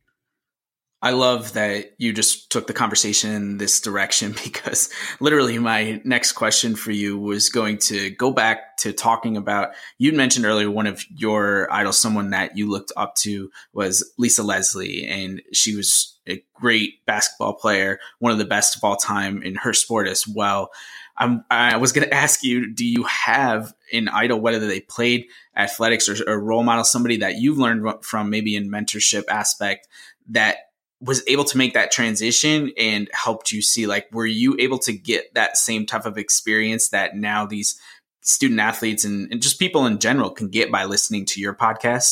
I 1.03 1.11
love 1.11 1.53
that 1.53 1.95
you 1.97 2.13
just 2.13 2.51
took 2.51 2.67
the 2.67 2.73
conversation 2.73 3.31
in 3.31 3.57
this 3.57 3.81
direction 3.81 4.35
because 4.43 4.89
literally 5.19 5.57
my 5.57 5.99
next 6.03 6.33
question 6.33 6.75
for 6.75 6.91
you 6.91 7.17
was 7.17 7.49
going 7.49 7.79
to 7.79 8.11
go 8.11 8.31
back 8.31 8.77
to 8.77 8.93
talking 8.93 9.35
about 9.35 9.69
you 9.97 10.13
mentioned 10.13 10.45
earlier 10.45 10.69
one 10.69 10.87
of 10.87 11.03
your 11.09 11.71
idols, 11.73 11.97
someone 11.97 12.29
that 12.31 12.55
you 12.55 12.69
looked 12.69 12.91
up 12.95 13.15
to 13.15 13.49
was 13.73 14.11
Lisa 14.17 14.43
Leslie, 14.43 15.05
and 15.05 15.41
she 15.51 15.75
was 15.75 16.19
a 16.27 16.43
great 16.53 17.03
basketball 17.05 17.53
player, 17.53 17.99
one 18.19 18.31
of 18.31 18.37
the 18.37 18.45
best 18.45 18.75
of 18.75 18.83
all 18.83 18.95
time 18.95 19.41
in 19.41 19.55
her 19.55 19.73
sport 19.73 20.07
as 20.07 20.27
well. 20.27 20.69
I'm, 21.17 21.43
i 21.49 21.77
was 21.77 21.91
going 21.91 22.07
to 22.09 22.13
ask 22.13 22.43
you, 22.43 22.71
do 22.73 22.85
you 22.85 23.03
have 23.03 23.73
an 23.91 24.07
idol, 24.07 24.39
whether 24.39 24.59
they 24.59 24.81
played 24.81 25.25
athletics 25.57 26.07
or 26.07 26.23
a 26.31 26.37
role 26.37 26.63
model, 26.63 26.83
somebody 26.83 27.17
that 27.17 27.37
you've 27.37 27.57
learned 27.57 28.03
from 28.03 28.29
maybe 28.29 28.55
in 28.55 28.69
mentorship 28.69 29.23
aspect 29.29 29.87
that 30.29 30.70
was 31.01 31.23
able 31.27 31.43
to 31.43 31.57
make 31.57 31.73
that 31.73 31.91
transition 31.91 32.71
and 32.77 33.09
helped 33.13 33.51
you 33.51 33.61
see 33.61 33.87
like 33.87 34.07
were 34.11 34.25
you 34.25 34.55
able 34.59 34.77
to 34.79 34.93
get 34.93 35.33
that 35.33 35.57
same 35.57 35.85
type 35.85 36.05
of 36.05 36.17
experience 36.17 36.89
that 36.89 37.15
now 37.15 37.45
these 37.45 37.79
student 38.21 38.59
athletes 38.59 39.03
and, 39.03 39.31
and 39.31 39.41
just 39.41 39.57
people 39.57 39.85
in 39.85 39.99
general 39.99 40.29
can 40.29 40.47
get 40.47 40.71
by 40.71 40.85
listening 40.85 41.25
to 41.25 41.41
your 41.41 41.55
podcast? 41.55 42.11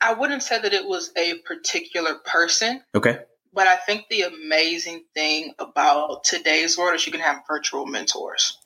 I 0.00 0.14
wouldn't 0.14 0.42
say 0.42 0.58
that 0.58 0.72
it 0.72 0.86
was 0.86 1.12
a 1.16 1.34
particular 1.46 2.14
person. 2.24 2.82
Okay 2.94 3.18
but 3.52 3.66
i 3.66 3.76
think 3.76 4.06
the 4.08 4.22
amazing 4.22 5.04
thing 5.14 5.52
about 5.58 6.24
today's 6.24 6.76
world 6.76 6.94
is 6.94 7.06
you 7.06 7.12
can 7.12 7.20
have 7.20 7.42
virtual 7.46 7.86
mentors 7.86 8.58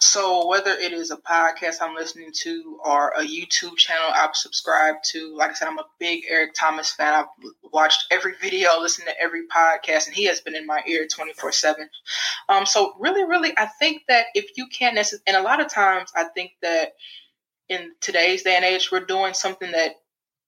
so 0.00 0.46
whether 0.46 0.70
it 0.70 0.92
is 0.92 1.10
a 1.10 1.16
podcast 1.16 1.76
I'm 1.80 1.94
listening 1.94 2.30
to 2.42 2.78
or 2.84 3.08
a 3.10 3.22
YouTube 3.22 3.76
channel 3.76 4.10
I've 4.14 4.36
subscribed 4.36 5.04
to, 5.10 5.34
like 5.36 5.50
I 5.50 5.54
said, 5.54 5.68
I'm 5.68 5.78
a 5.78 5.86
big 5.98 6.24
Eric 6.28 6.54
Thomas 6.54 6.92
fan. 6.92 7.14
I've 7.14 7.50
watched 7.72 8.04
every 8.10 8.34
video, 8.40 8.78
listened 8.80 9.08
to 9.08 9.20
every 9.20 9.46
podcast, 9.48 10.06
and 10.06 10.14
he 10.14 10.24
has 10.24 10.40
been 10.40 10.54
in 10.54 10.66
my 10.66 10.82
ear 10.86 11.06
24 11.06 11.52
seven. 11.52 11.88
Um, 12.48 12.66
so 12.66 12.94
really, 12.98 13.24
really, 13.24 13.52
I 13.56 13.66
think 13.66 14.02
that 14.08 14.26
if 14.34 14.56
you 14.56 14.66
can't 14.66 14.94
necessarily, 14.94 15.24
and 15.26 15.36
a 15.36 15.42
lot 15.42 15.60
of 15.60 15.68
times 15.68 16.10
I 16.14 16.24
think 16.24 16.52
that 16.62 16.94
in 17.68 17.92
today's 18.00 18.42
day 18.42 18.56
and 18.56 18.64
age, 18.64 18.90
we're 18.92 19.06
doing 19.06 19.34
something 19.34 19.70
that 19.72 19.96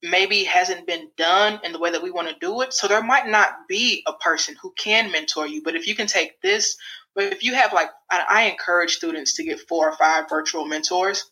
maybe 0.02 0.44
hasn't 0.44 0.86
been 0.86 1.08
done 1.16 1.60
in 1.64 1.72
the 1.72 1.78
way 1.78 1.90
that 1.90 2.02
we 2.02 2.10
want 2.10 2.28
to 2.28 2.34
do 2.40 2.60
it. 2.60 2.72
So 2.72 2.86
there 2.86 3.02
might 3.02 3.26
not 3.26 3.68
be 3.68 4.02
a 4.06 4.12
person 4.12 4.54
who 4.60 4.72
can 4.76 5.10
mentor 5.10 5.46
you, 5.46 5.62
but 5.62 5.74
if 5.74 5.86
you 5.86 5.94
can 5.94 6.06
take 6.06 6.40
this 6.42 6.76
but 7.16 7.32
if 7.32 7.42
you 7.42 7.54
have 7.54 7.72
like, 7.72 7.88
I, 8.10 8.24
I 8.28 8.42
encourage 8.42 8.94
students 8.94 9.32
to 9.34 9.42
get 9.42 9.66
four 9.66 9.88
or 9.88 9.96
five 9.96 10.28
virtual 10.28 10.66
mentors. 10.66 11.28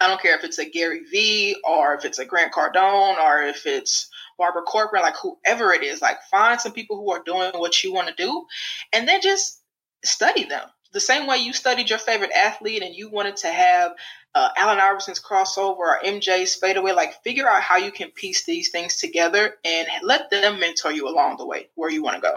I 0.00 0.08
don't 0.08 0.20
care 0.20 0.36
if 0.36 0.42
it's 0.42 0.58
a 0.58 0.68
Gary 0.68 1.02
Vee 1.12 1.54
or 1.62 1.94
if 1.94 2.04
it's 2.04 2.18
a 2.18 2.24
Grant 2.24 2.52
Cardone 2.52 3.18
or 3.18 3.42
if 3.42 3.66
it's 3.66 4.08
Barbara 4.38 4.62
Corcoran, 4.62 5.02
like 5.02 5.14
whoever 5.22 5.72
it 5.72 5.84
is, 5.84 6.00
like 6.00 6.16
find 6.30 6.60
some 6.60 6.72
people 6.72 6.96
who 6.96 7.12
are 7.12 7.22
doing 7.24 7.52
what 7.54 7.84
you 7.84 7.92
want 7.92 8.08
to 8.08 8.14
do 8.14 8.46
and 8.92 9.06
then 9.06 9.20
just 9.20 9.60
study 10.02 10.44
them. 10.44 10.66
The 10.92 11.00
same 11.00 11.26
way 11.26 11.38
you 11.38 11.52
studied 11.52 11.90
your 11.90 11.98
favorite 11.98 12.32
athlete 12.32 12.82
and 12.82 12.94
you 12.94 13.08
wanted 13.08 13.36
to 13.38 13.48
have 13.48 13.92
uh, 14.34 14.48
Allen 14.56 14.78
Iverson's 14.78 15.20
crossover 15.20 15.78
or 15.78 16.00
MJ's 16.04 16.54
fadeaway, 16.54 16.92
like 16.92 17.22
figure 17.22 17.48
out 17.48 17.62
how 17.62 17.76
you 17.76 17.90
can 17.90 18.10
piece 18.10 18.44
these 18.44 18.70
things 18.70 18.96
together 18.96 19.56
and 19.64 19.88
let 20.02 20.30
them 20.30 20.60
mentor 20.60 20.92
you 20.92 21.08
along 21.08 21.36
the 21.36 21.46
way 21.46 21.68
where 21.74 21.90
you 21.90 22.02
want 22.02 22.16
to 22.16 22.22
go. 22.22 22.36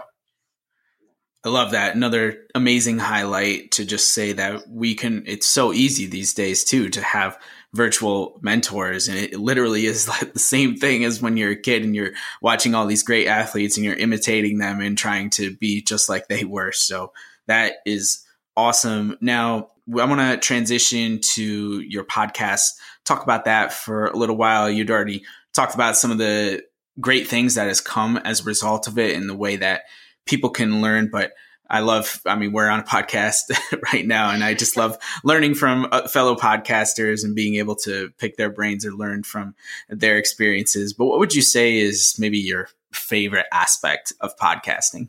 I 1.44 1.48
love 1.48 1.70
that. 1.70 1.94
Another 1.94 2.46
amazing 2.56 2.98
highlight 2.98 3.70
to 3.72 3.84
just 3.84 4.12
say 4.12 4.32
that 4.32 4.68
we 4.68 4.96
can, 4.96 5.22
it's 5.26 5.46
so 5.46 5.72
easy 5.72 6.06
these 6.06 6.34
days 6.34 6.64
too 6.64 6.88
to 6.90 7.00
have 7.00 7.38
virtual 7.72 8.38
mentors. 8.42 9.06
And 9.06 9.16
it 9.16 9.38
literally 9.38 9.86
is 9.86 10.08
like 10.08 10.32
the 10.32 10.40
same 10.40 10.76
thing 10.76 11.04
as 11.04 11.22
when 11.22 11.36
you're 11.36 11.52
a 11.52 11.56
kid 11.56 11.84
and 11.84 11.94
you're 11.94 12.12
watching 12.42 12.74
all 12.74 12.86
these 12.86 13.04
great 13.04 13.28
athletes 13.28 13.76
and 13.76 13.84
you're 13.84 13.94
imitating 13.94 14.58
them 14.58 14.80
and 14.80 14.98
trying 14.98 15.30
to 15.30 15.54
be 15.54 15.82
just 15.82 16.08
like 16.08 16.26
they 16.26 16.44
were. 16.44 16.72
So 16.72 17.12
that 17.46 17.74
is 17.86 18.25
awesome. 18.56 19.16
Now, 19.20 19.70
I 19.88 20.04
want 20.04 20.20
to 20.20 20.36
transition 20.38 21.20
to 21.34 21.80
your 21.80 22.04
podcast, 22.04 22.72
talk 23.04 23.22
about 23.22 23.44
that 23.44 23.72
for 23.72 24.06
a 24.06 24.16
little 24.16 24.36
while. 24.36 24.68
You'd 24.70 24.90
already 24.90 25.24
talked 25.54 25.74
about 25.74 25.96
some 25.96 26.10
of 26.10 26.18
the 26.18 26.64
great 27.00 27.28
things 27.28 27.54
that 27.54 27.68
has 27.68 27.80
come 27.80 28.16
as 28.18 28.40
a 28.40 28.44
result 28.44 28.88
of 28.88 28.98
it 28.98 29.14
and 29.14 29.28
the 29.28 29.36
way 29.36 29.56
that 29.56 29.82
people 30.24 30.50
can 30.50 30.80
learn. 30.80 31.08
But 31.10 31.32
I 31.68 31.80
love, 31.80 32.20
I 32.26 32.36
mean, 32.36 32.52
we're 32.52 32.68
on 32.68 32.80
a 32.80 32.84
podcast 32.84 33.42
right 33.92 34.06
now, 34.06 34.30
and 34.30 34.42
I 34.42 34.54
just 34.54 34.76
love 34.76 34.98
learning 35.24 35.54
from 35.54 35.88
uh, 35.90 36.08
fellow 36.08 36.36
podcasters 36.36 37.24
and 37.24 37.34
being 37.34 37.56
able 37.56 37.76
to 37.76 38.10
pick 38.18 38.36
their 38.36 38.50
brains 38.50 38.86
or 38.86 38.92
learn 38.92 39.22
from 39.22 39.54
their 39.88 40.16
experiences. 40.16 40.92
But 40.92 41.06
what 41.06 41.18
would 41.18 41.34
you 41.34 41.42
say 41.42 41.76
is 41.78 42.16
maybe 42.18 42.38
your 42.38 42.68
favorite 42.92 43.46
aspect 43.52 44.12
of 44.20 44.36
podcasting? 44.36 45.08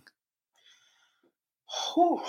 Whew, 1.93 2.21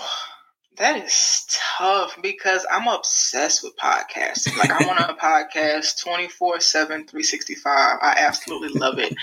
that 0.79 1.05
is 1.05 1.45
tough 1.77 2.17
because 2.21 2.65
I'm 2.71 2.87
obsessed 2.87 3.63
with 3.63 3.75
podcasting. 3.77 4.57
Like, 4.57 4.71
I'm 4.71 4.89
on 4.89 4.97
a 4.97 5.13
podcast 5.21 6.01
24 6.01 6.61
7, 6.61 7.05
365. 7.05 7.99
I 8.01 8.15
absolutely 8.17 8.79
love 8.79 8.97
it. 8.97 9.13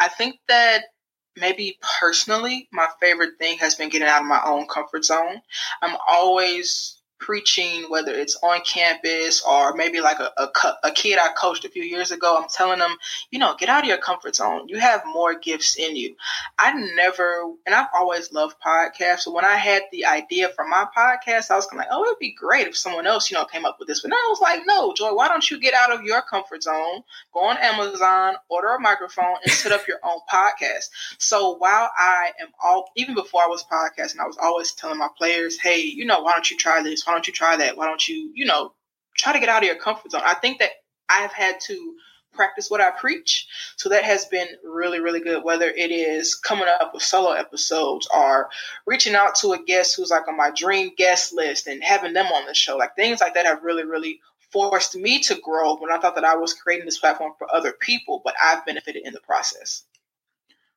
I 0.00 0.08
think 0.08 0.36
that 0.48 0.82
maybe 1.36 1.78
personally, 2.00 2.68
my 2.72 2.88
favorite 3.00 3.38
thing 3.38 3.58
has 3.58 3.76
been 3.76 3.88
getting 3.88 4.08
out 4.08 4.22
of 4.22 4.26
my 4.26 4.42
own 4.44 4.66
comfort 4.66 5.04
zone. 5.04 5.40
I'm 5.82 5.96
always 6.08 6.93
preaching, 7.18 7.84
whether 7.88 8.12
it's 8.12 8.36
on 8.42 8.60
campus 8.62 9.42
or 9.42 9.74
maybe 9.74 10.00
like 10.00 10.18
a, 10.18 10.30
a, 10.36 10.50
a, 10.84 10.90
kid 10.90 11.18
I 11.18 11.32
coached 11.32 11.64
a 11.64 11.68
few 11.68 11.82
years 11.82 12.10
ago, 12.10 12.36
I'm 12.36 12.48
telling 12.48 12.78
them, 12.78 12.96
you 13.30 13.38
know, 13.38 13.54
get 13.58 13.68
out 13.68 13.84
of 13.84 13.88
your 13.88 13.98
comfort 13.98 14.36
zone. 14.36 14.68
You 14.68 14.78
have 14.78 15.02
more 15.06 15.34
gifts 15.34 15.76
in 15.76 15.96
you. 15.96 16.16
I 16.58 16.72
never, 16.94 17.50
and 17.66 17.74
I've 17.74 17.88
always 17.94 18.32
loved 18.32 18.56
podcasts. 18.64 19.20
So 19.20 19.32
when 19.32 19.44
I 19.44 19.56
had 19.56 19.82
the 19.92 20.04
idea 20.04 20.50
for 20.50 20.66
my 20.66 20.86
podcast, 20.96 21.50
I 21.50 21.56
was 21.56 21.66
kind 21.66 21.80
of 21.80 21.86
like, 21.86 21.88
oh, 21.90 22.04
it'd 22.04 22.18
be 22.18 22.34
great 22.34 22.66
if 22.66 22.76
someone 22.76 23.06
else, 23.06 23.30
you 23.30 23.36
know, 23.36 23.44
came 23.44 23.64
up 23.64 23.76
with 23.78 23.88
this. 23.88 24.02
But 24.02 24.12
I 24.12 24.26
was 24.28 24.40
like, 24.40 24.62
no, 24.66 24.92
Joy, 24.92 25.14
why 25.14 25.28
don't 25.28 25.50
you 25.50 25.58
get 25.58 25.74
out 25.74 25.92
of 25.92 26.02
your 26.02 26.22
comfort 26.22 26.62
zone, 26.62 27.02
go 27.32 27.40
on 27.40 27.56
Amazon, 27.58 28.34
order 28.48 28.68
a 28.68 28.80
microphone, 28.80 29.36
and 29.42 29.52
set 29.52 29.72
up 29.72 29.86
your 29.88 29.98
own 30.04 30.20
podcast? 30.30 30.90
So 31.18 31.56
while 31.56 31.90
I 31.96 32.32
am 32.40 32.48
all, 32.62 32.90
even 32.96 33.14
before 33.14 33.42
I 33.42 33.46
was 33.46 33.64
podcasting, 33.64 34.20
I 34.20 34.26
was 34.26 34.38
always 34.40 34.72
telling 34.72 34.98
my 34.98 35.08
players, 35.16 35.58
hey, 35.58 35.80
you 35.80 36.04
know, 36.04 36.20
why 36.20 36.32
don't 36.32 36.50
you 36.50 36.56
try 36.56 36.82
this? 36.82 37.03
Why 37.06 37.12
don't 37.12 37.26
you 37.26 37.32
try 37.32 37.56
that? 37.56 37.76
Why 37.76 37.86
don't 37.86 38.06
you, 38.06 38.30
you 38.34 38.44
know, 38.44 38.72
try 39.16 39.32
to 39.32 39.40
get 39.40 39.48
out 39.48 39.62
of 39.62 39.66
your 39.66 39.76
comfort 39.76 40.12
zone? 40.12 40.22
I 40.24 40.34
think 40.34 40.58
that 40.58 40.70
I've 41.08 41.32
had 41.32 41.60
to 41.66 41.94
practice 42.32 42.70
what 42.70 42.80
I 42.80 42.90
preach. 42.90 43.46
So 43.76 43.88
that 43.88 44.04
has 44.04 44.26
been 44.26 44.48
really, 44.64 45.00
really 45.00 45.20
good. 45.20 45.44
Whether 45.44 45.68
it 45.68 45.90
is 45.90 46.34
coming 46.34 46.66
up 46.68 46.92
with 46.92 47.02
solo 47.02 47.32
episodes 47.32 48.08
or 48.14 48.50
reaching 48.86 49.14
out 49.14 49.36
to 49.36 49.52
a 49.52 49.62
guest 49.62 49.96
who's 49.96 50.10
like 50.10 50.28
on 50.28 50.36
my 50.36 50.50
dream 50.50 50.92
guest 50.96 51.32
list 51.32 51.66
and 51.66 51.82
having 51.82 52.12
them 52.12 52.26
on 52.26 52.46
the 52.46 52.54
show, 52.54 52.76
like 52.76 52.96
things 52.96 53.20
like 53.20 53.34
that 53.34 53.46
have 53.46 53.62
really, 53.62 53.84
really 53.84 54.20
forced 54.50 54.94
me 54.96 55.20
to 55.20 55.34
grow 55.36 55.76
when 55.76 55.90
I 55.90 55.98
thought 55.98 56.14
that 56.14 56.24
I 56.24 56.36
was 56.36 56.54
creating 56.54 56.86
this 56.86 56.98
platform 56.98 57.32
for 57.38 57.52
other 57.52 57.72
people, 57.72 58.20
but 58.24 58.34
I've 58.42 58.64
benefited 58.64 59.04
in 59.04 59.12
the 59.12 59.20
process. 59.20 59.84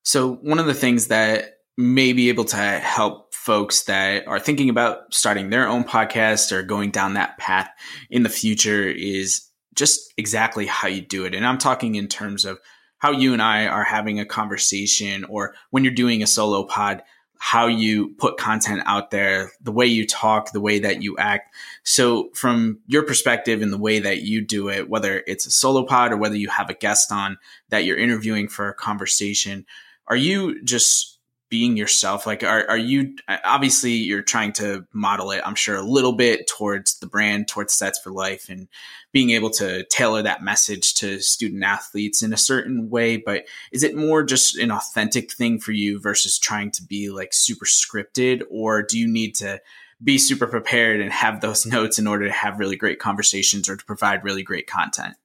So 0.04 0.36
one 0.36 0.60
of 0.60 0.66
the 0.66 0.74
things 0.74 1.08
that 1.08 1.58
may 1.78 2.14
be 2.14 2.30
able 2.30 2.46
to 2.46 2.56
help 2.56 3.27
folks 3.48 3.84
that 3.84 4.28
are 4.28 4.42
thinking 4.42 4.70
about 4.70 5.14
starting 5.14 5.50
their 5.50 5.70
own 5.70 5.86
podcast 5.86 6.52
or 6.52 6.64
going 6.64 6.92
down 6.92 7.14
that 7.14 7.38
path 7.38 7.70
in 8.10 8.24
the 8.24 8.30
future 8.30 8.84
is 8.84 9.48
just 9.74 10.14
exactly 10.18 10.66
how 10.66 10.90
you 10.90 11.00
do 11.00 11.24
it. 11.24 11.34
And 11.34 11.48
I'm 11.48 11.58
talking 11.58 11.96
in 11.96 12.10
terms 12.10 12.44
of 12.44 12.60
how 12.98 13.12
you 13.12 13.32
and 13.32 13.42
I 13.42 13.68
are 13.68 13.86
having 13.86 14.20
a 14.20 14.26
conversation 14.26 15.24
or 15.24 15.56
when 15.70 15.86
you're 15.86 15.94
doing 15.94 16.22
a 16.22 16.28
solo 16.28 16.66
pod, 16.66 17.04
how 17.40 17.68
you 17.68 18.10
put 18.18 18.36
content 18.36 18.82
out 18.86 19.12
there, 19.12 19.50
the 19.62 19.72
way 19.72 19.86
you 19.86 20.06
talk, 20.06 20.52
the 20.52 20.60
way 20.60 20.80
that 20.80 21.02
you 21.02 21.16
act. 21.18 21.56
So 21.84 22.30
from 22.34 22.80
your 22.86 23.04
perspective 23.04 23.62
and 23.62 23.72
the 23.72 23.78
way 23.78 24.00
that 24.00 24.24
you 24.24 24.42
do 24.42 24.70
it, 24.70 24.90
whether 24.90 25.24
it's 25.26 25.46
a 25.46 25.52
solo 25.52 25.86
pod 25.86 26.12
or 26.12 26.18
whether 26.18 26.36
you 26.36 26.50
have 26.50 26.70
a 26.70 26.74
guest 26.74 27.14
on 27.14 27.38
that 27.70 27.86
you're 27.86 27.98
interviewing 27.98 28.50
for 28.50 28.68
a 28.68 28.74
conversation, 28.74 29.66
are 30.10 30.18
you 30.18 30.62
just 30.66 31.17
being 31.50 31.78
yourself 31.78 32.28
like 32.28 32.44
are, 32.44 32.70
are 32.70 32.78
you 32.78 33.16
uh, 33.28 33.38
obviously 33.44 33.92
you're 33.92 34.22
trying 34.22 34.52
to 34.52 34.86
model 34.94 35.32
it 35.32 35.42
i'm 35.46 35.56
sure 35.56 35.76
a 35.76 35.82
little 35.82 36.14
bit 36.14 36.48
towards 36.48 37.00
the 37.00 37.08
brand 37.08 37.48
towards 37.48 37.74
sets 37.74 38.00
for 38.00 38.12
life 38.12 38.50
and 38.50 38.68
being 39.12 39.30
able 39.30 39.50
to 39.50 39.84
tailor 39.86 40.22
that 40.22 40.44
message 40.44 40.94
to 40.94 41.20
student 41.20 41.64
athletes 41.64 42.22
in 42.22 42.34
a 42.34 42.38
certain 42.38 42.90
way 42.90 43.18
but 43.18 43.46
is 43.72 43.84
it 43.84 43.96
more 43.96 44.24
just 44.24 44.58
an 44.58 44.72
authentic 44.72 45.32
thing 45.32 45.60
for 45.60 45.72
you 45.72 46.00
versus 46.00 46.38
trying 46.38 46.72
to 46.72 46.84
be 46.84 47.10
like 47.10 47.34
super 47.34 47.66
scripted 47.66 48.42
or 48.50 48.84
do 48.84 48.98
you 48.98 49.08
need 49.08 49.34
to 49.34 49.60
be 50.04 50.18
super 50.18 50.48
prepared 50.48 51.02
and 51.02 51.12
have 51.12 51.42
those 51.42 51.66
notes 51.66 52.00
in 52.00 52.08
order 52.08 52.26
to 52.26 52.34
have 52.34 52.60
really 52.60 52.76
great 52.76 53.00
conversations 53.00 53.70
or 53.70 53.76
to 53.76 53.86
provide 53.86 54.24
really 54.24 54.44
great 54.44 54.68
content? 54.68 55.16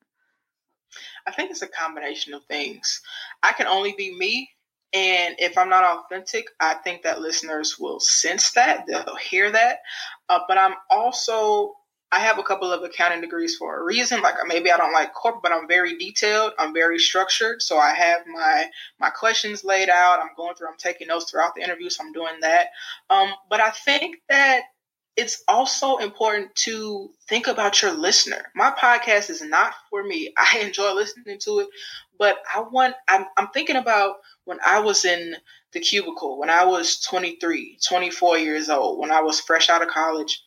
I 1.26 1.30
think 1.30 1.50
it's 1.50 1.62
a 1.62 1.68
combination 1.68 2.34
of 2.34 2.44
things. 2.46 3.00
I 3.42 3.52
can 3.52 3.66
only 3.66 3.94
be 3.96 4.16
me 4.16 4.50
and 4.92 5.36
if 5.38 5.56
I'm 5.56 5.70
not 5.70 5.84
authentic, 5.84 6.48
I 6.60 6.74
think 6.74 7.02
that 7.02 7.20
listeners 7.20 7.76
will 7.78 7.98
sense 8.00 8.52
that, 8.52 8.86
they'll 8.86 9.16
hear 9.16 9.50
that. 9.50 9.78
Uh, 10.28 10.40
but 10.46 10.58
I'm 10.58 10.74
also, 10.90 11.74
I 12.10 12.18
have 12.18 12.38
a 12.38 12.42
couple 12.42 12.70
of 12.70 12.82
accounting 12.82 13.22
degrees 13.22 13.56
for 13.56 13.80
a 13.80 13.84
reason. 13.84 14.20
Like 14.20 14.34
maybe 14.46 14.70
I 14.70 14.76
don't 14.76 14.92
like 14.92 15.14
corporate, 15.14 15.42
but 15.42 15.52
I'm 15.52 15.66
very 15.66 15.96
detailed. 15.96 16.52
I'm 16.58 16.74
very 16.74 16.98
structured. 16.98 17.62
So 17.62 17.78
I 17.78 17.94
have 17.94 18.26
my 18.26 18.66
my 19.00 19.08
questions 19.08 19.64
laid 19.64 19.88
out. 19.88 20.20
I'm 20.20 20.36
going 20.36 20.54
through. 20.54 20.68
I'm 20.68 20.76
taking 20.76 21.08
notes 21.08 21.30
throughout 21.30 21.54
the 21.54 21.62
interview. 21.62 21.88
So 21.88 22.04
I'm 22.04 22.12
doing 22.12 22.40
that. 22.42 22.68
Um, 23.08 23.30
but 23.48 23.60
I 23.60 23.70
think 23.70 24.16
that 24.28 24.64
it's 25.16 25.42
also 25.46 25.98
important 25.98 26.54
to 26.54 27.10
think 27.28 27.46
about 27.46 27.82
your 27.82 27.92
listener. 27.92 28.50
My 28.54 28.70
podcast 28.70 29.30
is 29.30 29.42
not 29.42 29.74
for 29.90 30.02
me. 30.02 30.32
I 30.38 30.60
enjoy 30.60 30.92
listening 30.92 31.38
to 31.40 31.60
it, 31.60 31.68
but 32.18 32.38
I 32.54 32.60
want, 32.60 32.94
I'm, 33.08 33.26
I'm 33.36 33.48
thinking 33.48 33.76
about 33.76 34.16
when 34.44 34.58
I 34.64 34.80
was 34.80 35.04
in 35.04 35.36
the 35.72 35.80
cubicle, 35.80 36.38
when 36.38 36.50
I 36.50 36.64
was 36.64 37.00
23, 37.00 37.78
24 37.86 38.38
years 38.38 38.68
old, 38.68 38.98
when 38.98 39.10
I 39.10 39.22
was 39.22 39.40
fresh 39.40 39.68
out 39.68 39.82
of 39.82 39.88
college, 39.88 40.42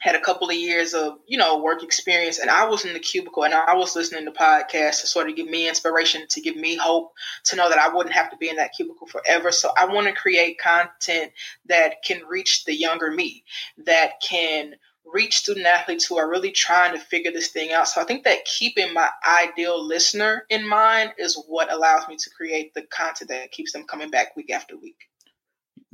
had 0.00 0.14
a 0.14 0.20
couple 0.20 0.48
of 0.48 0.54
years 0.54 0.94
of, 0.94 1.14
you 1.26 1.36
know, 1.36 1.58
work 1.58 1.82
experience, 1.82 2.38
and 2.38 2.48
I 2.48 2.66
was 2.66 2.84
in 2.84 2.92
the 2.92 3.00
cubicle 3.00 3.44
and 3.44 3.52
I 3.52 3.74
was 3.74 3.96
listening 3.96 4.24
to 4.26 4.30
podcasts 4.30 5.00
to 5.00 5.08
sort 5.08 5.28
of 5.28 5.34
give 5.34 5.48
me 5.48 5.68
inspiration, 5.68 6.24
to 6.30 6.40
give 6.40 6.54
me 6.54 6.76
hope, 6.76 7.12
to 7.46 7.56
know 7.56 7.68
that 7.68 7.78
I 7.78 7.92
wouldn't 7.92 8.14
have 8.14 8.30
to 8.30 8.36
be 8.36 8.48
in 8.48 8.56
that 8.56 8.72
cubicle 8.76 9.08
forever. 9.08 9.50
So 9.50 9.70
I 9.76 9.86
want 9.86 10.06
to 10.06 10.12
create 10.12 10.60
content 10.60 11.32
that 11.66 11.96
can 12.04 12.22
reach 12.28 12.64
the 12.64 12.76
younger 12.76 13.10
me, 13.10 13.42
that 13.86 14.12
can 14.22 14.74
reach 15.12 15.38
student 15.38 15.66
athletes 15.66 16.04
who 16.04 16.18
are 16.18 16.30
really 16.30 16.50
trying 16.50 16.92
to 16.92 16.98
figure 16.98 17.30
this 17.30 17.48
thing 17.48 17.72
out. 17.72 17.88
So 17.88 18.00
I 18.00 18.04
think 18.04 18.24
that 18.24 18.44
keeping 18.44 18.92
my 18.92 19.08
ideal 19.26 19.84
listener 19.86 20.44
in 20.50 20.66
mind 20.66 21.12
is 21.18 21.42
what 21.46 21.72
allows 21.72 22.08
me 22.08 22.16
to 22.16 22.30
create 22.30 22.74
the 22.74 22.82
content 22.82 23.30
that 23.30 23.50
keeps 23.52 23.72
them 23.72 23.84
coming 23.84 24.10
back 24.10 24.36
week 24.36 24.50
after 24.50 24.76
week 24.76 25.08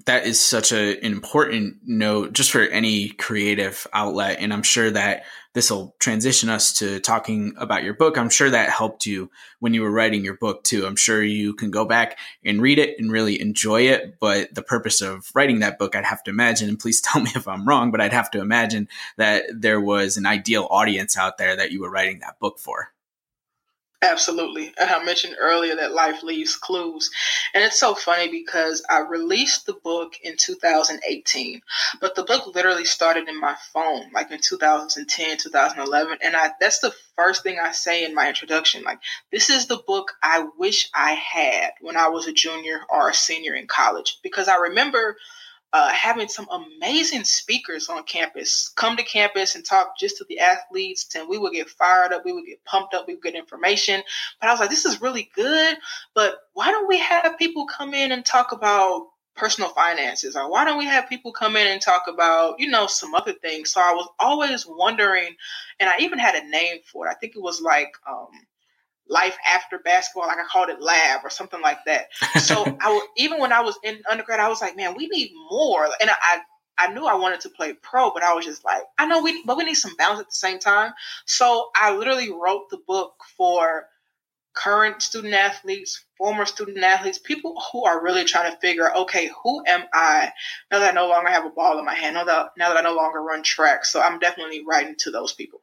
that 0.07 0.27
is 0.27 0.41
such 0.41 0.73
a, 0.73 0.99
an 0.99 1.13
important 1.13 1.79
note 1.85 2.33
just 2.33 2.51
for 2.51 2.61
any 2.61 3.11
creative 3.11 3.87
outlet. 3.93 4.39
And 4.41 4.53
I'm 4.53 4.63
sure 4.63 4.91
that 4.91 5.25
this 5.55 5.71
will 5.71 5.95
transition 6.01 6.49
us 6.49 6.73
to 6.75 6.99
talking 7.01 7.55
about 7.57 7.85
your 7.85 7.95
book. 7.95 8.19
I'm 8.19 8.29
sure 8.29 8.51
that 8.51 8.71
helped 8.71 9.07
you 9.07 9.31
when 9.61 9.73
you 9.73 9.83
were 9.83 9.91
writing 9.91 10.25
your 10.25 10.37
book 10.37 10.65
too. 10.65 10.85
I'm 10.85 10.97
sure 10.97 11.23
you 11.23 11.55
can 11.55 11.71
go 11.71 11.85
back 11.85 12.19
and 12.45 12.61
read 12.61 12.79
it 12.79 12.99
and 12.99 13.11
really 13.11 13.41
enjoy 13.41 13.83
it. 13.83 14.17
But 14.21 14.55
the 14.55 14.63
purpose 14.63 15.01
of 15.01 15.31
writing 15.35 15.61
that 15.61 15.79
book, 15.79 15.95
I'd 15.95 16.05
have 16.05 16.25
to 16.25 16.31
imagine, 16.31 16.69
and 16.69 16.79
please 16.79 17.01
tell 17.03 17.23
me 17.23 17.31
if 17.35 17.47
I'm 17.49 17.67
wrong, 17.67 17.91
but 17.91 18.01
I'd 18.01 18.13
have 18.13 18.31
to 18.33 18.41
imagine 18.41 18.89
that 19.17 19.45
there 19.55 19.81
was 19.81 20.17
an 20.17 20.27
ideal 20.27 20.67
audience 20.71 21.17
out 21.17 21.39
there 21.39 21.57
that 21.57 21.71
you 21.71 21.81
were 21.81 21.91
writing 21.91 22.19
that 22.19 22.39
book 22.41 22.59
for. 22.59 22.94
Absolutely. 24.05 24.71
And 24.79 24.91
I 24.91 25.03
mentioned 25.03 25.37
earlier 25.41 25.77
that 25.77 25.95
life 25.95 26.23
leaves 26.23 26.57
clues. 26.57 27.11
And 27.55 27.65
it's 27.65 27.81
so 27.81 27.95
funny 27.95 28.31
because 28.31 28.85
I 28.89 28.99
released 28.99 29.65
the 29.65 29.73
book 29.73 30.13
in 30.23 30.37
2018, 30.37 31.63
but 32.03 32.15
the 32.15 32.23
book 32.25 32.55
literally 32.55 32.85
started 32.85 33.29
in 33.29 33.41
my 33.41 33.57
phone, 33.73 34.11
like 34.13 34.31
in 34.31 34.41
2010, 34.41 35.39
2011. 35.39 36.19
And 36.23 36.37
I, 36.37 36.51
that's 36.61 36.81
the 36.81 36.95
first 37.17 37.43
thing 37.43 37.59
I 37.59 37.73
say 37.73 38.05
in 38.05 38.15
my 38.15 38.29
introduction. 38.29 38.83
Like, 38.83 38.99
this 39.33 39.49
is 39.49 39.69
the 39.69 39.79
book 39.87 40.13
I 40.23 40.49
wish 40.59 40.91
I 40.95 41.13
had 41.13 41.71
when 41.81 41.97
I 41.97 42.09
was 42.09 42.27
a 42.27 42.33
junior 42.33 42.83
or 42.91 43.09
a 43.09 43.15
senior 43.15 43.55
in 43.55 43.67
college. 43.67 44.19
Because 44.23 44.49
I 44.49 44.57
remember 44.57 45.17
uh, 45.75 45.89
having 45.89 46.29
some 46.29 46.49
amazing 46.51 47.25
speakers 47.25 47.89
on 47.89 48.05
campus 48.05 48.73
come 48.77 48.97
to 48.97 49.03
campus 49.03 49.57
and 49.57 49.65
talk 49.65 49.99
just 49.99 50.17
to 50.17 50.25
the 50.29 50.39
athletes, 50.39 51.13
and 51.17 51.29
we 51.29 51.37
would 51.37 51.53
get 51.53 51.69
fired 51.69 52.13
up, 52.13 52.25
we 52.25 52.33
would 52.33 52.47
get 52.47 52.65
pumped 52.65 52.95
up, 52.95 53.09
we 53.09 53.15
would 53.15 53.25
get 53.25 53.35
information. 53.35 54.01
But 54.41 54.49
I 54.49 54.53
was 54.53 54.61
like, 54.61 54.71
this 54.71 54.85
is 54.85 55.03
really 55.03 55.33
good, 55.35 55.77
but 56.15 56.37
why 56.53 56.71
don't 56.71 56.87
we 56.87 56.99
have 56.99 57.37
people 57.41 57.67
come 57.67 57.93
in 57.93 58.13
and 58.13 58.25
talk 58.25 58.53
about 58.53 59.09
personal 59.35 59.71
finances? 59.71 60.37
Or 60.37 60.49
why 60.49 60.65
don't 60.65 60.79
we 60.79 60.87
have 60.87 61.09
people 61.09 61.33
come 61.33 61.57
in 61.57 61.67
and 61.67 61.83
talk 61.83 62.05
about 62.07 62.61
you 62.61 62.69
know 62.69 62.87
some 62.87 63.13
other 63.13 63.33
things? 63.33 63.73
So 63.73 63.81
i 63.81 63.93
was 63.93 64.09
always 64.21 64.65
wondering 64.69 65.35
and 65.81 65.91
i 65.91 65.97
even 65.99 66.21
had 66.21 66.37
a 66.37 66.49
name 66.49 66.83
for 66.85 67.09
it. 67.09 67.11
I 67.11 67.15
think 67.15 67.35
it 67.35 67.43
was 67.43 67.61
like 67.61 67.93
um, 68.09 68.29
life 69.09 69.37
after 69.47 69.79
basketball, 69.79 70.29
like 70.29 70.39
I 70.39 70.45
called 70.45 70.71
it 70.71 70.81
lab 70.81 71.21
or 71.25 71.31
something 71.31 71.61
like 71.61 71.79
that. 71.87 72.07
So 72.41 72.65
I 72.81 73.07
even 73.17 73.41
when 73.41 73.53
I 73.53 73.61
was 73.61 73.79
in 73.85 74.01
undergrad, 74.11 74.41
I 74.41 74.49
was 74.49 74.61
like, 74.61 74.77
man, 74.77 74.95
we 74.97 75.09
need 75.09 75.33
more. 75.51 75.85
And 76.01 76.11
I, 76.11 76.41
I 76.77 76.93
knew 76.93 77.07
I 77.07 77.15
wanted 77.15 77.41
to 77.43 77.51
play 77.51 77.73
pro, 77.75 78.13
but 78.13 78.23
I 78.23 78.35
was 78.35 78.45
just 78.45 78.65
like, 78.65 78.83
I 78.99 79.07
know 79.07 79.23
we, 79.23 79.45
but 79.45 79.57
we 79.57 79.65
need 79.65 79.75
some 79.75 79.95
balance 79.97 80.21
at 80.21 80.27
the 80.27 80.35
same 80.35 80.59
time. 80.59 80.93
So 81.25 81.71
I 81.77 81.95
literally 81.95 82.31
wrote 82.33 82.71
the 82.71 82.79
book 82.87 83.15
for 83.37 83.87
current 84.55 85.03
student 85.03 85.35
athletes, 85.35 86.05
former 86.17 86.47
student 86.47 86.83
athletes, 86.83 87.19
people 87.19 87.61
who 87.73 87.85
are 87.85 88.03
really 88.03 88.25
trying 88.25 88.53
to 88.53 88.59
figure, 88.61 88.95
okay, 88.97 89.31
who 89.43 89.65
am 89.67 89.85
I 89.93 90.33
now 90.71 90.79
that 90.79 90.93
I 90.93 90.95
no 90.95 91.09
longer 91.09 91.31
have 91.31 91.45
a 91.45 91.51
ball 91.51 91.79
in 91.79 91.85
my 91.85 91.95
hand, 91.95 92.15
now 92.15 92.25
that, 92.25 92.51
now 92.57 92.69
that 92.69 92.79
I 92.79 92.89
no 92.89 92.95
longer 92.95 93.21
run 93.21 93.43
track. 93.43 93.85
So 93.85 94.01
I'm 94.01 94.19
definitely 94.19 94.65
writing 94.67 94.95
to 95.01 95.11
those 95.11 95.33
people. 95.33 95.61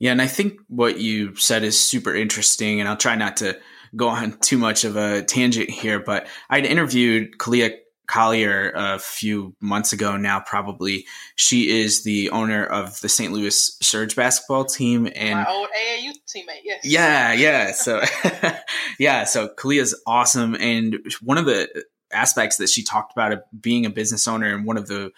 Yeah, 0.00 0.12
and 0.12 0.22
I 0.22 0.26
think 0.26 0.58
what 0.68 0.98
you 0.98 1.36
said 1.36 1.62
is 1.62 1.78
super 1.80 2.14
interesting, 2.14 2.80
and 2.80 2.88
I'll 2.88 2.96
try 2.96 3.14
not 3.14 3.36
to 3.38 3.58
go 3.94 4.08
on 4.08 4.38
too 4.40 4.58
much 4.58 4.84
of 4.84 4.96
a 4.96 5.22
tangent 5.22 5.70
here, 5.70 6.00
but 6.00 6.26
I'd 6.48 6.66
interviewed 6.66 7.38
Khalia 7.38 7.76
Collier 8.08 8.72
a 8.74 8.98
few 8.98 9.54
months 9.60 9.92
ago 9.92 10.16
now, 10.16 10.40
probably. 10.40 11.06
She 11.36 11.80
is 11.80 12.02
the 12.02 12.30
owner 12.30 12.64
of 12.64 13.00
the 13.02 13.08
St. 13.08 13.32
Louis 13.32 13.76
Surge 13.80 14.16
basketball 14.16 14.64
team, 14.64 15.06
and 15.14 15.38
my 15.38 15.46
old 15.48 15.68
AAU 15.68 16.12
teammate. 16.26 16.62
Yes. 16.64 16.80
Yeah, 16.82 17.32
yeah. 17.34 17.72
So, 17.72 18.02
yeah. 18.98 19.24
So 19.24 19.50
Khalia's 19.56 19.94
awesome, 20.06 20.56
and 20.56 20.98
one 21.22 21.38
of 21.38 21.44
the 21.44 21.84
aspects 22.12 22.56
that 22.56 22.68
she 22.68 22.82
talked 22.82 23.12
about 23.12 23.38
being 23.60 23.86
a 23.86 23.90
business 23.90 24.26
owner, 24.26 24.52
and 24.52 24.64
one 24.64 24.76
of 24.76 24.88
the 24.88 25.12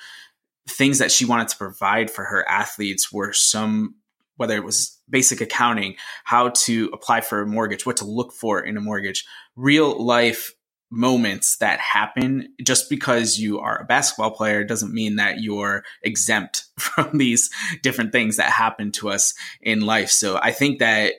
things 0.69 0.99
that 0.99 1.11
she 1.11 1.25
wanted 1.25 1.49
to 1.49 1.57
provide 1.57 2.11
for 2.11 2.25
her 2.25 2.47
athletes 2.47 3.11
were 3.11 3.33
some 3.33 3.95
whether 4.43 4.57
it 4.57 4.65
was 4.65 4.99
basic 5.09 5.41
accounting, 5.41 5.95
how 6.25 6.49
to 6.49 6.91
apply 6.93 7.21
for 7.21 7.43
a 7.43 7.47
mortgage, 7.47 7.87
what 7.87 7.97
to 7.99 8.05
look 8.05 8.33
for 8.33 8.59
in 8.59 8.77
a 8.77 8.81
mortgage, 8.81 9.25
real 9.55 10.05
life 10.05 10.53
moments 10.91 11.59
that 11.59 11.79
happen 11.79 12.49
just 12.61 12.91
because 12.91 13.39
you 13.39 13.61
are 13.61 13.79
a 13.79 13.85
basketball 13.85 14.33
player 14.33 14.65
doesn't 14.65 14.93
mean 14.93 15.15
that 15.15 15.41
you're 15.41 15.85
exempt 16.03 16.65
from 16.77 17.19
these 17.19 17.51
different 17.83 18.11
things 18.11 18.37
that 18.37 18.51
happen 18.51 18.91
to 18.91 19.11
us 19.11 19.33
in 19.61 19.83
life. 19.83 20.11
So 20.11 20.41
I 20.43 20.51
think 20.51 20.81
that 20.81 21.15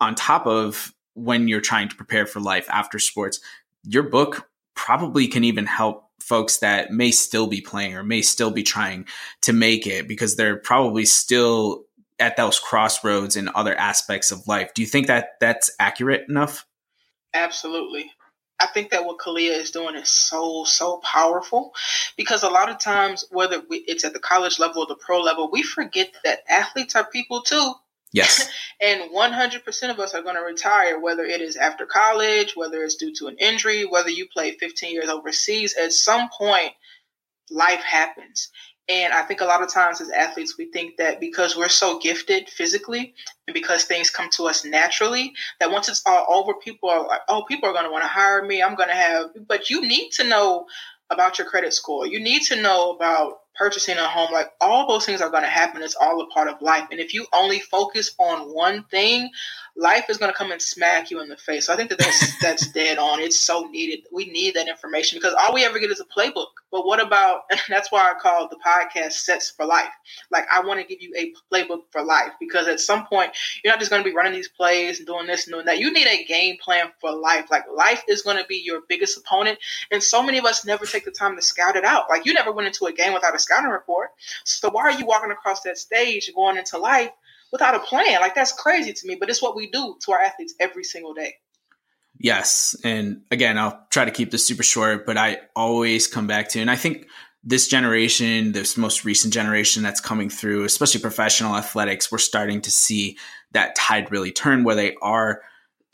on 0.00 0.14
top 0.14 0.46
of 0.46 0.94
when 1.12 1.48
you're 1.48 1.60
trying 1.60 1.90
to 1.90 1.96
prepare 1.96 2.24
for 2.24 2.40
life 2.40 2.66
after 2.70 2.98
sports, 2.98 3.38
your 3.84 4.04
book 4.04 4.48
probably 4.74 5.28
can 5.28 5.44
even 5.44 5.66
help 5.66 6.08
folks 6.22 6.58
that 6.58 6.90
may 6.90 7.10
still 7.10 7.46
be 7.46 7.60
playing 7.60 7.94
or 7.94 8.02
may 8.02 8.22
still 8.22 8.50
be 8.50 8.62
trying 8.62 9.06
to 9.42 9.52
make 9.52 9.86
it 9.86 10.08
because 10.08 10.36
they're 10.36 10.56
probably 10.56 11.04
still 11.04 11.84
at 12.22 12.36
those 12.36 12.58
crossroads 12.58 13.36
in 13.36 13.50
other 13.54 13.74
aspects 13.74 14.30
of 14.30 14.46
life. 14.46 14.72
Do 14.74 14.80
you 14.80 14.88
think 14.88 15.08
that 15.08 15.40
that's 15.40 15.70
accurate 15.80 16.28
enough? 16.28 16.64
Absolutely. 17.34 18.12
I 18.60 18.66
think 18.66 18.90
that 18.90 19.04
what 19.04 19.18
Khalia 19.18 19.58
is 19.58 19.72
doing 19.72 19.96
is 19.96 20.08
so 20.08 20.62
so 20.64 20.98
powerful 20.98 21.74
because 22.16 22.44
a 22.44 22.48
lot 22.48 22.70
of 22.70 22.78
times 22.78 23.24
whether 23.30 23.60
we, 23.68 23.78
it's 23.88 24.04
at 24.04 24.12
the 24.12 24.20
college 24.20 24.60
level 24.60 24.82
or 24.82 24.86
the 24.86 24.94
pro 24.94 25.20
level, 25.20 25.50
we 25.50 25.64
forget 25.64 26.14
that 26.22 26.44
athletes 26.48 26.94
are 26.94 27.04
people 27.04 27.42
too. 27.42 27.74
Yes. 28.12 28.48
and 28.80 29.10
100% 29.10 29.90
of 29.90 29.98
us 29.98 30.14
are 30.14 30.22
going 30.22 30.36
to 30.36 30.42
retire, 30.42 31.00
whether 31.00 31.24
it 31.24 31.40
is 31.40 31.56
after 31.56 31.86
college, 31.86 32.54
whether 32.54 32.84
it's 32.84 32.94
due 32.94 33.12
to 33.14 33.26
an 33.26 33.36
injury, 33.38 33.84
whether 33.84 34.10
you 34.10 34.28
play 34.28 34.52
15 34.52 34.92
years 34.92 35.08
overseas. 35.08 35.74
At 35.74 35.92
some 35.92 36.28
point, 36.28 36.72
life 37.50 37.82
happens. 37.82 38.50
And 38.88 39.12
I 39.12 39.22
think 39.22 39.40
a 39.40 39.44
lot 39.44 39.62
of 39.62 39.72
times 39.72 40.00
as 40.00 40.10
athletes, 40.10 40.58
we 40.58 40.66
think 40.66 40.96
that 40.96 41.20
because 41.20 41.56
we're 41.56 41.68
so 41.68 41.98
gifted 42.00 42.48
physically 42.48 43.14
and 43.46 43.54
because 43.54 43.84
things 43.84 44.10
come 44.10 44.28
to 44.30 44.44
us 44.44 44.64
naturally, 44.64 45.32
that 45.60 45.70
once 45.70 45.88
it's 45.88 46.02
all 46.04 46.26
over, 46.28 46.54
people 46.54 46.90
are 46.90 47.06
like, 47.06 47.20
oh, 47.28 47.44
people 47.48 47.68
are 47.68 47.72
going 47.72 47.84
to 47.84 47.92
want 47.92 48.02
to 48.02 48.08
hire 48.08 48.44
me. 48.44 48.62
I'm 48.62 48.74
going 48.74 48.88
to 48.88 48.94
have, 48.94 49.30
but 49.46 49.70
you 49.70 49.82
need 49.82 50.10
to 50.12 50.24
know 50.24 50.66
about 51.10 51.38
your 51.38 51.46
credit 51.46 51.72
score. 51.72 52.06
You 52.06 52.20
need 52.20 52.42
to 52.42 52.60
know 52.60 52.90
about 52.90 53.40
purchasing 53.54 53.98
a 53.98 54.04
home. 54.04 54.32
Like 54.32 54.50
all 54.60 54.88
those 54.88 55.06
things 55.06 55.20
are 55.20 55.30
going 55.30 55.42
to 55.44 55.48
happen. 55.48 55.82
It's 55.82 55.94
all 55.94 56.20
a 56.20 56.26
part 56.28 56.48
of 56.48 56.60
life. 56.60 56.88
And 56.90 56.98
if 56.98 57.14
you 57.14 57.26
only 57.32 57.60
focus 57.60 58.14
on 58.18 58.52
one 58.54 58.84
thing, 58.84 59.30
life 59.76 60.10
is 60.10 60.18
going 60.18 60.30
to 60.30 60.36
come 60.36 60.52
and 60.52 60.60
smack 60.60 61.10
you 61.10 61.20
in 61.20 61.28
the 61.28 61.36
face. 61.36 61.66
So 61.66 61.72
I 61.72 61.76
think 61.76 61.90
that 61.90 61.98
that's, 61.98 62.38
that's 62.42 62.70
dead 62.72 62.98
on. 62.98 63.20
It's 63.20 63.38
so 63.38 63.64
needed. 63.64 64.06
We 64.12 64.26
need 64.26 64.54
that 64.54 64.68
information 64.68 65.18
because 65.18 65.34
all 65.34 65.54
we 65.54 65.64
ever 65.64 65.78
get 65.78 65.90
is 65.90 66.00
a 66.00 66.04
playbook. 66.04 66.46
But 66.70 66.86
what 66.86 67.00
about, 67.00 67.42
and 67.50 67.60
that's 67.68 67.90
why 67.90 68.10
I 68.10 68.18
call 68.18 68.48
the 68.48 68.56
podcast 68.64 69.12
Sets 69.12 69.50
for 69.50 69.66
Life. 69.66 69.90
Like 70.30 70.46
I 70.52 70.60
want 70.60 70.80
to 70.80 70.86
give 70.86 71.00
you 71.00 71.12
a 71.16 71.32
playbook 71.52 71.82
for 71.90 72.02
life 72.02 72.32
because 72.40 72.68
at 72.68 72.80
some 72.80 73.06
point, 73.06 73.32
you're 73.62 73.72
not 73.72 73.78
just 73.78 73.90
going 73.90 74.02
to 74.02 74.08
be 74.08 74.14
running 74.14 74.32
these 74.32 74.48
plays 74.48 74.98
and 74.98 75.06
doing 75.06 75.26
this 75.26 75.46
and 75.46 75.54
doing 75.54 75.66
that. 75.66 75.78
You 75.78 75.92
need 75.92 76.06
a 76.06 76.24
game 76.24 76.56
plan 76.62 76.86
for 77.00 77.12
life. 77.12 77.46
Like 77.50 77.64
life 77.74 78.02
is 78.08 78.22
going 78.22 78.36
to 78.36 78.44
be 78.46 78.62
your 78.64 78.82
biggest 78.88 79.18
opponent. 79.18 79.58
And 79.90 80.02
so 80.02 80.22
many 80.22 80.38
of 80.38 80.44
us 80.44 80.64
never 80.64 80.84
take 80.84 81.04
the 81.04 81.10
time 81.10 81.36
to 81.36 81.42
scout 81.42 81.76
it 81.76 81.84
out. 81.84 82.08
Like 82.08 82.26
you 82.26 82.34
never 82.34 82.52
went 82.52 82.68
into 82.68 82.86
a 82.86 82.92
game 82.92 83.14
without 83.14 83.34
a 83.34 83.38
scouting 83.38 83.70
report. 83.70 84.10
So 84.44 84.70
why 84.70 84.82
are 84.82 84.98
you 84.98 85.06
walking 85.06 85.30
across 85.30 85.62
that 85.62 85.78
stage 85.78 86.30
going 86.34 86.56
into 86.56 86.78
life 86.78 87.10
without 87.52 87.74
a 87.74 87.80
plan. 87.80 88.20
Like 88.20 88.34
that's 88.34 88.52
crazy 88.52 88.92
to 88.92 89.06
me, 89.06 89.16
but 89.20 89.30
it's 89.30 89.42
what 89.42 89.54
we 89.54 89.70
do 89.70 89.96
to 90.04 90.12
our 90.12 90.20
athletes 90.20 90.54
every 90.58 90.84
single 90.84 91.14
day. 91.14 91.34
Yes. 92.18 92.74
And 92.84 93.22
again, 93.30 93.58
I'll 93.58 93.86
try 93.90 94.04
to 94.04 94.10
keep 94.10 94.30
this 94.30 94.46
super 94.46 94.62
short, 94.62 95.06
but 95.06 95.16
I 95.16 95.40
always 95.54 96.06
come 96.06 96.26
back 96.26 96.48
to, 96.50 96.60
and 96.60 96.70
I 96.70 96.76
think 96.76 97.06
this 97.44 97.66
generation, 97.66 98.52
this 98.52 98.76
most 98.76 99.04
recent 99.04 99.34
generation 99.34 99.82
that's 99.82 100.00
coming 100.00 100.30
through, 100.30 100.64
especially 100.64 101.00
professional 101.00 101.56
athletics, 101.56 102.12
we're 102.12 102.18
starting 102.18 102.60
to 102.62 102.70
see 102.70 103.18
that 103.50 103.74
tide 103.74 104.10
really 104.12 104.30
turn 104.30 104.62
where 104.62 104.76
they 104.76 104.94
are 105.02 105.42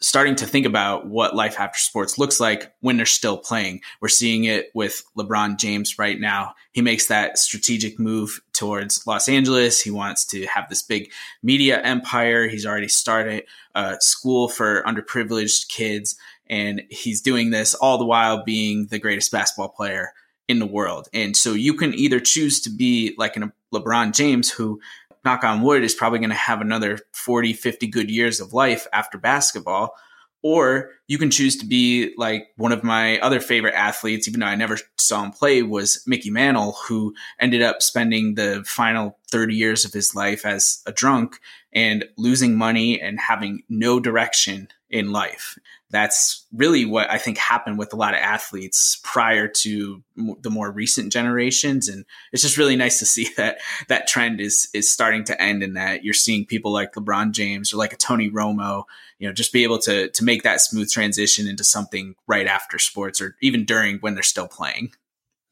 starting 0.01 0.37
to 0.37 0.47
think 0.47 0.65
about 0.65 1.07
what 1.07 1.35
life 1.35 1.59
after 1.59 1.79
sports 1.79 2.19
looks 2.19 2.39
like 2.39 2.73
when 2.81 2.97
they're 2.97 3.07
still 3.07 3.37
playing. 3.37 3.81
We're 4.01 4.09
seeing 4.09 4.45
it 4.45 4.71
with 4.75 5.03
LeBron 5.17 5.59
James 5.59 5.99
right 5.99 6.19
now. 6.19 6.55
He 6.73 6.83
makes 6.83 7.07
that 7.09 7.39
strategic 7.39 7.99
move 7.99 8.41
towards 8.53 9.07
Los 9.07 9.29
Angeles. 9.29 9.81
He 9.81 9.91
wants 9.91 10.25
to 10.27 10.47
have 10.47 10.69
this 10.69 10.83
big 10.83 11.11
media 11.43 11.83
empire. 11.83 12.47
He's 12.47 12.67
already 12.67 12.89
started 12.89 13.45
a 13.75 13.97
school 14.01 14.49
for 14.49 14.83
underprivileged 14.85 15.69
kids, 15.69 16.17
and 16.47 16.83
he's 16.91 17.21
doing 17.21 17.51
this 17.51 17.75
all 17.75 17.99
the 17.99 18.07
while 18.07 18.45
being 18.45 18.87
the 18.87 18.99
greatest 19.01 19.33
basketball 19.33 19.71
player 19.71 20.13
in 20.47 20.61
the 20.61 20.67
world. 20.67 21.09
And 21.13 21.37
so 21.37 21.53
you 21.53 21.75
can 21.75 21.93
either 21.95 22.21
choose 22.21 22.61
to 22.63 22.71
be 22.71 23.15
like 23.19 23.37
an 23.37 23.53
LeBron 23.75 24.15
James 24.15 24.51
who 24.51 24.81
knock 25.25 25.45
on 25.45 25.63
wood, 25.63 25.83
is 25.83 25.95
probably 25.95 26.19
going 26.19 26.31
to 26.31 26.37
have 26.37 26.61
another 26.61 26.99
40, 27.13 27.53
50 27.53 27.87
good 27.87 28.11
years 28.11 28.41
of 28.41 28.53
life 28.53 28.87
after 28.93 29.19
basketball. 29.19 29.95
Or 30.43 30.91
you 31.09 31.19
can 31.19 31.31
choose 31.31 31.57
to 31.57 31.67
be 31.67 32.15
like 32.17 32.49
one 32.57 32.71
of 32.71 32.85
my 32.85 33.19
other 33.19 33.41
favorite 33.41 33.75
athletes, 33.75 34.29
even 34.29 34.41
though 34.41 34.47
I 34.47 34.55
never 34.55 34.79
saw 34.97 35.25
him 35.25 35.33
play, 35.33 35.63
was 35.63 36.03
Mickey 36.07 36.31
Mantle, 36.31 36.77
who 36.87 37.13
ended 37.41 37.61
up 37.61 37.83
spending 37.83 38.35
the 38.35 38.63
final 38.65 39.19
30 39.31 39.55
years 39.55 39.85
of 39.85 39.93
his 39.93 40.15
life 40.15 40.47
as 40.47 40.81
a 40.87 40.93
drunk 40.93 41.41
and 41.73 42.05
losing 42.17 42.57
money 42.57 43.01
and 43.01 43.19
having 43.19 43.63
no 43.69 43.99
direction 43.99 44.69
in 44.91 45.13
life 45.13 45.59
that's 45.91 46.47
really 46.53 46.85
what 46.85 47.11
I 47.11 47.19
think 47.19 47.39
happened 47.39 47.79
with 47.79 47.93
a 47.93 47.97
lot 47.97 48.15
of 48.15 48.21
athletes 48.21 49.01
prior 49.03 49.49
to 49.49 50.03
the 50.41 50.51
more 50.51 50.71
recent 50.71 51.13
generations, 51.13 51.89
and 51.89 52.05
it's 52.33 52.43
just 52.43 52.59
really 52.59 52.77
nice 52.77 52.99
to 52.99 53.07
see 53.07 53.29
that 53.37 53.59
that 53.89 54.07
trend 54.07 54.41
is 54.41 54.69
is 54.75 54.91
starting 54.91 55.25
to 55.25 55.41
end, 55.41 55.63
and 55.63 55.77
that 55.77 56.05
you're 56.05 56.15
seeing 56.15 56.45
people 56.45 56.73
like 56.73 56.93
LeBron 56.95 57.33
James 57.33 57.73
or 57.73 57.79
like 57.79 57.93
a 57.93 57.97
Tony 57.97 58.31
Romo, 58.31 58.85
you 59.19 59.27
know, 59.27 59.33
just 59.33 59.53
be 59.53 59.63
able 59.63 59.79
to 59.81 60.09
to 60.09 60.25
make 60.25 60.43
that 60.43 60.61
smooth 60.61 60.91
transition 60.91 61.49
into 61.49 61.65
something 61.65 62.15
right 62.27 62.47
after 62.47 62.79
sports 62.79 63.21
or 63.21 63.37
even 63.41 63.65
during 63.65 63.99
when 63.99 64.15
they're 64.15 64.23
still 64.23 64.49
playing. 64.49 64.93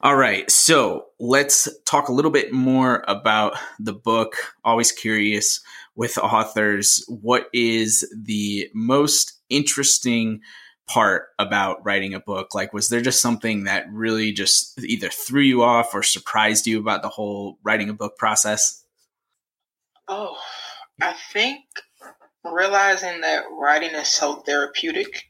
All 0.06 0.14
right, 0.14 0.48
so 0.48 1.06
let's 1.18 1.68
talk 1.84 2.08
a 2.08 2.12
little 2.12 2.30
bit 2.30 2.52
more 2.52 3.02
about 3.08 3.56
the 3.80 3.92
book. 3.92 4.36
Always 4.64 4.92
curious 4.92 5.58
with 5.96 6.16
authors, 6.16 7.04
what 7.08 7.48
is 7.52 8.08
the 8.16 8.70
most 8.72 9.32
interesting 9.48 10.42
part 10.86 11.24
about 11.40 11.84
writing 11.84 12.14
a 12.14 12.20
book? 12.20 12.54
Like, 12.54 12.72
was 12.72 12.88
there 12.88 13.00
just 13.00 13.20
something 13.20 13.64
that 13.64 13.90
really 13.90 14.30
just 14.30 14.80
either 14.80 15.08
threw 15.08 15.42
you 15.42 15.64
off 15.64 15.92
or 15.92 16.04
surprised 16.04 16.68
you 16.68 16.78
about 16.78 17.02
the 17.02 17.08
whole 17.08 17.58
writing 17.64 17.90
a 17.90 17.92
book 17.92 18.16
process? 18.16 18.84
Oh, 20.06 20.38
I 21.02 21.14
think 21.32 21.64
realizing 22.44 23.22
that 23.22 23.46
writing 23.50 23.96
is 23.96 24.06
so 24.06 24.36
therapeutic 24.36 25.24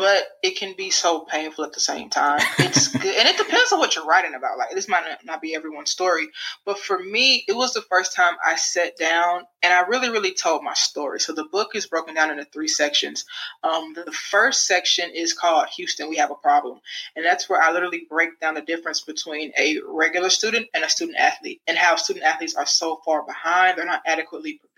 but 0.00 0.24
it 0.42 0.56
can 0.56 0.74
be 0.78 0.88
so 0.88 1.20
painful 1.20 1.62
at 1.62 1.74
the 1.74 1.80
same 1.80 2.08
time. 2.08 2.40
It's 2.58 2.88
good, 2.96 3.14
and 3.16 3.28
it 3.28 3.36
depends 3.36 3.70
on 3.70 3.78
what 3.78 3.94
you're 3.94 4.06
writing 4.06 4.34
about. 4.34 4.56
Like 4.56 4.70
this 4.74 4.88
might 4.88 5.04
not 5.24 5.42
be 5.42 5.54
everyone's 5.54 5.90
story, 5.90 6.28
but 6.64 6.78
for 6.78 6.98
me, 6.98 7.44
it 7.46 7.52
was 7.54 7.74
the 7.74 7.82
first 7.82 8.16
time 8.16 8.32
I 8.42 8.56
sat 8.56 8.96
down 8.96 9.42
and 9.62 9.74
I 9.74 9.80
really, 9.80 10.08
really 10.08 10.32
told 10.32 10.64
my 10.64 10.72
story. 10.72 11.20
So 11.20 11.34
the 11.34 11.44
book 11.52 11.72
is 11.74 11.86
broken 11.86 12.14
down 12.14 12.30
into 12.30 12.46
three 12.46 12.66
sections. 12.66 13.26
Um, 13.62 13.92
the 13.92 14.10
first 14.10 14.66
section 14.66 15.10
is 15.14 15.34
called 15.34 15.68
"Houston, 15.76 16.08
We 16.08 16.16
Have 16.16 16.30
a 16.30 16.34
Problem," 16.34 16.80
and 17.14 17.22
that's 17.22 17.50
where 17.50 17.60
I 17.60 17.70
literally 17.70 18.06
break 18.08 18.40
down 18.40 18.54
the 18.54 18.62
difference 18.62 19.02
between 19.02 19.52
a 19.58 19.80
regular 19.86 20.30
student 20.30 20.66
and 20.72 20.82
a 20.82 20.88
student 20.88 21.18
athlete, 21.18 21.60
and 21.68 21.76
how 21.76 21.96
student 21.96 22.24
athletes 22.24 22.54
are 22.54 22.64
so 22.64 23.02
far 23.04 23.26
behind. 23.26 23.76
They're 23.76 23.84
not 23.84 24.02
adequately 24.06 24.54
prepared. 24.54 24.69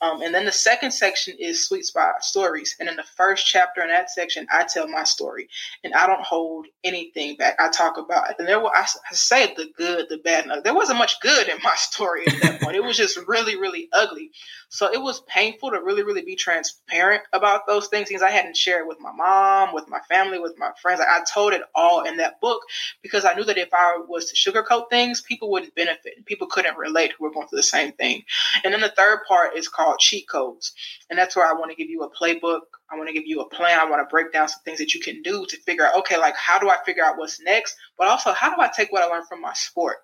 Um, 0.00 0.22
and 0.22 0.32
then 0.32 0.44
the 0.44 0.52
second 0.52 0.92
section 0.92 1.34
is 1.40 1.66
sweet 1.66 1.84
spot 1.84 2.22
stories. 2.22 2.76
And 2.78 2.88
in 2.88 2.96
the 2.96 3.02
first 3.02 3.46
chapter 3.46 3.82
in 3.82 3.88
that 3.88 4.10
section, 4.10 4.46
I 4.50 4.64
tell 4.64 4.86
my 4.86 5.04
story, 5.04 5.48
and 5.82 5.92
I 5.94 6.06
don't 6.06 6.22
hold 6.22 6.66
anything 6.84 7.36
back. 7.36 7.56
I 7.58 7.68
talk 7.68 7.98
about 7.98 8.30
it, 8.30 8.36
and 8.38 8.46
there 8.46 8.64
I, 8.64 8.82
I 8.82 9.14
say 9.14 9.52
the 9.56 9.70
good, 9.76 10.06
the 10.08 10.18
bad. 10.18 10.48
There 10.62 10.74
wasn't 10.74 10.98
much 10.98 11.20
good 11.20 11.48
in 11.48 11.58
my 11.64 11.74
story 11.74 12.26
at 12.26 12.40
that 12.42 12.60
point. 12.60 12.76
It 12.76 12.84
was 12.84 12.96
just 12.96 13.18
really, 13.26 13.56
really 13.56 13.88
ugly. 13.92 14.30
So 14.70 14.92
it 14.92 15.00
was 15.00 15.20
painful 15.20 15.70
to 15.70 15.80
really, 15.82 16.02
really 16.02 16.22
be 16.22 16.36
transparent 16.36 17.22
about 17.32 17.66
those 17.66 17.88
things 17.88 18.08
because 18.08 18.22
I 18.22 18.30
hadn't 18.30 18.56
shared 18.56 18.86
with 18.86 19.00
my 19.00 19.12
mom, 19.12 19.74
with 19.74 19.88
my 19.88 20.00
family, 20.08 20.38
with 20.38 20.58
my 20.58 20.70
friends. 20.82 21.00
Like 21.00 21.08
I 21.08 21.24
told 21.24 21.54
it 21.54 21.62
all 21.74 22.04
in 22.04 22.18
that 22.18 22.40
book 22.40 22.62
because 23.02 23.24
I 23.24 23.32
knew 23.34 23.44
that 23.44 23.56
if 23.56 23.70
I 23.72 23.98
was 24.06 24.30
to 24.30 24.36
sugarcoat 24.36 24.90
things, 24.90 25.22
people 25.22 25.50
wouldn't 25.50 25.74
benefit. 25.74 26.26
People 26.26 26.48
couldn't 26.48 26.76
relate 26.76 27.12
who 27.12 27.24
were 27.24 27.32
going 27.32 27.48
through 27.48 27.58
the 27.58 27.62
same 27.62 27.92
thing. 27.92 28.24
And 28.62 28.74
then 28.74 28.82
the 28.82 28.90
third 28.90 29.20
part 29.26 29.56
is 29.56 29.68
called 29.68 30.00
cheat 30.00 30.28
codes. 30.28 30.74
And 31.08 31.18
that's 31.18 31.34
where 31.34 31.46
I 31.46 31.54
want 31.54 31.70
to 31.70 31.76
give 31.76 31.88
you 31.88 32.02
a 32.02 32.10
playbook. 32.10 32.60
I 32.90 32.96
want 32.96 33.08
to 33.08 33.14
give 33.14 33.26
you 33.26 33.40
a 33.40 33.48
plan. 33.48 33.78
I 33.78 33.88
want 33.88 34.06
to 34.06 34.10
break 34.10 34.32
down 34.32 34.48
some 34.48 34.60
things 34.64 34.78
that 34.78 34.92
you 34.92 35.00
can 35.00 35.22
do 35.22 35.46
to 35.46 35.56
figure 35.62 35.86
out, 35.86 35.98
okay, 36.00 36.18
like 36.18 36.36
how 36.36 36.58
do 36.58 36.68
I 36.68 36.76
figure 36.84 37.04
out 37.04 37.16
what's 37.16 37.40
next? 37.40 37.76
But 37.96 38.08
also, 38.08 38.32
how 38.32 38.54
do 38.54 38.60
I 38.60 38.68
take 38.68 38.92
what 38.92 39.02
I 39.02 39.06
learned 39.06 39.28
from 39.28 39.40
my 39.40 39.54
sport 39.54 39.96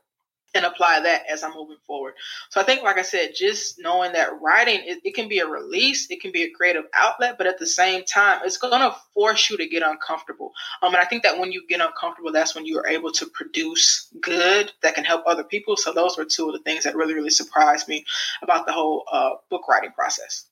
and 0.54 0.64
apply 0.64 1.00
that 1.00 1.24
as 1.28 1.42
I'm 1.42 1.54
moving 1.54 1.78
forward. 1.86 2.14
So 2.50 2.60
I 2.60 2.64
think, 2.64 2.82
like 2.82 2.98
I 2.98 3.02
said, 3.02 3.32
just 3.34 3.80
knowing 3.80 4.12
that 4.12 4.40
writing, 4.40 4.80
it, 4.84 5.00
it 5.04 5.14
can 5.14 5.28
be 5.28 5.40
a 5.40 5.46
release, 5.46 6.10
it 6.10 6.20
can 6.20 6.30
be 6.30 6.44
a 6.44 6.50
creative 6.50 6.84
outlet, 6.94 7.36
but 7.36 7.46
at 7.46 7.58
the 7.58 7.66
same 7.66 8.04
time, 8.04 8.40
it's 8.44 8.56
going 8.56 8.72
to 8.72 8.96
force 9.12 9.50
you 9.50 9.56
to 9.56 9.66
get 9.66 9.82
uncomfortable. 9.82 10.52
Um, 10.82 10.94
and 10.94 11.02
I 11.02 11.06
think 11.06 11.24
that 11.24 11.38
when 11.38 11.50
you 11.50 11.66
get 11.68 11.80
uncomfortable, 11.80 12.32
that's 12.32 12.54
when 12.54 12.66
you 12.66 12.78
are 12.78 12.86
able 12.86 13.10
to 13.12 13.26
produce 13.26 14.08
good 14.20 14.72
that 14.82 14.94
can 14.94 15.04
help 15.04 15.24
other 15.26 15.44
people. 15.44 15.76
So 15.76 15.92
those 15.92 16.16
were 16.16 16.24
two 16.24 16.48
of 16.48 16.54
the 16.54 16.62
things 16.62 16.84
that 16.84 16.94
really, 16.94 17.14
really 17.14 17.30
surprised 17.30 17.88
me 17.88 18.04
about 18.42 18.66
the 18.66 18.72
whole 18.72 19.04
uh, 19.10 19.30
book 19.50 19.68
writing 19.68 19.92
process. 19.92 20.44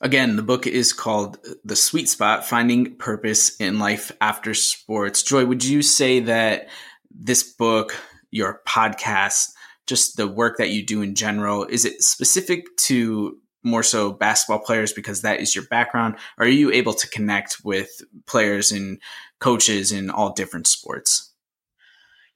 Again, 0.00 0.36
the 0.36 0.42
book 0.42 0.66
is 0.66 0.92
called 0.92 1.38
The 1.64 1.76
Sweet 1.76 2.10
Spot 2.10 2.44
Finding 2.44 2.96
Purpose 2.96 3.56
in 3.56 3.78
Life 3.78 4.12
After 4.20 4.52
Sports. 4.52 5.22
Joy, 5.22 5.46
would 5.46 5.64
you 5.64 5.80
say 5.80 6.20
that 6.20 6.68
this 7.10 7.42
book 7.42 7.96
your 8.34 8.60
podcast, 8.66 9.52
just 9.86 10.16
the 10.16 10.26
work 10.26 10.58
that 10.58 10.70
you 10.70 10.84
do 10.84 11.02
in 11.02 11.14
general? 11.14 11.64
Is 11.64 11.84
it 11.84 12.02
specific 12.02 12.76
to 12.78 13.38
more 13.62 13.84
so 13.84 14.12
basketball 14.12 14.58
players 14.58 14.92
because 14.92 15.22
that 15.22 15.40
is 15.40 15.54
your 15.54 15.64
background? 15.66 16.16
Are 16.36 16.48
you 16.48 16.72
able 16.72 16.94
to 16.94 17.08
connect 17.08 17.64
with 17.64 18.02
players 18.26 18.72
and 18.72 19.00
coaches 19.38 19.92
in 19.92 20.10
all 20.10 20.32
different 20.32 20.66
sports? 20.66 21.30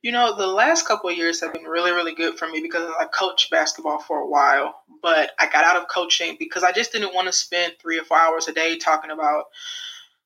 You 0.00 0.12
know, 0.12 0.36
the 0.36 0.46
last 0.46 0.86
couple 0.86 1.10
of 1.10 1.16
years 1.16 1.40
have 1.40 1.52
been 1.52 1.64
really, 1.64 1.90
really 1.90 2.14
good 2.14 2.38
for 2.38 2.46
me 2.46 2.60
because 2.60 2.88
I 3.00 3.06
coached 3.06 3.50
basketball 3.50 3.98
for 3.98 4.20
a 4.20 4.28
while, 4.28 4.76
but 5.02 5.32
I 5.40 5.50
got 5.50 5.64
out 5.64 5.82
of 5.82 5.88
coaching 5.88 6.36
because 6.38 6.62
I 6.62 6.70
just 6.70 6.92
didn't 6.92 7.12
want 7.12 7.26
to 7.26 7.32
spend 7.32 7.74
three 7.80 7.98
or 7.98 8.04
four 8.04 8.18
hours 8.18 8.46
a 8.46 8.52
day 8.52 8.78
talking 8.78 9.10
about 9.10 9.46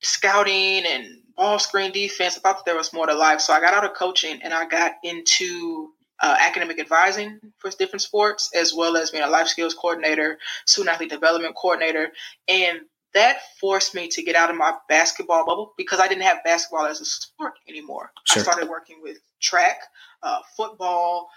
scouting 0.03 0.85
and 0.85 1.22
ball 1.37 1.59
screen 1.59 1.93
defense. 1.93 2.37
I 2.37 2.41
thought 2.41 2.59
that 2.59 2.65
there 2.65 2.77
was 2.77 2.93
more 2.93 3.07
to 3.07 3.15
life. 3.15 3.41
So 3.41 3.53
I 3.53 3.61
got 3.61 3.75
out 3.75 3.85
of 3.85 3.95
coaching 3.95 4.41
and 4.43 4.53
I 4.53 4.67
got 4.67 4.93
into 5.03 5.91
uh, 6.21 6.37
academic 6.41 6.79
advising 6.79 7.41
for 7.59 7.71
different 7.71 8.03
sports, 8.03 8.51
as 8.55 8.73
well 8.73 8.97
as 8.97 9.11
being 9.11 9.25
a 9.25 9.29
life 9.29 9.49
skills 9.49 9.75
coordinator, 9.75 10.39
student 10.67 10.95
athlete 10.95 11.11
development 11.11 11.57
coordinator. 11.57 12.13
And 12.49 12.83
that 13.15 13.39
forced 13.61 13.95
me 13.95 14.09
to 14.09 14.23
get 14.23 14.37
out 14.37 14.51
of 14.51 14.57
my 14.57 14.73
basketball 14.89 15.45
bubble 15.45 15.75
because 15.77 16.01
I 16.01 16.09
didn't 16.09 16.23
have 16.23 16.45
basketball 16.45 16.87
as 16.87 17.01
a 17.01 17.05
sport 17.05 17.55
anymore. 17.69 18.13
Sure. 18.25 18.41
I 18.41 18.45
started 18.45 18.69
working 18.69 19.01
with 19.03 19.19
track, 19.41 19.81
uh, 20.23 20.41
football, 20.57 21.29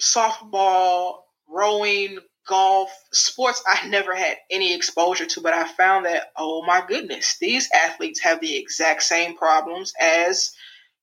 softball, 0.00 1.20
rowing, 1.48 2.18
golf, 2.48 2.90
sports 3.12 3.62
I 3.66 3.86
never 3.86 4.14
had 4.14 4.38
any 4.50 4.74
exposure 4.74 5.26
to, 5.26 5.40
but 5.40 5.52
I 5.52 5.68
found 5.68 6.06
that, 6.06 6.32
oh 6.36 6.64
my 6.66 6.82
goodness, 6.86 7.36
these 7.38 7.68
athletes 7.72 8.20
have 8.20 8.40
the 8.40 8.56
exact 8.56 9.02
same 9.02 9.36
problems 9.36 9.92
as, 10.00 10.52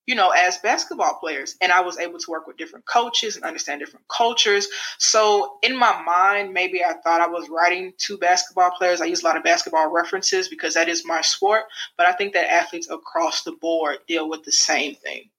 you 0.06 0.14
know, 0.14 0.30
as 0.30 0.58
basketball 0.58 1.18
players. 1.20 1.56
And 1.62 1.72
I 1.72 1.80
was 1.80 1.98
able 1.98 2.18
to 2.18 2.30
work 2.30 2.46
with 2.46 2.56
different 2.56 2.84
coaches 2.84 3.36
and 3.36 3.44
understand 3.44 3.80
different 3.80 4.06
cultures. 4.08 4.68
So 4.98 5.58
in 5.62 5.78
my 5.78 6.02
mind, 6.02 6.52
maybe 6.52 6.84
I 6.84 6.94
thought 6.94 7.20
I 7.20 7.28
was 7.28 7.48
writing 7.48 7.92
to 7.98 8.18
basketball 8.18 8.72
players. 8.72 9.00
I 9.00 9.06
use 9.06 9.22
a 9.22 9.26
lot 9.26 9.36
of 9.36 9.44
basketball 9.44 9.90
references 9.90 10.48
because 10.48 10.74
that 10.74 10.88
is 10.88 11.06
my 11.06 11.22
sport. 11.22 11.62
But 11.96 12.06
I 12.06 12.12
think 12.12 12.34
that 12.34 12.52
athletes 12.52 12.90
across 12.90 13.44
the 13.44 13.52
board 13.52 13.98
deal 14.06 14.28
with 14.28 14.44
the 14.44 14.52
same 14.52 14.94
thing. 14.94 15.30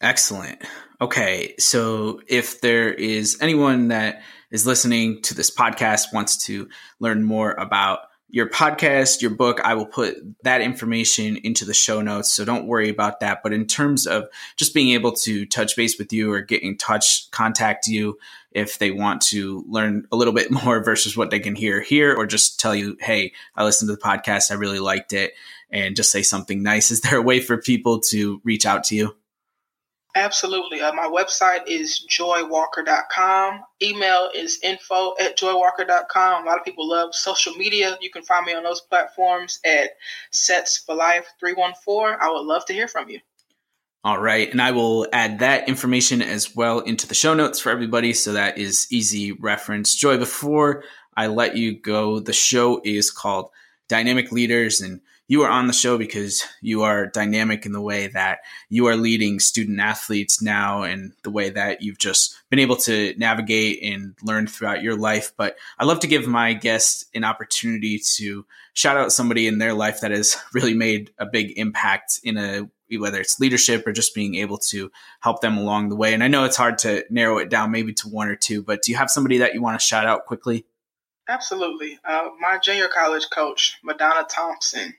Excellent. 0.00 0.62
Okay. 1.00 1.54
So 1.58 2.20
if 2.26 2.60
there 2.60 2.92
is 2.92 3.38
anyone 3.40 3.88
that 3.88 4.22
is 4.50 4.66
listening 4.66 5.22
to 5.22 5.34
this 5.34 5.50
podcast 5.50 6.12
wants 6.12 6.46
to 6.46 6.68
learn 7.00 7.22
more 7.24 7.52
about 7.52 8.00
your 8.28 8.48
podcast, 8.48 9.22
your 9.22 9.30
book, 9.30 9.60
I 9.62 9.74
will 9.74 9.86
put 9.86 10.16
that 10.42 10.60
information 10.60 11.36
into 11.38 11.64
the 11.64 11.74
show 11.74 12.00
notes. 12.00 12.32
So 12.32 12.44
don't 12.44 12.66
worry 12.66 12.88
about 12.88 13.20
that. 13.20 13.42
But 13.42 13.52
in 13.52 13.66
terms 13.66 14.06
of 14.06 14.28
just 14.56 14.74
being 14.74 14.90
able 14.90 15.12
to 15.12 15.46
touch 15.46 15.76
base 15.76 15.98
with 15.98 16.12
you 16.12 16.32
or 16.32 16.40
get 16.40 16.62
in 16.62 16.76
touch, 16.76 17.30
contact 17.30 17.86
you 17.86 18.18
if 18.50 18.78
they 18.78 18.90
want 18.90 19.20
to 19.20 19.64
learn 19.68 20.06
a 20.10 20.16
little 20.16 20.34
bit 20.34 20.50
more 20.64 20.82
versus 20.82 21.16
what 21.16 21.30
they 21.30 21.40
can 21.40 21.54
hear 21.54 21.80
here, 21.80 22.14
or 22.14 22.26
just 22.26 22.58
tell 22.58 22.74
you, 22.74 22.96
hey, 23.00 23.32
I 23.54 23.64
listened 23.64 23.88
to 23.88 23.94
the 23.94 24.02
podcast, 24.02 24.50
I 24.50 24.54
really 24.54 24.80
liked 24.80 25.12
it, 25.12 25.34
and 25.70 25.94
just 25.94 26.10
say 26.10 26.22
something 26.22 26.62
nice. 26.62 26.90
Is 26.90 27.02
there 27.02 27.18
a 27.18 27.22
way 27.22 27.40
for 27.40 27.56
people 27.58 28.00
to 28.08 28.40
reach 28.44 28.66
out 28.66 28.84
to 28.84 28.96
you? 28.96 29.16
Absolutely. 30.16 30.80
Uh, 30.80 30.94
my 30.94 31.06
website 31.06 31.68
is 31.68 32.06
joywalker.com. 32.08 33.60
Email 33.82 34.30
is 34.34 34.58
info 34.62 35.14
at 35.20 35.36
joywalker.com. 35.36 36.42
A 36.42 36.46
lot 36.46 36.58
of 36.58 36.64
people 36.64 36.88
love 36.88 37.14
social 37.14 37.52
media. 37.52 37.98
You 38.00 38.08
can 38.10 38.22
find 38.22 38.46
me 38.46 38.54
on 38.54 38.62
those 38.62 38.80
platforms 38.80 39.60
at 39.62 39.90
Sets 40.30 40.78
for 40.78 40.94
Life 40.94 41.26
314. 41.38 42.16
I 42.18 42.30
would 42.30 42.46
love 42.46 42.64
to 42.64 42.72
hear 42.72 42.88
from 42.88 43.10
you. 43.10 43.20
All 44.04 44.18
right. 44.18 44.50
And 44.50 44.62
I 44.62 44.70
will 44.70 45.06
add 45.12 45.40
that 45.40 45.68
information 45.68 46.22
as 46.22 46.56
well 46.56 46.80
into 46.80 47.06
the 47.06 47.14
show 47.14 47.34
notes 47.34 47.60
for 47.60 47.68
everybody. 47.68 48.14
So 48.14 48.32
that 48.32 48.56
is 48.56 48.86
easy 48.90 49.32
reference. 49.32 49.94
Joy, 49.94 50.16
before 50.16 50.82
I 51.14 51.26
let 51.26 51.58
you 51.58 51.78
go, 51.78 52.20
the 52.20 52.32
show 52.32 52.80
is 52.84 53.10
called 53.10 53.50
Dynamic 53.88 54.32
Leaders. 54.32 54.80
And 54.80 55.02
you 55.28 55.42
are 55.42 55.50
on 55.50 55.66
the 55.66 55.72
show 55.72 55.98
because 55.98 56.44
you 56.60 56.82
are 56.82 57.06
dynamic 57.06 57.66
in 57.66 57.72
the 57.72 57.80
way 57.80 58.06
that 58.08 58.40
you 58.68 58.86
are 58.86 58.96
leading 58.96 59.40
student 59.40 59.80
athletes 59.80 60.40
now 60.40 60.82
and 60.82 61.12
the 61.24 61.30
way 61.30 61.50
that 61.50 61.82
you've 61.82 61.98
just 61.98 62.36
been 62.48 62.58
able 62.58 62.76
to 62.76 63.14
navigate 63.16 63.82
and 63.82 64.14
learn 64.22 64.46
throughout 64.46 64.82
your 64.82 64.96
life. 64.96 65.32
But 65.36 65.56
I 65.78 65.84
love 65.84 66.00
to 66.00 66.06
give 66.06 66.26
my 66.26 66.52
guests 66.52 67.06
an 67.14 67.24
opportunity 67.24 68.00
to 68.16 68.46
shout 68.74 68.96
out 68.96 69.12
somebody 69.12 69.46
in 69.48 69.58
their 69.58 69.74
life 69.74 70.00
that 70.00 70.12
has 70.12 70.36
really 70.54 70.74
made 70.74 71.10
a 71.18 71.26
big 71.26 71.58
impact 71.58 72.20
in 72.22 72.36
a 72.36 72.68
whether 72.98 73.20
it's 73.20 73.40
leadership 73.40 73.84
or 73.84 73.92
just 73.92 74.14
being 74.14 74.36
able 74.36 74.58
to 74.58 74.92
help 75.18 75.40
them 75.40 75.58
along 75.58 75.88
the 75.88 75.96
way. 75.96 76.14
And 76.14 76.22
I 76.22 76.28
know 76.28 76.44
it's 76.44 76.56
hard 76.56 76.78
to 76.78 77.04
narrow 77.10 77.38
it 77.38 77.48
down 77.48 77.72
maybe 77.72 77.92
to 77.94 78.08
one 78.08 78.28
or 78.28 78.36
two, 78.36 78.62
but 78.62 78.82
do 78.82 78.92
you 78.92 78.96
have 78.96 79.10
somebody 79.10 79.38
that 79.38 79.54
you 79.54 79.60
want 79.60 79.78
to 79.80 79.84
shout 79.84 80.06
out 80.06 80.26
quickly? 80.26 80.66
Absolutely. 81.28 81.98
Uh, 82.04 82.28
my 82.40 82.58
junior 82.58 82.86
college 82.86 83.28
coach, 83.30 83.78
Madonna 83.82 84.24
Thompson, 84.30 84.94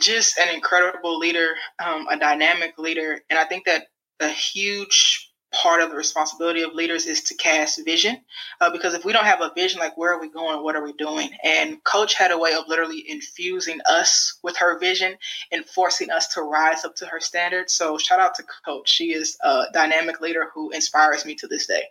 just 0.00 0.38
an 0.38 0.54
incredible 0.54 1.18
leader, 1.18 1.54
um, 1.84 2.06
a 2.08 2.18
dynamic 2.18 2.78
leader. 2.78 3.20
And 3.30 3.38
I 3.38 3.44
think 3.44 3.66
that 3.66 3.86
a 4.20 4.28
huge 4.28 5.32
part 5.52 5.82
of 5.82 5.90
the 5.90 5.96
responsibility 5.96 6.62
of 6.62 6.72
leaders 6.72 7.06
is 7.06 7.22
to 7.24 7.34
cast 7.34 7.84
vision. 7.84 8.16
Uh, 8.60 8.70
because 8.70 8.94
if 8.94 9.04
we 9.04 9.12
don't 9.12 9.26
have 9.26 9.42
a 9.42 9.52
vision, 9.54 9.78
like 9.80 9.96
where 9.98 10.12
are 10.12 10.20
we 10.20 10.30
going? 10.30 10.62
What 10.62 10.76
are 10.76 10.82
we 10.82 10.94
doing? 10.94 11.28
And 11.44 11.82
Coach 11.84 12.14
had 12.14 12.30
a 12.30 12.38
way 12.38 12.54
of 12.54 12.64
literally 12.68 13.04
infusing 13.06 13.80
us 13.88 14.38
with 14.42 14.56
her 14.56 14.78
vision 14.78 15.14
and 15.50 15.64
forcing 15.66 16.10
us 16.10 16.28
to 16.28 16.42
rise 16.42 16.84
up 16.84 16.96
to 16.96 17.06
her 17.06 17.20
standards. 17.20 17.74
So 17.74 17.98
shout 17.98 18.20
out 18.20 18.34
to 18.36 18.44
Coach. 18.64 18.90
She 18.90 19.12
is 19.12 19.36
a 19.42 19.64
dynamic 19.72 20.20
leader 20.20 20.48
who 20.54 20.70
inspires 20.70 21.24
me 21.26 21.34
to 21.36 21.46
this 21.46 21.66
day. 21.66 21.84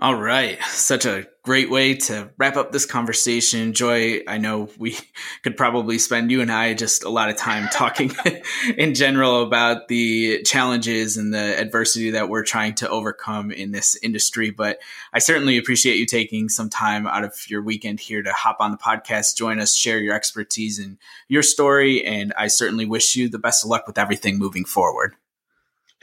All 0.00 0.16
right. 0.16 0.60
Such 0.64 1.06
a 1.06 1.28
great 1.44 1.70
way 1.70 1.94
to 1.94 2.30
wrap 2.36 2.56
up 2.56 2.72
this 2.72 2.84
conversation. 2.84 3.72
Joy, 3.72 4.22
I 4.26 4.38
know 4.38 4.68
we 4.76 4.98
could 5.42 5.56
probably 5.56 5.98
spend 5.98 6.32
you 6.32 6.40
and 6.40 6.50
I 6.50 6.74
just 6.74 7.04
a 7.04 7.08
lot 7.08 7.30
of 7.30 7.36
time 7.36 7.68
talking 7.70 8.10
in 8.76 8.94
general 8.94 9.42
about 9.42 9.86
the 9.86 10.42
challenges 10.42 11.16
and 11.16 11.32
the 11.32 11.58
adversity 11.60 12.10
that 12.10 12.28
we're 12.28 12.42
trying 12.42 12.74
to 12.76 12.88
overcome 12.88 13.52
in 13.52 13.70
this 13.70 13.96
industry. 14.02 14.50
But 14.50 14.80
I 15.12 15.20
certainly 15.20 15.58
appreciate 15.58 15.96
you 15.96 16.06
taking 16.06 16.48
some 16.48 16.68
time 16.68 17.06
out 17.06 17.22
of 17.22 17.48
your 17.48 17.62
weekend 17.62 18.00
here 18.00 18.22
to 18.22 18.32
hop 18.32 18.56
on 18.58 18.72
the 18.72 18.76
podcast, 18.76 19.36
join 19.36 19.60
us, 19.60 19.76
share 19.76 20.00
your 20.00 20.14
expertise 20.14 20.80
and 20.80 20.98
your 21.28 21.42
story. 21.44 22.04
And 22.04 22.34
I 22.36 22.48
certainly 22.48 22.84
wish 22.84 23.14
you 23.14 23.28
the 23.28 23.38
best 23.38 23.64
of 23.64 23.70
luck 23.70 23.86
with 23.86 23.96
everything 23.96 24.38
moving 24.38 24.64
forward. 24.64 25.14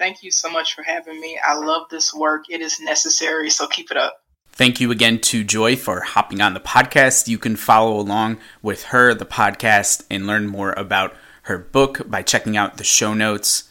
Thank 0.02 0.24
you 0.24 0.32
so 0.32 0.50
much 0.50 0.74
for 0.74 0.82
having 0.82 1.22
me. 1.22 1.40
I 1.46 1.54
love 1.54 1.84
this 1.92 2.12
work. 2.12 2.46
It 2.50 2.60
is 2.60 2.80
necessary, 2.80 3.52
so 3.52 3.68
keep 3.68 3.92
it 3.92 3.98
up. 3.98 4.24
Thank 4.52 4.82
you 4.82 4.90
again 4.90 5.20
to 5.20 5.44
Joy 5.44 5.76
for 5.76 6.02
hopping 6.02 6.42
on 6.42 6.56
the 6.56 6.60
podcast. 6.60 7.28
You 7.28 7.38
can 7.38 7.56
follow 7.56 8.00
along 8.00 8.40
with 8.64 8.86
her, 8.86 9.14
the 9.14 9.28
podcast, 9.28 10.04
and 10.10 10.26
learn 10.26 10.48
more 10.48 10.74
about 10.74 11.16
her 11.44 11.60
book 11.60 12.10
by 12.10 12.24
checking 12.24 12.58
out 12.58 12.78
the 12.78 12.84
show 12.84 13.14
notes. 13.14 13.70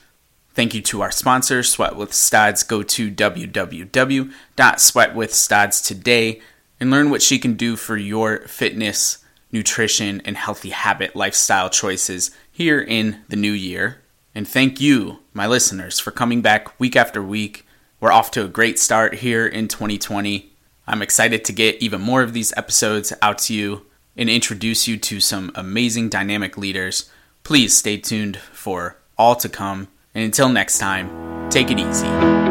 Thank 0.54 0.72
you 0.72 0.82
to 0.82 1.00
our 1.00 1.10
sponsor, 1.10 1.64
Sweat 1.64 1.96
with 1.96 2.14
Stods. 2.14 2.62
Go 2.62 2.84
to 2.84 3.10
www.sweatwithstods 3.10 5.84
today 5.84 6.40
and 6.78 6.92
learn 6.92 7.10
what 7.10 7.22
she 7.22 7.40
can 7.40 7.54
do 7.54 7.74
for 7.74 7.96
your 7.96 8.46
fitness, 8.46 9.18
nutrition, 9.50 10.22
and 10.24 10.36
healthy 10.36 10.70
habit 10.70 11.16
lifestyle 11.16 11.68
choices 11.68 12.30
here 12.52 12.80
in 12.80 13.22
the 13.28 13.34
new 13.34 13.50
year. 13.50 14.00
And 14.34 14.46
thank 14.46 14.80
you, 14.80 15.20
my 15.32 15.46
listeners, 15.46 15.98
for 15.98 16.10
coming 16.10 16.40
back 16.40 16.78
week 16.78 16.96
after 16.96 17.22
week. 17.22 17.66
We're 17.98 18.12
off 18.12 18.30
to 18.32 18.44
a 18.44 18.48
great 18.48 18.78
start 18.78 19.16
here 19.16 19.46
in 19.46 19.68
2020. 19.68 20.52
I'm 20.86 21.02
excited 21.02 21.44
to 21.44 21.52
get 21.52 21.82
even 21.82 22.00
more 22.00 22.22
of 22.22 22.32
these 22.32 22.52
episodes 22.56 23.12
out 23.22 23.38
to 23.38 23.54
you 23.54 23.86
and 24.16 24.30
introduce 24.30 24.88
you 24.88 24.96
to 24.98 25.20
some 25.20 25.52
amazing 25.54 26.08
dynamic 26.08 26.56
leaders. 26.56 27.10
Please 27.42 27.76
stay 27.76 27.96
tuned 27.96 28.38
for 28.38 28.96
all 29.18 29.36
to 29.36 29.48
come. 29.48 29.88
And 30.14 30.24
until 30.24 30.48
next 30.48 30.78
time, 30.78 31.48
take 31.50 31.70
it 31.70 31.78
easy. 31.78 32.49